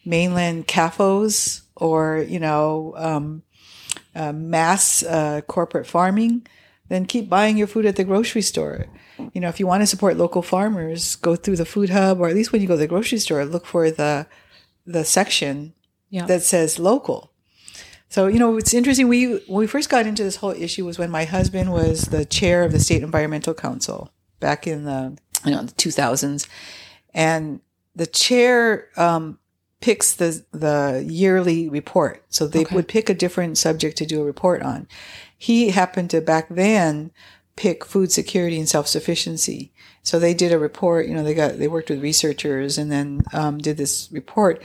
mainland 0.04 0.66
CAFOs 0.68 1.62
or, 1.74 2.24
you 2.28 2.38
know, 2.40 2.94
um, 2.96 3.42
uh, 4.14 4.32
mass 4.32 5.02
uh, 5.02 5.40
corporate 5.46 5.86
farming, 5.86 6.46
then 6.88 7.06
keep 7.06 7.28
buying 7.28 7.56
your 7.56 7.66
food 7.66 7.86
at 7.86 7.96
the 7.96 8.04
grocery 8.04 8.42
store. 8.42 8.86
You 9.32 9.40
know, 9.40 9.48
if 9.48 9.58
you 9.60 9.66
want 9.66 9.82
to 9.82 9.86
support 9.86 10.16
local 10.16 10.42
farmers, 10.42 11.16
go 11.16 11.36
through 11.36 11.56
the 11.56 11.64
food 11.64 11.90
hub, 11.90 12.20
or 12.20 12.28
at 12.28 12.34
least 12.34 12.52
when 12.52 12.60
you 12.62 12.68
go 12.68 12.74
to 12.74 12.78
the 12.80 12.86
grocery 12.86 13.18
store, 13.18 13.44
look 13.44 13.66
for 13.66 13.90
the 13.90 14.26
the 14.86 15.04
section 15.04 15.74
Yeah. 16.10 16.26
that 16.26 16.42
says 16.42 16.78
local. 16.78 17.32
So, 18.08 18.28
you 18.28 18.38
know, 18.38 18.56
it's 18.56 18.72
interesting. 18.72 19.08
We, 19.08 19.32
when 19.48 19.58
we 19.58 19.66
first 19.66 19.88
got 19.90 20.06
into 20.06 20.22
this 20.22 20.36
whole 20.36 20.52
issue 20.52 20.84
was 20.84 20.96
when 20.96 21.10
my 21.10 21.24
husband 21.24 21.72
was 21.72 22.02
the 22.02 22.24
chair 22.24 22.62
of 22.62 22.70
the 22.70 22.78
State 22.78 23.02
Environmental 23.02 23.52
Council 23.52 24.12
back 24.38 24.66
in 24.68 24.84
the, 24.84 25.18
you 25.44 25.50
know, 25.50 25.62
the 25.64 25.72
2000s. 25.72 26.46
And 27.12 27.60
the 27.96 28.06
chair, 28.06 28.88
um, 28.96 29.40
picks 29.80 30.14
the, 30.14 30.44
the 30.52 31.04
yearly 31.06 31.68
report. 31.68 32.24
So 32.28 32.46
they 32.46 32.60
Okay. 32.60 32.74
would 32.76 32.86
pick 32.88 33.10
a 33.10 33.14
different 33.14 33.58
subject 33.58 33.98
to 33.98 34.06
do 34.06 34.20
a 34.20 34.24
report 34.24 34.62
on. 34.62 34.86
He 35.46 35.70
happened 35.70 36.10
to 36.10 36.20
back 36.20 36.48
then 36.48 37.12
pick 37.54 37.84
food 37.84 38.10
security 38.10 38.58
and 38.58 38.68
self-sufficiency. 38.68 39.72
So 40.02 40.18
they 40.18 40.34
did 40.34 40.50
a 40.50 40.58
report, 40.58 41.06
you 41.06 41.14
know, 41.14 41.22
they 41.22 41.34
got, 41.34 41.60
they 41.60 41.68
worked 41.68 41.88
with 41.88 42.02
researchers 42.02 42.78
and 42.78 42.90
then, 42.90 43.22
um, 43.32 43.58
did 43.58 43.76
this 43.76 44.08
report. 44.10 44.60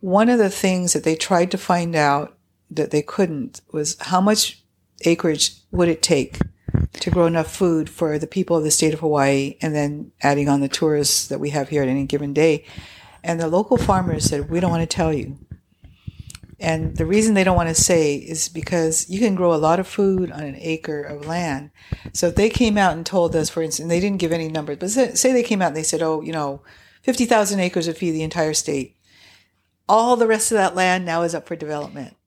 One 0.00 0.28
of 0.28 0.40
the 0.40 0.50
things 0.50 0.92
that 0.92 1.04
they 1.04 1.14
tried 1.14 1.52
to 1.52 1.56
find 1.56 1.94
out 1.94 2.36
that 2.68 2.90
they 2.90 3.00
couldn't 3.00 3.60
was 3.70 3.96
how 4.00 4.20
much 4.20 4.60
acreage 5.04 5.54
would 5.70 5.88
it 5.88 6.02
take 6.02 6.38
to 6.94 7.10
grow 7.12 7.26
enough 7.26 7.54
food 7.54 7.88
for 7.88 8.18
the 8.18 8.26
people 8.26 8.56
of 8.56 8.64
the 8.64 8.72
state 8.72 8.94
of 8.94 9.00
Hawaii 9.00 9.56
and 9.62 9.72
then 9.72 10.10
adding 10.20 10.48
on 10.48 10.60
the 10.60 10.68
tourists 10.68 11.28
that 11.28 11.38
we 11.38 11.50
have 11.50 11.68
here 11.68 11.84
at 11.84 11.88
any 11.88 12.06
given 12.06 12.32
day. 12.32 12.64
And 13.22 13.38
the 13.38 13.46
local 13.46 13.76
farmers 13.76 14.24
said, 14.24 14.50
we 14.50 14.58
don't 14.58 14.72
want 14.72 14.82
to 14.82 14.96
tell 14.96 15.12
you. 15.12 15.38
And 16.60 16.96
the 16.96 17.06
reason 17.06 17.34
they 17.34 17.44
don't 17.44 17.56
want 17.56 17.68
to 17.68 17.74
say 17.74 18.16
is 18.16 18.48
because 18.48 19.08
you 19.08 19.20
can 19.20 19.36
grow 19.36 19.54
a 19.54 19.56
lot 19.56 19.78
of 19.78 19.86
food 19.86 20.32
on 20.32 20.42
an 20.42 20.56
acre 20.58 21.02
of 21.02 21.26
land. 21.26 21.70
So 22.12 22.26
if 22.28 22.34
they 22.34 22.50
came 22.50 22.76
out 22.76 22.96
and 22.96 23.06
told 23.06 23.36
us, 23.36 23.48
for 23.48 23.62
instance, 23.62 23.88
they 23.88 24.00
didn't 24.00 24.18
give 24.18 24.32
any 24.32 24.48
numbers, 24.48 24.78
but 24.78 24.90
say 24.90 25.32
they 25.32 25.44
came 25.44 25.62
out 25.62 25.68
and 25.68 25.76
they 25.76 25.84
said, 25.84 26.02
oh, 26.02 26.20
you 26.20 26.32
know, 26.32 26.62
50,000 27.02 27.60
acres 27.60 27.86
would 27.86 27.96
feed 27.96 28.10
the 28.10 28.24
entire 28.24 28.54
state. 28.54 28.96
All 29.88 30.16
the 30.16 30.26
rest 30.26 30.50
of 30.50 30.56
that 30.56 30.74
land 30.74 31.06
now 31.06 31.22
is 31.22 31.34
up 31.34 31.46
for 31.46 31.56
development. 31.56 32.17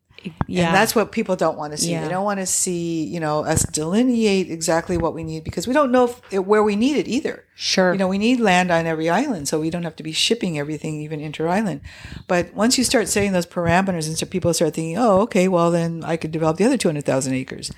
Yeah. 0.47 0.67
And 0.67 0.75
that's 0.75 0.95
what 0.95 1.11
people 1.11 1.35
don't 1.35 1.57
want 1.57 1.73
to 1.73 1.77
see. 1.77 1.91
Yeah. 1.91 2.03
They 2.03 2.09
don't 2.09 2.23
want 2.23 2.39
to 2.39 2.45
see, 2.45 3.03
you 3.05 3.19
know, 3.19 3.43
us 3.45 3.63
delineate 3.63 4.49
exactly 4.49 4.97
what 4.97 5.13
we 5.13 5.23
need 5.23 5.43
because 5.43 5.67
we 5.67 5.73
don't 5.73 5.91
know 5.91 6.15
it, 6.31 6.45
where 6.45 6.63
we 6.63 6.75
need 6.75 6.97
it 6.97 7.07
either. 7.07 7.45
Sure. 7.55 7.93
You 7.93 7.99
know, 7.99 8.07
we 8.07 8.17
need 8.17 8.39
land 8.39 8.71
on 8.71 8.85
every 8.85 9.09
island, 9.09 9.47
so 9.47 9.59
we 9.59 9.69
don't 9.69 9.83
have 9.83 9.95
to 9.97 10.03
be 10.03 10.11
shipping 10.11 10.57
everything 10.57 11.01
even 11.01 11.19
inter 11.19 11.47
island. 11.47 11.81
But 12.27 12.53
once 12.53 12.77
you 12.77 12.83
start 12.83 13.07
setting 13.07 13.31
those 13.31 13.45
parameters 13.45 14.07
and 14.07 14.17
so 14.17 14.25
people 14.25 14.53
start 14.53 14.73
thinking, 14.73 14.97
oh, 14.97 15.21
okay, 15.21 15.47
well, 15.47 15.71
then 15.71 16.03
I 16.03 16.17
could 16.17 16.31
develop 16.31 16.57
the 16.57 16.65
other 16.65 16.77
200,000 16.77 17.33
acres. 17.33 17.71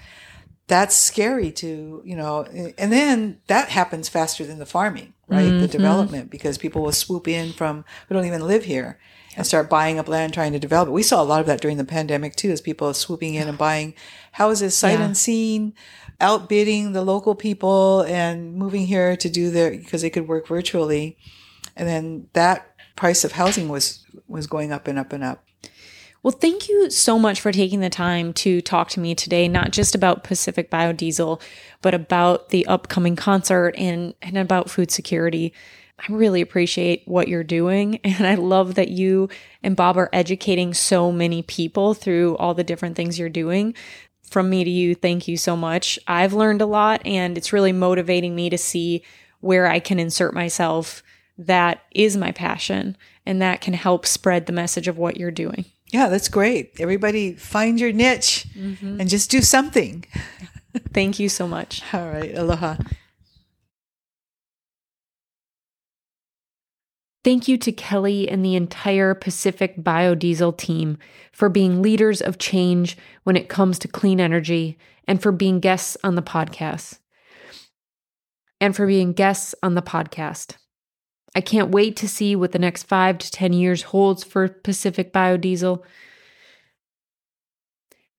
That's 0.67 0.95
scary 0.95 1.51
to, 1.53 2.01
you 2.05 2.15
know, 2.15 2.45
and 2.77 2.91
then 2.91 3.41
that 3.47 3.69
happens 3.69 4.07
faster 4.07 4.45
than 4.45 4.59
the 4.59 4.65
farming, 4.65 5.13
right? 5.27 5.45
Mm-hmm. 5.45 5.59
The 5.59 5.67
development 5.67 6.31
because 6.31 6.57
people 6.57 6.81
will 6.81 6.93
swoop 6.93 7.27
in 7.27 7.51
from 7.51 7.83
who 8.07 8.15
don't 8.15 8.25
even 8.25 8.47
live 8.47 8.63
here 8.63 8.97
and 9.35 9.45
start 9.45 9.69
buying 9.69 9.99
up 9.99 10.07
land, 10.07 10.33
trying 10.33 10.53
to 10.53 10.59
develop 10.59 10.89
it. 10.89 10.91
We 10.91 11.03
saw 11.03 11.21
a 11.21 11.25
lot 11.25 11.41
of 11.41 11.47
that 11.47 11.61
during 11.61 11.77
the 11.77 11.85
pandemic 11.85 12.35
too, 12.35 12.51
as 12.51 12.61
people 12.61 12.93
swooping 12.93 13.33
in 13.33 13.47
and 13.47 13.57
buying 13.57 13.93
houses 14.33 14.75
sight 14.75 14.99
yeah. 14.99 15.05
unseen, 15.05 15.73
outbidding 16.21 16.93
the 16.93 17.03
local 17.03 17.35
people 17.35 18.01
and 18.01 18.55
moving 18.55 18.85
here 18.85 19.15
to 19.17 19.29
do 19.29 19.49
their, 19.49 19.71
because 19.71 20.01
they 20.01 20.09
could 20.09 20.27
work 20.27 20.47
virtually. 20.47 21.17
And 21.75 21.87
then 21.87 22.27
that 22.33 22.75
price 22.95 23.23
of 23.23 23.31
housing 23.33 23.69
was, 23.69 24.05
was 24.27 24.47
going 24.47 24.71
up 24.71 24.87
and 24.87 24.99
up 24.99 25.11
and 25.11 25.23
up. 25.23 25.43
Well, 26.21 26.31
thank 26.31 26.69
you 26.69 26.89
so 26.89 27.19
much 27.19 27.41
for 27.41 27.51
taking 27.51 27.81
the 27.81 27.89
time 27.89 28.31
to 28.33 28.61
talk 28.61 28.87
to 28.91 29.01
me 29.01 29.13
today, 29.13 29.49
not 29.49 29.71
just 29.71 29.93
about 29.93 30.23
Pacific 30.23 30.71
Biodiesel, 30.71 31.41
but 31.81 31.93
about 31.93 32.47
the 32.47 32.65
upcoming 32.65 33.17
concert 33.17 33.75
and, 33.77 34.13
and 34.21 34.37
about 34.37 34.69
food 34.69 34.89
security. 34.89 35.53
I 36.07 36.11
really 36.11 36.41
appreciate 36.41 37.03
what 37.05 37.27
you're 37.27 37.43
doing. 37.43 37.99
And 38.03 38.27
I 38.27 38.35
love 38.35 38.75
that 38.75 38.89
you 38.89 39.29
and 39.63 39.75
Bob 39.75 39.97
are 39.97 40.09
educating 40.13 40.73
so 40.73 41.11
many 41.11 41.41
people 41.41 41.93
through 41.93 42.37
all 42.37 42.53
the 42.53 42.63
different 42.63 42.95
things 42.95 43.17
you're 43.17 43.29
doing. 43.29 43.73
From 44.21 44.49
me 44.49 44.63
to 44.63 44.69
you, 44.69 44.95
thank 44.95 45.27
you 45.27 45.37
so 45.37 45.55
much. 45.55 45.97
I've 46.07 46.33
learned 46.33 46.61
a 46.61 46.65
lot 46.65 47.05
and 47.05 47.37
it's 47.37 47.53
really 47.53 47.71
motivating 47.71 48.35
me 48.35 48.49
to 48.49 48.57
see 48.57 49.03
where 49.39 49.67
I 49.67 49.79
can 49.79 49.99
insert 49.99 50.33
myself 50.33 51.03
that 51.37 51.81
is 51.91 52.15
my 52.15 52.31
passion 52.31 52.97
and 53.25 53.41
that 53.41 53.61
can 53.61 53.73
help 53.73 54.05
spread 54.05 54.45
the 54.45 54.53
message 54.53 54.87
of 54.87 54.97
what 54.97 55.17
you're 55.17 55.31
doing. 55.31 55.65
Yeah, 55.91 56.09
that's 56.09 56.29
great. 56.29 56.79
Everybody 56.79 57.33
find 57.33 57.79
your 57.79 57.91
niche 57.91 58.47
mm-hmm. 58.57 58.99
and 58.99 59.09
just 59.09 59.29
do 59.29 59.41
something. 59.41 60.05
Thank 60.93 61.19
you 61.19 61.29
so 61.29 61.47
much. 61.47 61.83
All 61.93 62.09
right. 62.09 62.35
Aloha. 62.35 62.77
Thank 67.23 67.47
you 67.47 67.57
to 67.59 67.71
Kelly 67.71 68.27
and 68.27 68.43
the 68.43 68.55
entire 68.55 69.13
Pacific 69.13 69.77
Biodiesel 69.77 70.57
team 70.57 70.97
for 71.31 71.47
being 71.47 71.81
leaders 71.81 72.21
of 72.21 72.37
change 72.37 72.97
when 73.23 73.37
it 73.37 73.47
comes 73.47 73.79
to 73.79 73.87
clean 73.87 74.19
energy 74.19 74.77
and 75.07 75.21
for 75.21 75.31
being 75.31 75.61
guests 75.61 75.95
on 76.03 76.15
the 76.15 76.21
podcast. 76.21 76.99
And 78.59 78.75
for 78.75 78.85
being 78.85 79.13
guests 79.13 79.55
on 79.63 79.75
the 79.75 79.81
podcast. 79.81 80.55
I 81.35 81.41
can't 81.41 81.71
wait 81.71 81.95
to 81.97 82.09
see 82.09 82.35
what 82.35 82.51
the 82.51 82.59
next 82.59 82.83
five 82.83 83.17
to 83.19 83.31
10 83.31 83.53
years 83.53 83.83
holds 83.83 84.23
for 84.23 84.49
Pacific 84.49 85.13
Biodiesel. 85.13 85.81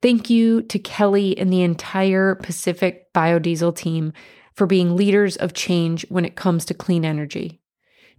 Thank 0.03 0.29
you 0.29 0.63
to 0.63 0.79
Kelly 0.79 1.37
and 1.39 1.53
the 1.53 1.63
entire 1.63 2.35
Pacific 2.35 3.13
Biodiesel 3.15 3.77
team 3.77 4.13
for 4.55 4.67
being 4.67 4.97
leaders 4.97 5.37
of 5.37 5.53
change 5.53 6.07
when 6.09 6.25
it 6.25 6.37
comes 6.37 6.65
to 6.67 6.75
clean 6.75 7.05
energy. 7.05 7.61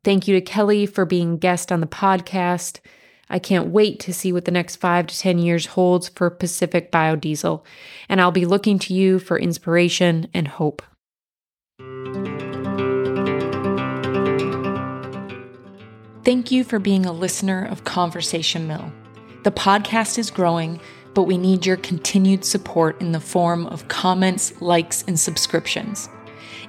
Thank 0.06 0.28
you 0.28 0.36
to 0.36 0.42
Kelly 0.42 0.86
for 0.86 1.04
being 1.04 1.40
guest 1.40 1.72
on 1.72 1.80
the 1.80 1.88
podcast. 1.88 2.80
I 3.28 3.40
can't 3.40 3.70
wait 3.70 4.00
to 4.02 4.14
see 4.14 4.32
what 4.32 4.46
the 4.46 4.52
next 4.52 4.76
five 4.76 5.08
to 5.08 5.18
10 5.18 5.40
years 5.40 5.66
holds 5.66 6.10
for 6.10 6.30
Pacific 6.30 6.92
Biodiesel, 6.92 7.64
and 8.08 8.22
I'll 8.22 8.30
be 8.30 8.46
looking 8.46 8.78
to 8.78 8.94
you 8.94 9.18
for 9.18 9.40
inspiration 9.40 10.28
and 10.32 10.48
hope. 10.48 10.84
Thank 16.24 16.52
you 16.52 16.64
for 16.64 16.78
being 16.78 17.08
a 17.08 17.12
listener 17.12 17.66
of 17.66 17.84
Conversation 17.84 18.68
Mill. 18.68 18.94
The 19.44 19.52
podcast 19.52 20.20
is 20.20 20.30
growing, 20.30 20.80
but 21.16 21.24
we 21.24 21.40
need 21.40 21.66
your 21.66 21.78
continued 21.78 22.46
support 22.46 23.02
in 23.02 23.12
the 23.12 23.20
form 23.20 23.66
of 23.66 23.88
comments, 23.88 24.62
likes, 24.62 25.04
and 25.08 25.20
subscriptions. 25.20 26.10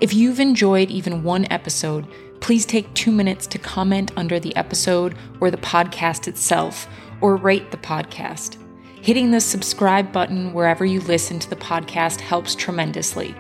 If 0.00 0.14
you've 0.14 0.40
enjoyed 0.40 0.90
even 0.90 1.22
one 1.22 1.46
episode, 1.50 2.06
please 2.40 2.66
take 2.66 2.92
two 2.94 3.12
minutes 3.12 3.46
to 3.48 3.58
comment 3.58 4.12
under 4.16 4.38
the 4.38 4.54
episode 4.56 5.16
or 5.40 5.50
the 5.50 5.56
podcast 5.56 6.28
itself, 6.28 6.88
or 7.20 7.36
rate 7.36 7.70
the 7.70 7.76
podcast. 7.76 8.56
Hitting 9.00 9.30
the 9.30 9.40
subscribe 9.40 10.12
button 10.12 10.52
wherever 10.52 10.84
you 10.84 11.00
listen 11.00 11.38
to 11.38 11.48
the 11.48 11.56
podcast 11.56 12.20
helps 12.20 12.54
tremendously. 12.54 13.34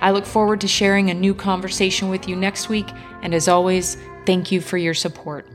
I 0.00 0.12
look 0.12 0.24
forward 0.24 0.62
to 0.62 0.68
sharing 0.68 1.10
a 1.10 1.14
new 1.14 1.34
conversation 1.34 2.08
with 2.08 2.26
you 2.26 2.36
next 2.36 2.70
week, 2.70 2.88
and 3.20 3.34
as 3.34 3.46
always, 3.46 3.98
thank 4.24 4.50
you 4.50 4.62
for 4.62 4.78
your 4.78 4.94
support. 4.94 5.46